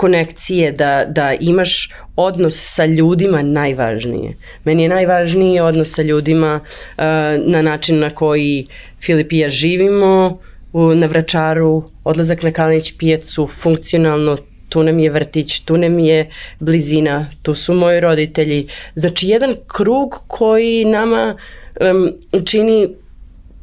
konekcije, 0.00 0.72
da, 0.72 1.04
da 1.04 1.34
imaš 1.40 1.90
odnos 2.16 2.54
sa 2.56 2.84
ljudima 2.84 3.42
najvažnije. 3.42 4.36
Meni 4.64 4.82
je 4.82 4.88
najvažniji 4.88 5.60
odnos 5.60 5.94
sa 5.94 6.02
ljudima 6.02 6.60
e, 6.60 7.04
na 7.46 7.62
način 7.62 7.98
na 7.98 8.10
koji 8.10 8.66
Filip 9.00 9.32
i 9.32 9.38
ja 9.38 9.50
živimo, 9.50 10.38
u, 10.72 10.94
na 10.94 11.06
Vračaru, 11.06 11.82
odlazak 12.04 12.42
na 12.42 12.52
Kalinić 12.52 12.94
pijecu, 12.98 13.46
funkcionalno, 13.46 14.36
tu 14.68 14.82
nam 14.82 14.98
je 14.98 15.10
vrtić, 15.10 15.60
tu 15.60 15.76
nam 15.76 15.98
je 15.98 16.30
blizina, 16.60 17.26
tu 17.42 17.54
su 17.54 17.74
moji 17.74 18.00
roditelji. 18.00 18.68
Znači 18.94 19.28
jedan 19.28 19.54
krug 19.66 20.18
koji 20.26 20.84
nama 20.84 21.36
um, 21.80 22.12
čini 22.44 22.88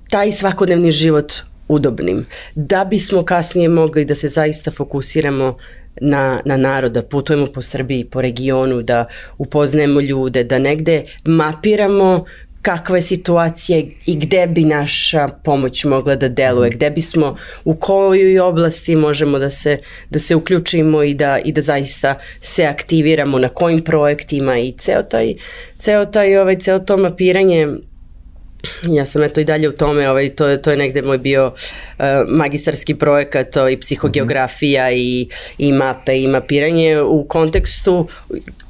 taj 0.10 0.32
svakodnevni 0.32 0.92
život 0.92 1.34
udobnim. 1.68 2.26
Da 2.56 2.86
bismo 2.86 3.24
kasnije 3.26 3.70
mogli 3.70 4.06
da 4.06 4.16
se 4.16 4.28
zaista 4.28 4.72
fokusiramo 4.72 5.58
na, 6.02 6.42
na 6.46 6.58
narod, 6.58 6.92
da 6.92 7.02
putujemo 7.02 7.46
po 7.54 7.62
Srbiji, 7.62 8.06
po 8.06 8.22
regionu, 8.22 8.82
da 8.82 9.06
upoznajemo 9.38 10.02
ljude, 10.02 10.44
da 10.44 10.60
negde 10.60 11.04
mapiramo 11.26 12.26
kakva 12.68 12.98
je 12.98 13.02
situacija 13.02 13.82
i 14.06 14.16
gde 14.16 14.48
bi 14.48 14.64
naša 14.66 15.28
pomoć 15.28 15.86
mogla 15.86 16.16
da 16.16 16.28
deluje, 16.28 16.70
gde 16.70 16.90
bismo, 16.90 17.36
u 17.66 17.76
kojoj 17.76 18.40
oblasti 18.40 18.96
možemo 18.96 19.40
da 19.40 19.50
se, 19.50 19.78
da 20.10 20.20
se 20.20 20.36
uključimo 20.36 21.04
i 21.04 21.14
da, 21.14 21.40
i 21.40 21.52
da 21.52 21.62
zaista 21.62 22.16
se 22.42 22.66
aktiviramo, 22.66 23.40
na 23.40 23.50
kojim 23.50 23.84
projektima 23.84 24.60
i 24.60 24.74
ceo 24.78 25.04
taj, 25.04 25.34
ceo 25.78 26.06
taj, 26.06 26.38
ovaj, 26.38 26.60
ceo 26.60 26.80
to 26.80 26.98
mapiranje 26.98 27.68
Ja 28.84 29.06
sam 29.06 29.24
eto 29.24 29.42
i 29.42 29.46
dalje 29.46 29.70
u 29.70 29.72
tome, 29.72 30.10
ovaj, 30.10 30.30
to, 30.30 30.58
to 30.58 30.72
je 30.72 30.78
negde 30.78 31.02
moj 31.02 31.18
bio 31.18 31.48
uh, 31.48 32.06
magistarski 32.28 32.96
projekat 32.96 33.52
to 33.52 33.70
i 33.70 33.80
psihogeografija 33.80 34.92
i, 34.92 35.30
i 35.58 35.72
mape 35.72 36.22
i 36.22 36.28
mapiranje 36.28 37.02
u 37.02 37.26
kontekstu 37.28 38.08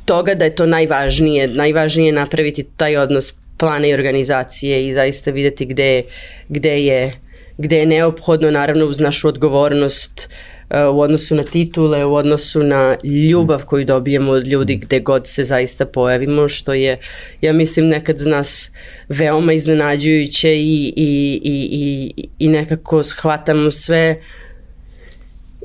toga 0.05 0.33
da 0.33 0.45
je 0.45 0.55
to 0.55 0.65
najvažnije, 0.65 1.47
najvažnije 1.47 2.07
je 2.07 2.13
napraviti 2.13 2.63
taj 2.77 2.97
odnos 2.97 3.33
plana 3.57 3.87
i 3.87 3.93
organizacije 3.93 4.87
i 4.87 4.93
zaista 4.93 5.31
videti 5.31 5.65
gde, 5.65 6.03
gde, 6.49 6.83
je, 6.85 7.13
gde 7.57 7.77
je 7.77 7.85
neophodno 7.85 8.51
naravno 8.51 8.85
uz 8.85 8.99
našu 8.99 9.27
odgovornost 9.27 10.29
uh, 10.29 10.57
u 10.93 11.01
odnosu 11.01 11.36
na 11.36 11.43
titule, 11.43 12.05
u 12.05 12.15
odnosu 12.15 12.63
na 12.63 12.97
ljubav 13.03 13.65
koju 13.65 13.86
dobijemo 13.86 14.32
od 14.32 14.47
ljudi 14.47 14.76
gde 14.76 14.99
god 14.99 15.28
se 15.28 15.43
zaista 15.43 15.86
pojavimo, 15.86 16.49
što 16.49 16.74
je, 16.74 16.97
ja 17.41 17.53
mislim, 17.53 17.88
nekad 17.88 18.18
za 18.18 18.30
nas 18.30 18.72
veoma 19.09 19.53
iznenađujuće 19.53 20.55
i, 20.55 20.93
i, 20.95 21.41
i, 21.43 21.70
i, 21.72 22.28
i 22.39 22.47
nekako 22.47 23.03
shvatamo 23.03 23.72
sve 23.72 24.22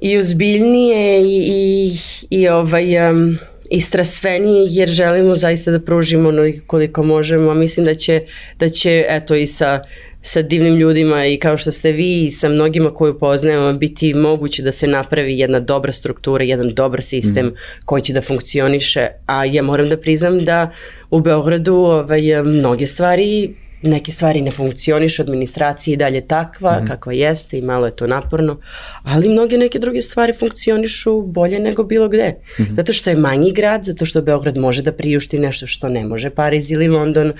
i 0.02 0.18
ozbiljnije 0.18 1.22
i, 1.22 1.42
i, 1.46 1.96
i 2.30 2.48
ovaj, 2.48 3.10
um, 3.10 3.38
i 3.70 3.80
strasvenije 3.80 4.66
jer 4.70 4.88
želimo 4.88 5.36
zaista 5.36 5.70
da 5.70 5.80
pružimo 5.80 6.32
koliko 6.66 7.02
možemo, 7.02 7.50
a 7.50 7.54
mislim 7.54 7.86
da 7.86 7.94
će, 7.94 8.22
da 8.58 8.68
će 8.68 9.04
eto 9.08 9.34
i 9.34 9.46
sa 9.46 9.80
sa 10.22 10.42
divnim 10.42 10.74
ljudima 10.74 11.26
i 11.26 11.38
kao 11.38 11.58
što 11.58 11.72
ste 11.72 11.92
vi 11.92 12.24
i 12.24 12.30
sa 12.30 12.48
mnogima 12.48 12.94
koju 12.94 13.18
poznajemo 13.18 13.72
biti 13.72 14.14
moguće 14.14 14.62
da 14.62 14.72
se 14.72 14.86
napravi 14.86 15.38
jedna 15.38 15.60
dobra 15.60 15.92
struktura, 15.92 16.44
jedan 16.44 16.74
dobar 16.74 17.02
sistem 17.02 17.46
mm. 17.46 17.54
koji 17.84 18.02
će 18.02 18.12
da 18.12 18.22
funkcioniše, 18.22 19.06
a 19.26 19.44
ja 19.44 19.62
moram 19.62 19.88
da 19.88 19.96
priznam 19.96 20.44
da 20.44 20.70
u 21.10 21.20
Beogradu 21.20 21.74
ovaj, 21.74 22.42
mnoge 22.42 22.86
stvari 22.86 23.54
neke 23.82 24.12
stvari 24.12 24.40
ne 24.40 24.50
funkcionišu, 24.50 25.22
administracija 25.22 25.94
i 25.94 25.96
dalje 25.96 26.20
takva, 26.20 26.80
mm. 26.80 26.86
kakva 26.86 27.12
jeste 27.12 27.58
i 27.58 27.62
malo 27.62 27.86
je 27.86 27.96
to 27.96 28.06
naporno, 28.06 28.60
ali 29.02 29.28
mnoge 29.28 29.58
neke 29.58 29.78
druge 29.78 30.02
stvari 30.02 30.32
funkcionišu 30.32 31.22
bolje 31.22 31.60
nego 31.60 31.84
bilo 31.84 32.08
gde. 32.08 32.28
Mm 32.30 32.62
-hmm. 32.62 32.76
Zato 32.76 32.92
što 32.92 33.10
je 33.10 33.16
manji 33.16 33.52
grad, 33.52 33.84
zato 33.84 34.06
što 34.06 34.22
Beograd 34.22 34.56
može 34.56 34.82
da 34.82 34.92
priušti 34.92 35.38
nešto 35.38 35.66
što 35.66 35.88
ne 35.88 36.04
može 36.04 36.30
Pariz 36.30 36.70
ili 36.70 36.88
London, 36.88 37.32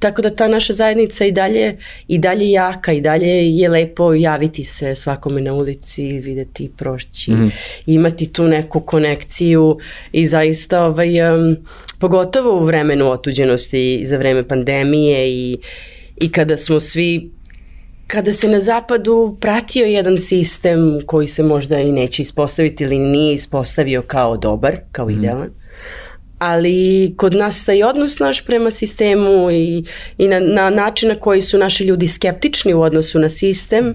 Tako 0.00 0.22
da 0.22 0.30
ta 0.30 0.48
naša 0.48 0.72
zajednica 0.72 1.24
i 1.24 1.32
dalje, 1.32 1.76
i 2.08 2.18
dalje 2.18 2.50
jaka, 2.50 2.92
i 2.92 3.00
dalje 3.00 3.56
je 3.56 3.68
lepo 3.68 4.14
javiti 4.14 4.64
se 4.64 4.94
svakome 4.94 5.40
na 5.40 5.52
ulici, 5.52 6.20
videti, 6.20 6.70
proći, 6.76 7.32
mm 7.32 7.34
-hmm. 7.34 7.50
imati 7.86 8.32
tu 8.32 8.48
neku 8.48 8.80
konekciju 8.80 9.78
i 10.12 10.26
zaista 10.26 10.84
ovaj, 10.84 11.34
um, 11.34 11.56
pogotovo 11.98 12.60
u 12.60 12.64
vremenu 12.64 13.10
otuđenosti 13.10 14.02
za 14.04 14.16
vreme 14.16 14.48
pandemije 14.48 15.30
i, 15.30 15.58
i 16.16 16.32
kada 16.32 16.56
smo 16.56 16.80
svi 16.80 17.30
kada 18.06 18.32
se 18.32 18.48
na 18.48 18.60
zapadu 18.60 19.36
pratio 19.40 19.86
jedan 19.86 20.18
sistem 20.18 21.00
koji 21.06 21.28
se 21.28 21.42
možda 21.42 21.80
i 21.80 21.92
neće 21.92 22.22
ispostaviti 22.22 22.84
ili 22.84 22.98
nije 22.98 23.34
ispostavio 23.34 24.02
kao 24.02 24.36
dobar, 24.36 24.76
kao 24.92 25.10
idealan, 25.10 25.46
mm 25.46 25.59
ali 26.40 27.14
kod 27.16 27.34
nas 27.34 27.64
taj 27.64 27.82
odnos 27.82 28.18
naš 28.18 28.44
prema 28.44 28.70
sistemu 28.70 29.50
i, 29.50 29.84
i 30.18 30.28
na, 30.28 30.40
na 30.40 30.70
način 30.70 31.08
na 31.08 31.14
koji 31.14 31.42
su 31.42 31.58
naši 31.58 31.84
ljudi 31.84 32.08
skeptični 32.08 32.74
u 32.74 32.80
odnosu 32.80 33.18
na 33.18 33.28
sistem, 33.28 33.94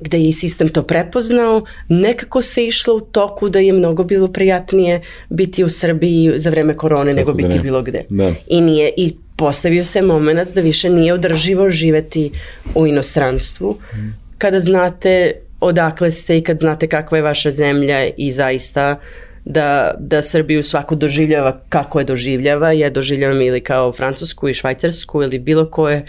gde 0.00 0.18
je 0.18 0.28
i 0.28 0.32
sistem 0.32 0.68
to 0.68 0.82
prepoznao, 0.82 1.64
nekako 1.88 2.42
se 2.42 2.66
išlo 2.66 2.94
u 2.94 3.00
toku 3.00 3.48
da 3.48 3.58
je 3.58 3.72
mnogo 3.72 4.04
bilo 4.04 4.28
prijatnije 4.28 5.00
biti 5.30 5.64
u 5.64 5.68
Srbiji 5.68 6.32
za 6.36 6.50
vreme 6.50 6.76
korone 6.76 7.10
Tako 7.10 7.16
nego 7.16 7.32
da 7.32 7.36
biti 7.36 7.56
ne. 7.56 7.62
bilo 7.62 7.82
gde. 7.82 8.04
Da. 8.08 8.32
I 8.48 8.60
nije 8.60 8.92
i 8.96 9.12
postavio 9.36 9.84
se 9.84 10.02
moment 10.02 10.54
da 10.54 10.60
više 10.60 10.90
nije 10.90 11.12
održivo 11.12 11.70
živeti 11.70 12.30
u 12.74 12.86
inostranstvu. 12.86 13.76
Mm. 13.94 13.98
Kada 14.38 14.60
znate 14.60 15.32
odakle 15.60 16.10
ste 16.10 16.38
i 16.38 16.42
kad 16.42 16.58
znate 16.58 16.88
kakva 16.88 17.18
je 17.18 17.22
vaša 17.22 17.50
zemlja 17.50 18.10
i 18.16 18.32
zaista 18.32 18.96
uh, 18.98 19.33
da, 19.44 19.94
da 19.98 20.22
Srbiju 20.22 20.62
svako 20.62 20.94
doživljava 20.94 21.60
kako 21.68 21.98
je 21.98 22.04
doživljava. 22.04 22.72
Ja 22.72 22.90
doživljavam 22.90 23.42
ili 23.42 23.60
kao 23.60 23.92
Francusku 23.92 24.48
i 24.48 24.54
Švajcarsku 24.54 25.22
ili 25.22 25.38
bilo 25.38 25.70
koje. 25.70 26.06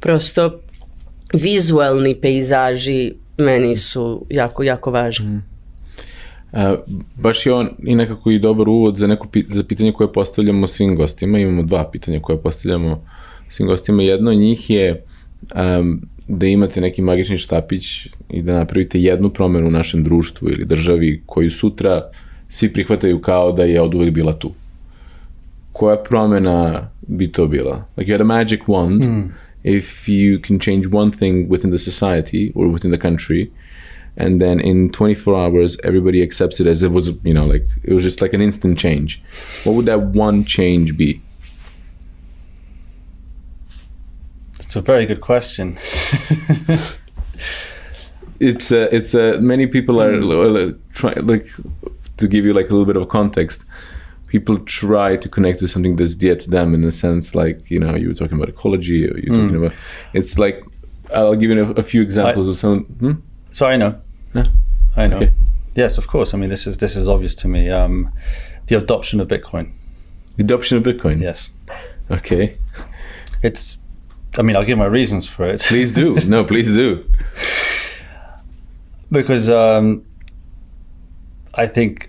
Prosto 0.00 0.60
vizualni 1.32 2.14
pejzaži 2.20 3.12
meni 3.38 3.76
su 3.76 4.26
jako, 4.30 4.62
jako 4.62 4.90
važni. 4.90 5.26
Mm. 5.26 5.42
E, 6.52 6.76
baš 7.14 7.46
je 7.46 7.52
on 7.52 7.68
i 7.84 7.94
nekako 7.94 8.30
i 8.30 8.38
dobar 8.38 8.68
uvod 8.68 8.96
za, 8.96 9.06
neko, 9.06 9.28
za 9.48 9.64
pitanje 9.64 9.92
koje 9.92 10.12
postavljamo 10.12 10.66
svim 10.66 10.96
gostima. 10.96 11.38
Imamo 11.38 11.62
dva 11.62 11.90
pitanja 11.90 12.20
koje 12.20 12.42
postavljamo 12.42 13.04
svim 13.48 13.68
gostima. 13.68 14.02
Jedno 14.02 14.30
od 14.30 14.36
njih 14.36 14.70
je 14.70 15.04
um, 15.80 16.00
da 16.28 16.46
imate 16.46 16.80
neki 16.80 17.02
magični 17.02 17.36
štapić 17.36 18.06
i 18.30 18.42
da 18.42 18.52
napravite 18.52 19.00
jednu 19.00 19.30
promenu 19.30 19.66
u 19.66 19.70
našem 19.70 20.04
društvu 20.04 20.48
ili 20.48 20.64
državi 20.64 21.22
koju 21.26 21.50
sutra 21.50 21.96
uh, 21.96 22.27
svi 22.48 22.72
prihvataju 22.72 23.20
kao 23.20 23.52
da 23.52 23.64
je 23.64 23.80
od 23.80 23.94
uvek 23.94 24.10
bila 24.10 24.32
tu. 24.32 24.54
Koja 25.72 25.96
promena 25.96 26.90
bi 27.02 27.32
to 27.32 27.46
bila? 27.46 27.84
Like 27.96 28.12
you 28.12 28.14
had 28.14 28.20
a 28.20 28.24
magic 28.24 28.60
wand, 28.66 29.02
mm. 29.02 29.32
if 29.64 30.08
you 30.08 30.40
can 30.48 30.58
change 30.58 30.86
one 30.92 31.10
thing 31.12 31.50
within 31.50 31.70
the 31.70 31.78
society 31.78 32.52
or 32.54 32.66
within 32.72 32.92
the 32.92 33.00
country, 33.00 33.50
and 34.16 34.40
then 34.40 34.60
in 34.60 34.90
24 34.90 35.36
hours 35.36 35.76
everybody 35.84 36.22
accepts 36.22 36.60
it 36.60 36.66
as 36.66 36.82
it 36.82 36.90
was, 36.90 37.08
you 37.24 37.34
know, 37.34 37.46
like 37.46 37.66
it 37.84 37.94
was 37.94 38.02
just 38.02 38.20
like 38.20 38.34
an 38.34 38.42
instant 38.42 38.78
change. 38.78 39.22
What 39.64 39.74
would 39.74 39.86
that 39.86 40.00
one 40.00 40.44
change 40.44 40.96
be? 40.96 41.20
It's 44.60 44.76
a 44.76 44.80
very 44.80 45.06
good 45.06 45.20
question. 45.20 45.78
it's 48.40 48.70
uh, 48.70 48.88
it's 48.92 49.14
uh, 49.14 49.38
many 49.40 49.66
people 49.66 50.00
are 50.02 50.14
uh, 50.14 50.72
trying 50.92 51.26
like 51.26 51.48
to 52.18 52.28
give 52.28 52.44
you 52.44 52.52
like 52.52 52.66
a 52.66 52.70
little 52.70 52.86
bit 52.86 52.96
of 52.96 53.08
context. 53.08 53.64
People 54.26 54.58
try 54.58 55.16
to 55.16 55.28
connect 55.28 55.60
to 55.60 55.68
something 55.68 55.96
that's 55.96 56.14
dear 56.14 56.36
to 56.36 56.50
them 56.50 56.74
in 56.74 56.84
a 56.84 56.92
sense, 56.92 57.34
like 57.34 57.70
you 57.70 57.80
know, 57.80 57.94
you 57.96 58.08
were 58.08 58.14
talking 58.14 58.36
about 58.36 58.48
ecology, 58.50 59.08
or 59.08 59.16
you're 59.18 59.34
talking 59.34 59.56
about. 59.56 59.72
It's 60.12 60.38
like 60.38 60.62
I'll 61.14 61.34
give 61.34 61.50
you 61.50 61.64
a, 61.64 61.70
a 61.72 61.82
few 61.82 62.02
examples 62.02 62.46
I- 62.46 62.50
of 62.50 62.56
some. 62.58 62.84
Hmm? 63.00 63.12
So 63.50 63.66
I 63.66 63.76
know. 63.76 63.98
Yeah. 64.34 64.46
I 64.96 65.06
know. 65.06 65.16
Okay. 65.16 65.32
Yes, 65.74 65.96
of 65.96 66.06
course. 66.08 66.34
I 66.34 66.38
mean, 66.38 66.50
this 66.50 66.66
is 66.66 66.76
this 66.78 66.94
is 66.94 67.08
obvious 67.08 67.34
to 67.36 67.48
me. 67.48 67.70
Um, 67.70 68.12
the 68.66 68.76
adoption 68.76 69.18
of 69.20 69.28
Bitcoin. 69.28 69.70
The 70.36 70.44
adoption 70.44 70.76
of 70.76 70.82
Bitcoin. 70.82 71.20
Yes, 71.20 71.48
Okay. 72.10 72.58
it's. 73.42 73.78
I 74.36 74.42
mean, 74.42 74.56
I'll 74.56 74.64
give 74.64 74.76
my 74.78 74.84
reasons 74.86 75.26
for 75.26 75.48
it. 75.48 75.62
Please 75.62 75.90
do. 75.90 76.16
no, 76.26 76.44
please 76.44 76.74
do. 76.74 77.08
because 79.10 79.48
um, 79.48 80.04
I 81.58 81.66
think 81.66 82.08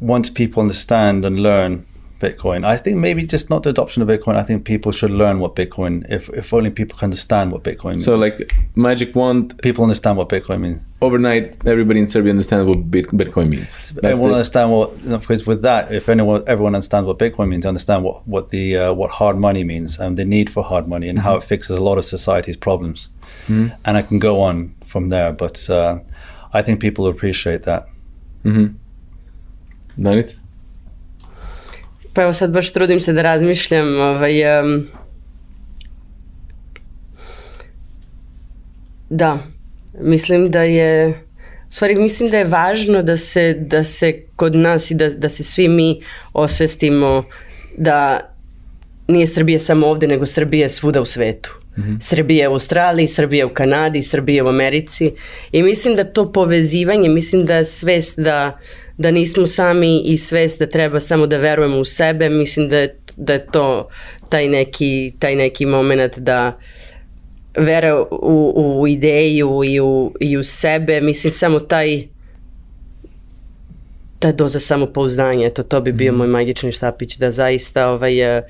once 0.00 0.30
people 0.30 0.60
understand 0.62 1.24
and 1.24 1.38
learn 1.40 1.86
Bitcoin, 2.20 2.64
I 2.64 2.76
think 2.76 2.98
maybe 2.98 3.24
just 3.24 3.48
not 3.48 3.62
the 3.62 3.70
adoption 3.70 4.02
of 4.02 4.08
Bitcoin. 4.08 4.36
I 4.36 4.42
think 4.42 4.64
people 4.64 4.92
should 4.92 5.10
learn 5.10 5.38
what 5.38 5.56
Bitcoin. 5.56 6.04
If 6.10 6.28
if 6.30 6.52
only 6.52 6.70
people 6.70 6.98
can 6.98 7.06
understand 7.06 7.50
what 7.52 7.62
Bitcoin 7.62 7.94
means. 7.94 8.04
So 8.04 8.16
like 8.16 8.50
magic 8.74 9.14
wand 9.14 9.58
people 9.62 9.82
understand 9.84 10.18
what 10.18 10.28
Bitcoin 10.28 10.60
means. 10.60 10.80
overnight, 11.02 11.56
everybody 11.66 11.98
in 12.00 12.06
Serbia 12.06 12.30
understands 12.30 12.66
what 12.68 12.90
Bitcoin 12.90 13.48
means. 13.48 13.76
That's 13.76 14.04
everyone 14.04 14.32
understand 14.32 14.70
what 14.70 14.92
of 15.16 15.26
course 15.26 15.46
with 15.46 15.62
that 15.62 15.92
if 15.92 16.08
anyone 16.08 16.42
everyone 16.46 16.74
understands 16.74 17.06
what 17.06 17.18
bitcoin 17.18 17.48
means 17.48 17.62
they 17.62 17.68
understand 17.68 18.04
what 18.04 18.16
what 18.26 18.50
the 18.50 18.76
uh, 18.76 18.92
what 18.92 19.10
hard 19.10 19.36
money 19.38 19.64
means 19.64 19.98
and 19.98 20.16
the 20.16 20.24
need 20.24 20.48
for 20.50 20.62
hard 20.62 20.86
money 20.88 21.08
and 21.08 21.18
how 21.18 21.36
it 21.36 21.44
fixes 21.44 21.76
a 21.78 21.82
lot 21.88 21.96
of 21.98 22.04
society's 22.04 22.56
problems 22.56 23.08
and 23.86 23.96
i 24.00 24.02
can 24.02 24.18
go 24.18 24.40
on 24.48 24.74
from 24.84 25.08
there 25.08 25.32
but 25.32 25.58
uh, 25.70 25.98
i 26.52 26.60
think 26.62 26.80
people 26.80 27.06
appreciate 27.06 27.62
that 27.70 27.88
Danica? 29.96 30.36
Pa 32.12 32.22
evo 32.22 32.32
sad 32.32 32.50
baš 32.50 32.72
trudim 32.72 33.00
se 33.00 33.12
da 33.12 33.22
razmišljam, 33.22 34.00
ovaj, 34.00 34.60
um, 34.60 34.86
da, 39.10 39.38
mislim 40.00 40.50
da 40.50 40.62
je, 40.62 41.08
u 41.68 41.72
stvari 41.72 41.94
mislim 41.94 42.30
da 42.30 42.38
je 42.38 42.44
važno 42.44 43.02
da 43.02 43.16
se, 43.16 43.54
da 43.54 43.84
se 43.84 44.22
kod 44.36 44.54
nas 44.54 44.90
i 44.90 44.94
da, 44.94 45.08
da 45.08 45.28
se 45.28 45.42
svi 45.42 45.68
mi 45.68 46.02
osvestimo 46.32 47.24
da 47.78 48.20
nije 49.08 49.26
Srbija 49.26 49.58
samo 49.58 49.86
ovde, 49.86 50.06
nego 50.06 50.26
Srbija 50.26 50.62
je 50.62 50.68
svuda 50.68 51.00
u 51.00 51.04
svetu. 51.04 51.59
Srbija 52.00 52.42
je 52.42 52.48
u 52.48 52.52
Australiji, 52.52 53.06
Srbija 53.06 53.38
je 53.38 53.44
u 53.44 53.54
Kanadi, 53.54 54.02
Srbija 54.02 54.36
je 54.36 54.42
u 54.42 54.48
Americi. 54.48 55.12
I 55.52 55.62
mislim 55.62 55.96
da 55.96 56.04
to 56.04 56.32
povezivanje, 56.32 57.08
mislim 57.08 57.46
da 57.46 57.64
svest 57.64 58.18
da, 58.18 58.58
da 58.98 59.10
nismo 59.10 59.46
sami 59.46 60.00
i 60.04 60.18
svest 60.18 60.58
da 60.58 60.66
treba 60.66 61.00
samo 61.00 61.26
da 61.26 61.36
verujemo 61.36 61.78
u 61.78 61.84
sebe, 61.84 62.28
mislim 62.28 62.68
da 62.68 62.78
je, 62.78 62.98
da 63.16 63.32
je 63.32 63.46
to 63.46 63.88
taj 64.28 64.48
neki, 64.48 65.12
taj 65.18 65.36
neki 65.36 65.66
moment 65.66 66.18
da 66.18 66.58
vera 67.56 68.02
u, 68.10 68.52
u 68.80 68.88
ideju 68.88 69.62
i 69.64 69.80
u, 69.80 70.12
i 70.20 70.36
u 70.36 70.44
sebe, 70.44 71.00
mislim 71.00 71.30
samo 71.30 71.60
taj 71.60 72.02
ta 74.18 74.32
doza 74.32 74.60
samopouzdanja, 74.60 75.46
eto, 75.46 75.62
to 75.62 75.80
bi 75.80 75.92
bio 75.92 76.12
moj 76.12 76.28
magični 76.28 76.72
štapić, 76.72 77.16
da 77.16 77.30
zaista 77.30 77.88
ovaj, 77.88 78.38
eh, 78.38 78.42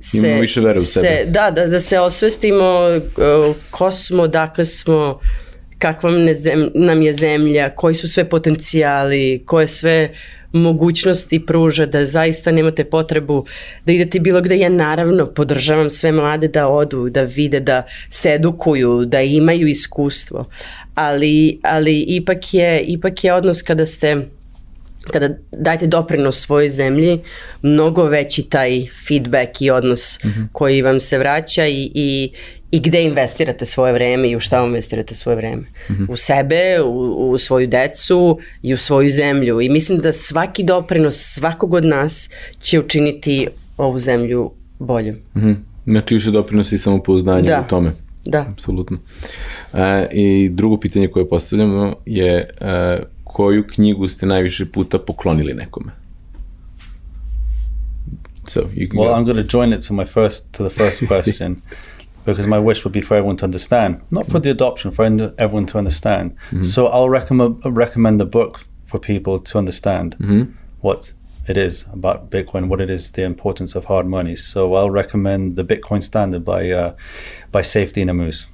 se, 0.00 0.18
Imamo 0.18 0.40
više 0.40 0.60
vere 0.60 0.80
u 0.80 0.82
sebe. 0.82 1.24
Da, 1.26 1.50
da, 1.50 1.66
da 1.66 1.80
se 1.80 1.98
osvestimo 1.98 2.88
eh, 2.88 3.00
ko 3.70 3.90
smo, 3.90 4.28
dakle 4.28 4.64
smo, 4.64 5.20
kakva 5.78 6.10
nam 6.74 7.02
je 7.02 7.12
zemlja, 7.12 7.74
koji 7.74 7.94
su 7.94 8.08
sve 8.08 8.28
potencijali, 8.28 9.42
koje 9.46 9.66
sve 9.66 10.10
mogućnosti 10.52 11.46
pruža, 11.46 11.86
da 11.86 12.04
zaista 12.04 12.52
nemate 12.52 12.84
potrebu 12.84 13.44
da 13.86 13.92
idete 13.92 14.20
bilo 14.20 14.40
gde. 14.40 14.58
Ja 14.58 14.68
naravno 14.68 15.26
podržavam 15.26 15.90
sve 15.90 16.12
mlade 16.12 16.48
da 16.48 16.68
odu, 16.68 17.08
da 17.10 17.22
vide, 17.22 17.60
da 17.60 17.82
se 18.10 18.32
edukuju, 18.32 19.04
da 19.04 19.20
imaju 19.20 19.66
iskustvo, 19.66 20.48
ali, 20.94 21.60
ali 21.62 22.00
ipak, 22.00 22.54
je, 22.54 22.80
ipak 22.80 23.24
je 23.24 23.34
odnos 23.34 23.62
kada 23.62 23.86
ste 23.86 24.26
kada 25.12 25.28
dajete 25.52 25.86
doprinos 25.86 26.40
svojoj 26.40 26.70
zemlji, 26.70 27.20
mnogo 27.62 28.04
veći 28.04 28.42
taj 28.42 28.86
feedback 29.08 29.60
i 29.60 29.70
odnos 29.70 30.18
mm 30.24 30.28
-hmm. 30.28 30.48
koji 30.52 30.82
vam 30.82 31.00
se 31.00 31.18
vraća 31.18 31.66
i, 31.66 31.90
i, 31.94 32.30
i 32.70 32.80
gde 32.80 33.04
investirate 33.04 33.66
svoje 33.66 33.92
vreme 33.92 34.30
i 34.30 34.36
u 34.36 34.40
šta 34.40 34.64
investirate 34.64 35.14
svoje 35.14 35.36
vreme. 35.36 35.62
Mm 35.62 35.92
-hmm. 35.92 36.12
U 36.12 36.16
sebe, 36.16 36.82
u, 36.82 37.30
u 37.30 37.38
svoju 37.38 37.66
decu 37.66 38.38
i 38.62 38.74
u 38.74 38.76
svoju 38.76 39.10
zemlju. 39.10 39.60
I 39.60 39.68
mislim 39.68 39.98
da 39.98 40.12
svaki 40.12 40.64
doprinos 40.64 41.14
svakog 41.16 41.74
od 41.74 41.84
nas 41.84 42.30
će 42.60 42.80
učiniti 42.80 43.48
ovu 43.76 43.98
zemlju 43.98 44.50
boljom. 44.78 45.16
Mhm. 45.36 45.52
Znači 45.86 46.14
više 46.14 46.30
doprinosi 46.30 46.74
i 46.74 46.78
samopouzdanje 46.78 47.48
Da. 47.48 47.62
u 47.66 47.70
tome. 47.70 47.92
Da. 48.24 48.46
Apsolutno. 48.52 48.98
E, 49.72 50.08
I 50.12 50.48
drugo 50.48 50.80
pitanje 50.80 51.08
koje 51.08 51.28
postavljamo 51.28 51.94
je 52.06 52.48
e, 52.60 52.98
koju 53.36 53.66
knjigu 53.66 54.08
ste 54.08 54.26
najviše 54.26 54.64
puta 54.72 54.98
poklonili 54.98 55.54
nekome? 55.54 55.92
So, 58.48 58.60
you 58.74 58.88
can 58.88 58.98
Well, 58.98 59.08
go. 59.08 59.14
I'm 59.14 59.24
going 59.24 59.36
to 59.46 59.58
join 59.58 59.72
it 59.72 59.86
to 59.88 59.94
my 59.94 60.06
first 60.06 60.52
to 60.52 60.62
the 60.62 60.70
first 60.70 61.04
question 61.10 61.60
because 62.26 62.46
my 62.48 62.58
wish 62.58 62.84
would 62.84 62.92
be 62.92 63.02
for 63.02 63.16
everyone 63.16 63.36
to 63.36 63.44
understand, 63.44 63.94
not 64.10 64.26
for 64.26 64.40
the 64.40 64.50
adoption, 64.50 64.90
for 64.92 65.04
everyone 65.38 65.66
to 65.66 65.78
understand. 65.78 66.34
So 66.62 66.86
I'll 66.86 67.10
recommend 67.10 67.56
recommend 67.64 68.20
the 68.20 68.26
book 68.26 68.60
for 68.86 69.00
people 69.00 69.38
to 69.52 69.58
understand 69.58 70.16
what 70.80 71.12
it 71.48 71.56
is 71.56 71.84
about 71.92 72.30
Bitcoin, 72.30 72.68
what 72.68 72.80
it 72.80 72.90
is, 72.90 73.10
the 73.10 73.22
importance 73.24 73.78
of 73.78 73.84
hard 73.84 74.06
money. 74.06 74.36
So 74.36 74.74
I'll 74.74 74.90
recommend 75.02 75.56
the 75.56 75.64
Bitcoin 75.64 76.02
Standard 76.02 76.44
by 76.44 76.70
uh, 76.70 76.92
by 77.52 77.62
Safety 77.62 78.04
Namus. 78.04 78.46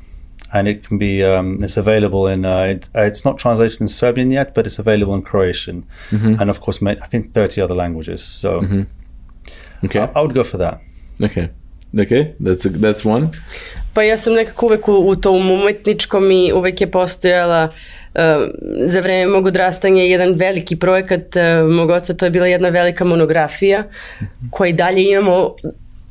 And 0.53 0.69
it 0.69 0.89
can 0.89 0.99
be, 0.99 1.25
um, 1.25 1.65
it's 1.65 1.77
available 1.77 2.27
in, 2.27 2.45
uh, 2.45 2.75
it, 2.75 2.89
uh, 2.95 3.03
it's 3.03 3.25
not 3.25 3.39
translated 3.39 3.81
in 3.81 3.89
Serbian 3.89 4.31
yet, 4.31 4.55
but 4.55 4.67
it's 4.67 4.79
available 4.79 5.15
in 5.15 5.23
Croatian. 5.23 5.85
And 6.41 6.51
of 6.51 6.61
course, 6.61 6.83
I 6.83 6.95
think 6.95 7.33
30 7.33 7.63
other 7.63 7.75
languages. 7.75 8.23
So 8.23 8.61
Okay. 9.85 10.01
I, 10.01 10.11
I 10.15 10.21
would 10.23 10.35
go 10.35 10.45
for 10.45 10.59
that. 10.59 10.81
Okay. 11.23 11.51
Okay, 11.99 12.35
that's, 12.41 12.65
a, 12.65 12.71
that's 12.71 13.05
one. 13.05 13.29
Pa 13.93 14.03
ja 14.03 14.17
sam 14.17 14.33
nekako 14.35 14.67
uvek 14.67 14.89
u, 14.89 14.93
u 14.93 15.17
tom 15.17 15.51
umetničkom 15.51 16.31
i 16.31 16.53
uvek 16.53 16.81
je 16.81 16.91
postojala 16.91 17.69
uh, 17.69 18.21
za 18.87 19.01
vreme 19.01 19.33
mog 19.33 19.47
odrastanja 19.47 20.03
jedan 20.03 20.35
veliki 20.35 20.77
projekat 20.77 21.37
uh, 21.37 21.71
mog 21.71 21.91
oca, 21.91 22.15
to 22.15 22.25
je 22.25 22.31
bila 22.31 22.47
jedna 22.47 22.69
velika 22.69 23.05
monografija 23.05 23.85
koja 24.51 24.69
i 24.69 24.73
dalje 24.73 25.11
imamo 25.11 25.55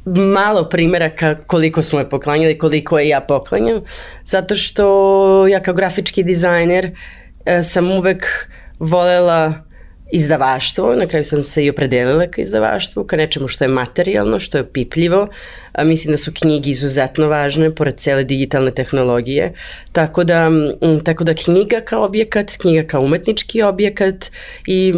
malo 0.05 0.69
primeraka 0.69 1.35
koliko 1.47 1.81
smo 1.81 1.99
je 1.99 2.09
poklanjali, 2.09 2.57
koliko 2.57 2.99
je 2.99 3.07
ja 3.07 3.21
poklanjam, 3.21 3.81
zato 4.23 4.55
što 4.55 5.47
ja 5.47 5.59
kao 5.59 5.73
grafički 5.73 6.23
dizajner 6.23 6.85
uh, 6.85 7.63
sam 7.63 7.91
uvek 7.91 8.49
volela 8.79 9.53
izdavaštvo, 10.11 10.95
na 10.95 11.05
kraju 11.07 11.25
sam 11.25 11.43
se 11.43 11.65
i 11.65 11.69
opredelila 11.69 12.27
ka 12.27 12.41
izdavaštvu, 12.41 13.03
ka 13.03 13.15
nečemu 13.15 13.47
što 13.47 13.63
je 13.63 13.67
materijalno, 13.67 14.39
što 14.39 14.57
je 14.57 14.61
opipljivo. 14.61 15.27
A, 15.71 15.83
mislim 15.83 16.11
da 16.11 16.17
su 16.17 16.31
knjige 16.33 16.69
izuzetno 16.69 17.27
važne, 17.27 17.75
pored 17.75 17.95
cele 17.95 18.23
digitalne 18.23 18.71
tehnologije. 18.71 19.53
Tako 19.91 20.23
da, 20.23 20.49
tako 21.03 21.23
da 21.23 21.33
knjiga 21.33 21.79
kao 21.79 22.05
objekat, 22.05 22.51
knjiga 22.57 22.87
kao 22.87 23.01
umetnički 23.01 23.61
objekat 23.61 24.31
i 24.67 24.93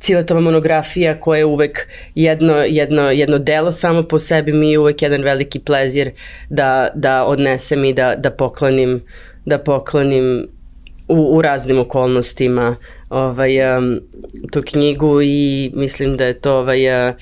ciletova 0.00 0.40
monografija 0.40 1.20
koja 1.20 1.38
je 1.38 1.44
uvek 1.44 1.86
jedno, 2.14 2.54
jedno, 2.54 3.10
jedno 3.10 3.38
delo 3.38 3.72
samo 3.72 4.02
po 4.02 4.18
sebi 4.18 4.52
mi 4.52 4.70
je 4.70 4.78
uvek 4.78 5.02
jedan 5.02 5.22
veliki 5.22 5.58
plezir 5.58 6.10
da, 6.50 6.88
da 6.94 7.24
odnesem 7.24 7.84
i 7.84 7.92
da, 7.92 8.14
da 8.14 8.30
poklonim 8.30 9.00
da 9.46 9.58
poklonim 9.58 10.48
u, 11.08 11.36
u 11.36 11.42
raznim 11.42 11.78
okolnostima 11.78 12.76
ovaj, 13.10 13.76
um, 13.76 14.00
tu 14.52 14.62
knjigu 14.62 15.22
i 15.22 15.70
mislim 15.74 16.16
da 16.16 16.24
je 16.24 16.40
to 16.40 16.58
ovaj, 16.58 17.08
uh, 17.08 17.14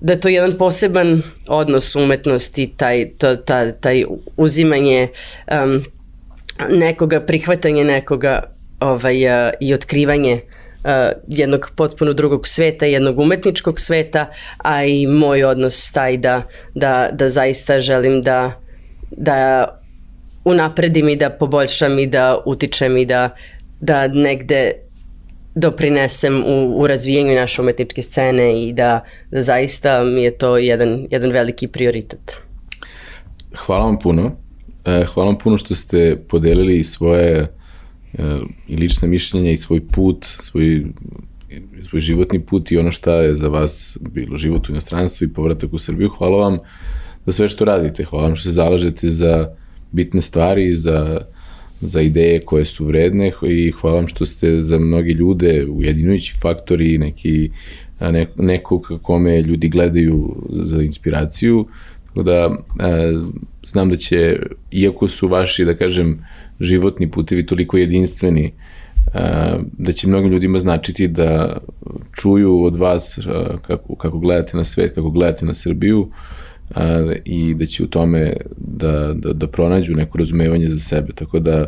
da 0.00 0.12
je 0.12 0.20
to 0.20 0.28
jedan 0.28 0.58
poseban 0.58 1.22
odnos 1.48 1.96
umetnosti, 1.96 2.72
taj, 2.76 3.10
to, 3.18 3.36
ta, 3.36 3.72
taj 3.72 4.04
uzimanje 4.36 5.08
um, 5.64 5.84
nekoga, 6.70 7.20
prihvatanje 7.20 7.84
nekoga 7.84 8.42
ovaj, 8.80 9.26
uh, 9.26 9.52
i 9.60 9.74
otkrivanje 9.74 10.32
uh, 10.84 10.90
jednog 11.28 11.70
potpuno 11.76 12.12
drugog 12.12 12.48
sveta, 12.48 12.86
jednog 12.86 13.18
umetničkog 13.18 13.80
sveta, 13.80 14.26
a 14.58 14.84
i 14.84 15.06
moj 15.06 15.44
odnos 15.44 15.92
taj 15.92 16.16
da, 16.16 16.42
da, 16.74 17.08
da 17.12 17.30
zaista 17.30 17.80
želim 17.80 18.22
da, 18.22 18.52
da 19.10 19.68
unapredim 20.44 21.08
i 21.08 21.16
da 21.16 21.30
poboljšam 21.30 21.98
i 21.98 22.06
da 22.06 22.38
utičem 22.46 22.96
i 22.96 23.06
da, 23.06 23.30
da 23.80 24.08
negde 24.08 24.83
doprinesem 25.54 26.42
u, 26.46 26.80
u 26.80 26.86
razvijenju 26.86 27.34
naše 27.34 27.62
umetničke 27.62 28.02
scene 28.02 28.62
i 28.62 28.72
da, 28.72 29.04
da 29.30 29.42
zaista 29.42 30.04
mi 30.04 30.22
je 30.22 30.38
to 30.38 30.56
jedan, 30.56 31.06
jedan 31.10 31.30
veliki 31.30 31.68
prioritet. 31.68 32.36
Hvala 33.56 33.84
vam 33.84 33.98
puno. 33.98 34.36
E, 34.84 35.04
hvala 35.04 35.30
vam 35.30 35.38
puno 35.38 35.58
što 35.58 35.74
ste 35.74 36.16
podelili 36.28 36.84
svoje 36.84 37.48
i 38.68 38.76
lična 38.76 39.08
mišljenja 39.08 39.50
i 39.50 39.56
svoj 39.56 39.80
put, 39.88 40.24
svoj, 40.24 40.84
svoj 41.88 42.00
životni 42.00 42.40
put 42.46 42.72
i 42.72 42.78
ono 42.78 42.90
šta 42.90 43.14
je 43.14 43.36
za 43.36 43.48
vas 43.48 43.98
bilo 44.00 44.36
život 44.36 44.68
u 44.68 44.72
inostranstvu 44.72 45.24
i 45.24 45.32
povratak 45.32 45.72
u 45.72 45.78
Srbiju. 45.78 46.08
Hvala 46.08 46.38
vam 46.38 46.58
za 47.26 47.32
sve 47.32 47.48
što 47.48 47.64
radite. 47.64 48.04
Hvala 48.04 48.24
vam 48.24 48.36
što 48.36 48.42
se 48.42 48.54
zalažete 48.54 49.08
za 49.08 49.48
bitne 49.92 50.22
stvari, 50.22 50.76
za, 50.76 51.20
za 51.80 52.00
ideje 52.00 52.40
koje 52.40 52.64
su 52.64 52.86
vredne 52.86 53.32
i 53.42 53.70
hvala 53.70 53.96
vam 53.96 54.08
što 54.08 54.26
ste 54.26 54.60
za 54.62 54.78
mnogi 54.78 55.12
ljude 55.12 55.66
ujedinujući 55.70 56.34
faktori, 56.42 56.98
neki, 56.98 57.50
ne, 58.00 58.26
neko 58.36 58.82
kome 59.02 59.42
ljudi 59.42 59.68
gledaju 59.68 60.36
za 60.50 60.82
inspiraciju. 60.82 61.66
Tako 62.06 62.22
da 62.22 62.32
e, 62.32 63.12
znam 63.66 63.90
da 63.90 63.96
će, 63.96 64.38
iako 64.70 65.08
su 65.08 65.28
vaši, 65.28 65.64
da 65.64 65.74
kažem, 65.74 66.24
životni 66.60 67.10
putevi 67.10 67.46
toliko 67.46 67.76
jedinstveni, 67.76 68.52
da 69.78 69.92
će 69.92 70.08
mnogim 70.08 70.30
ljudima 70.30 70.60
značiti 70.60 71.08
da 71.08 71.56
čuju 72.12 72.62
od 72.62 72.76
vas 72.76 73.18
kako, 73.62 73.94
kako 73.94 74.18
gledate 74.18 74.56
na 74.56 74.64
svet, 74.64 74.94
kako 74.94 75.08
gledate 75.08 75.46
na 75.46 75.54
Srbiju 75.54 76.10
i 77.24 77.54
da 77.54 77.66
će 77.66 77.84
u 77.84 77.86
tome 77.86 78.32
da, 78.56 79.14
da, 79.14 79.32
da 79.32 79.46
pronađu 79.46 79.94
neko 79.94 80.18
razumevanje 80.18 80.68
za 80.68 80.80
sebe. 80.80 81.12
Tako 81.12 81.38
da 81.38 81.66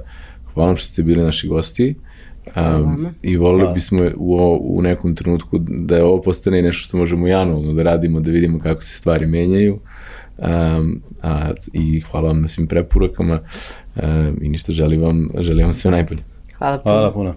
hvala 0.55 0.76
što 0.76 0.86
ste 0.86 1.03
bili 1.03 1.22
naši 1.22 1.49
gosti. 1.49 1.94
Um, 2.57 3.09
I 3.22 3.36
volili 3.36 3.74
bismo 3.74 4.03
u, 4.16 4.59
u 4.61 4.82
nekom 4.82 5.14
trenutku 5.14 5.59
da 5.59 5.97
je 5.97 6.05
ovo 6.05 6.22
postane 6.22 6.62
nešto 6.62 6.82
što 6.82 6.97
možemo 6.97 7.26
janualno 7.26 7.72
da 7.72 7.82
radimo, 7.82 8.20
da 8.20 8.30
vidimo 8.30 8.59
kako 8.59 8.82
se 8.82 8.97
stvari 8.97 9.26
menjaju. 9.26 9.78
Um, 10.38 11.03
a, 11.22 11.51
I 11.72 12.01
hvala 12.01 12.28
vam 12.28 12.42
na 12.42 12.49
svim 12.49 12.66
preporukama 12.66 13.40
um, 13.97 14.38
i 14.42 14.49
ništa 14.49 14.72
želim 14.72 15.01
vam, 15.01 15.28
želim 15.38 15.64
vam 15.64 15.72
sve 15.72 15.90
najbolje. 15.90 16.20
Hvala 16.59 16.78
puno. 16.78 16.94
Hvala 16.94 17.12
puno. 17.12 17.34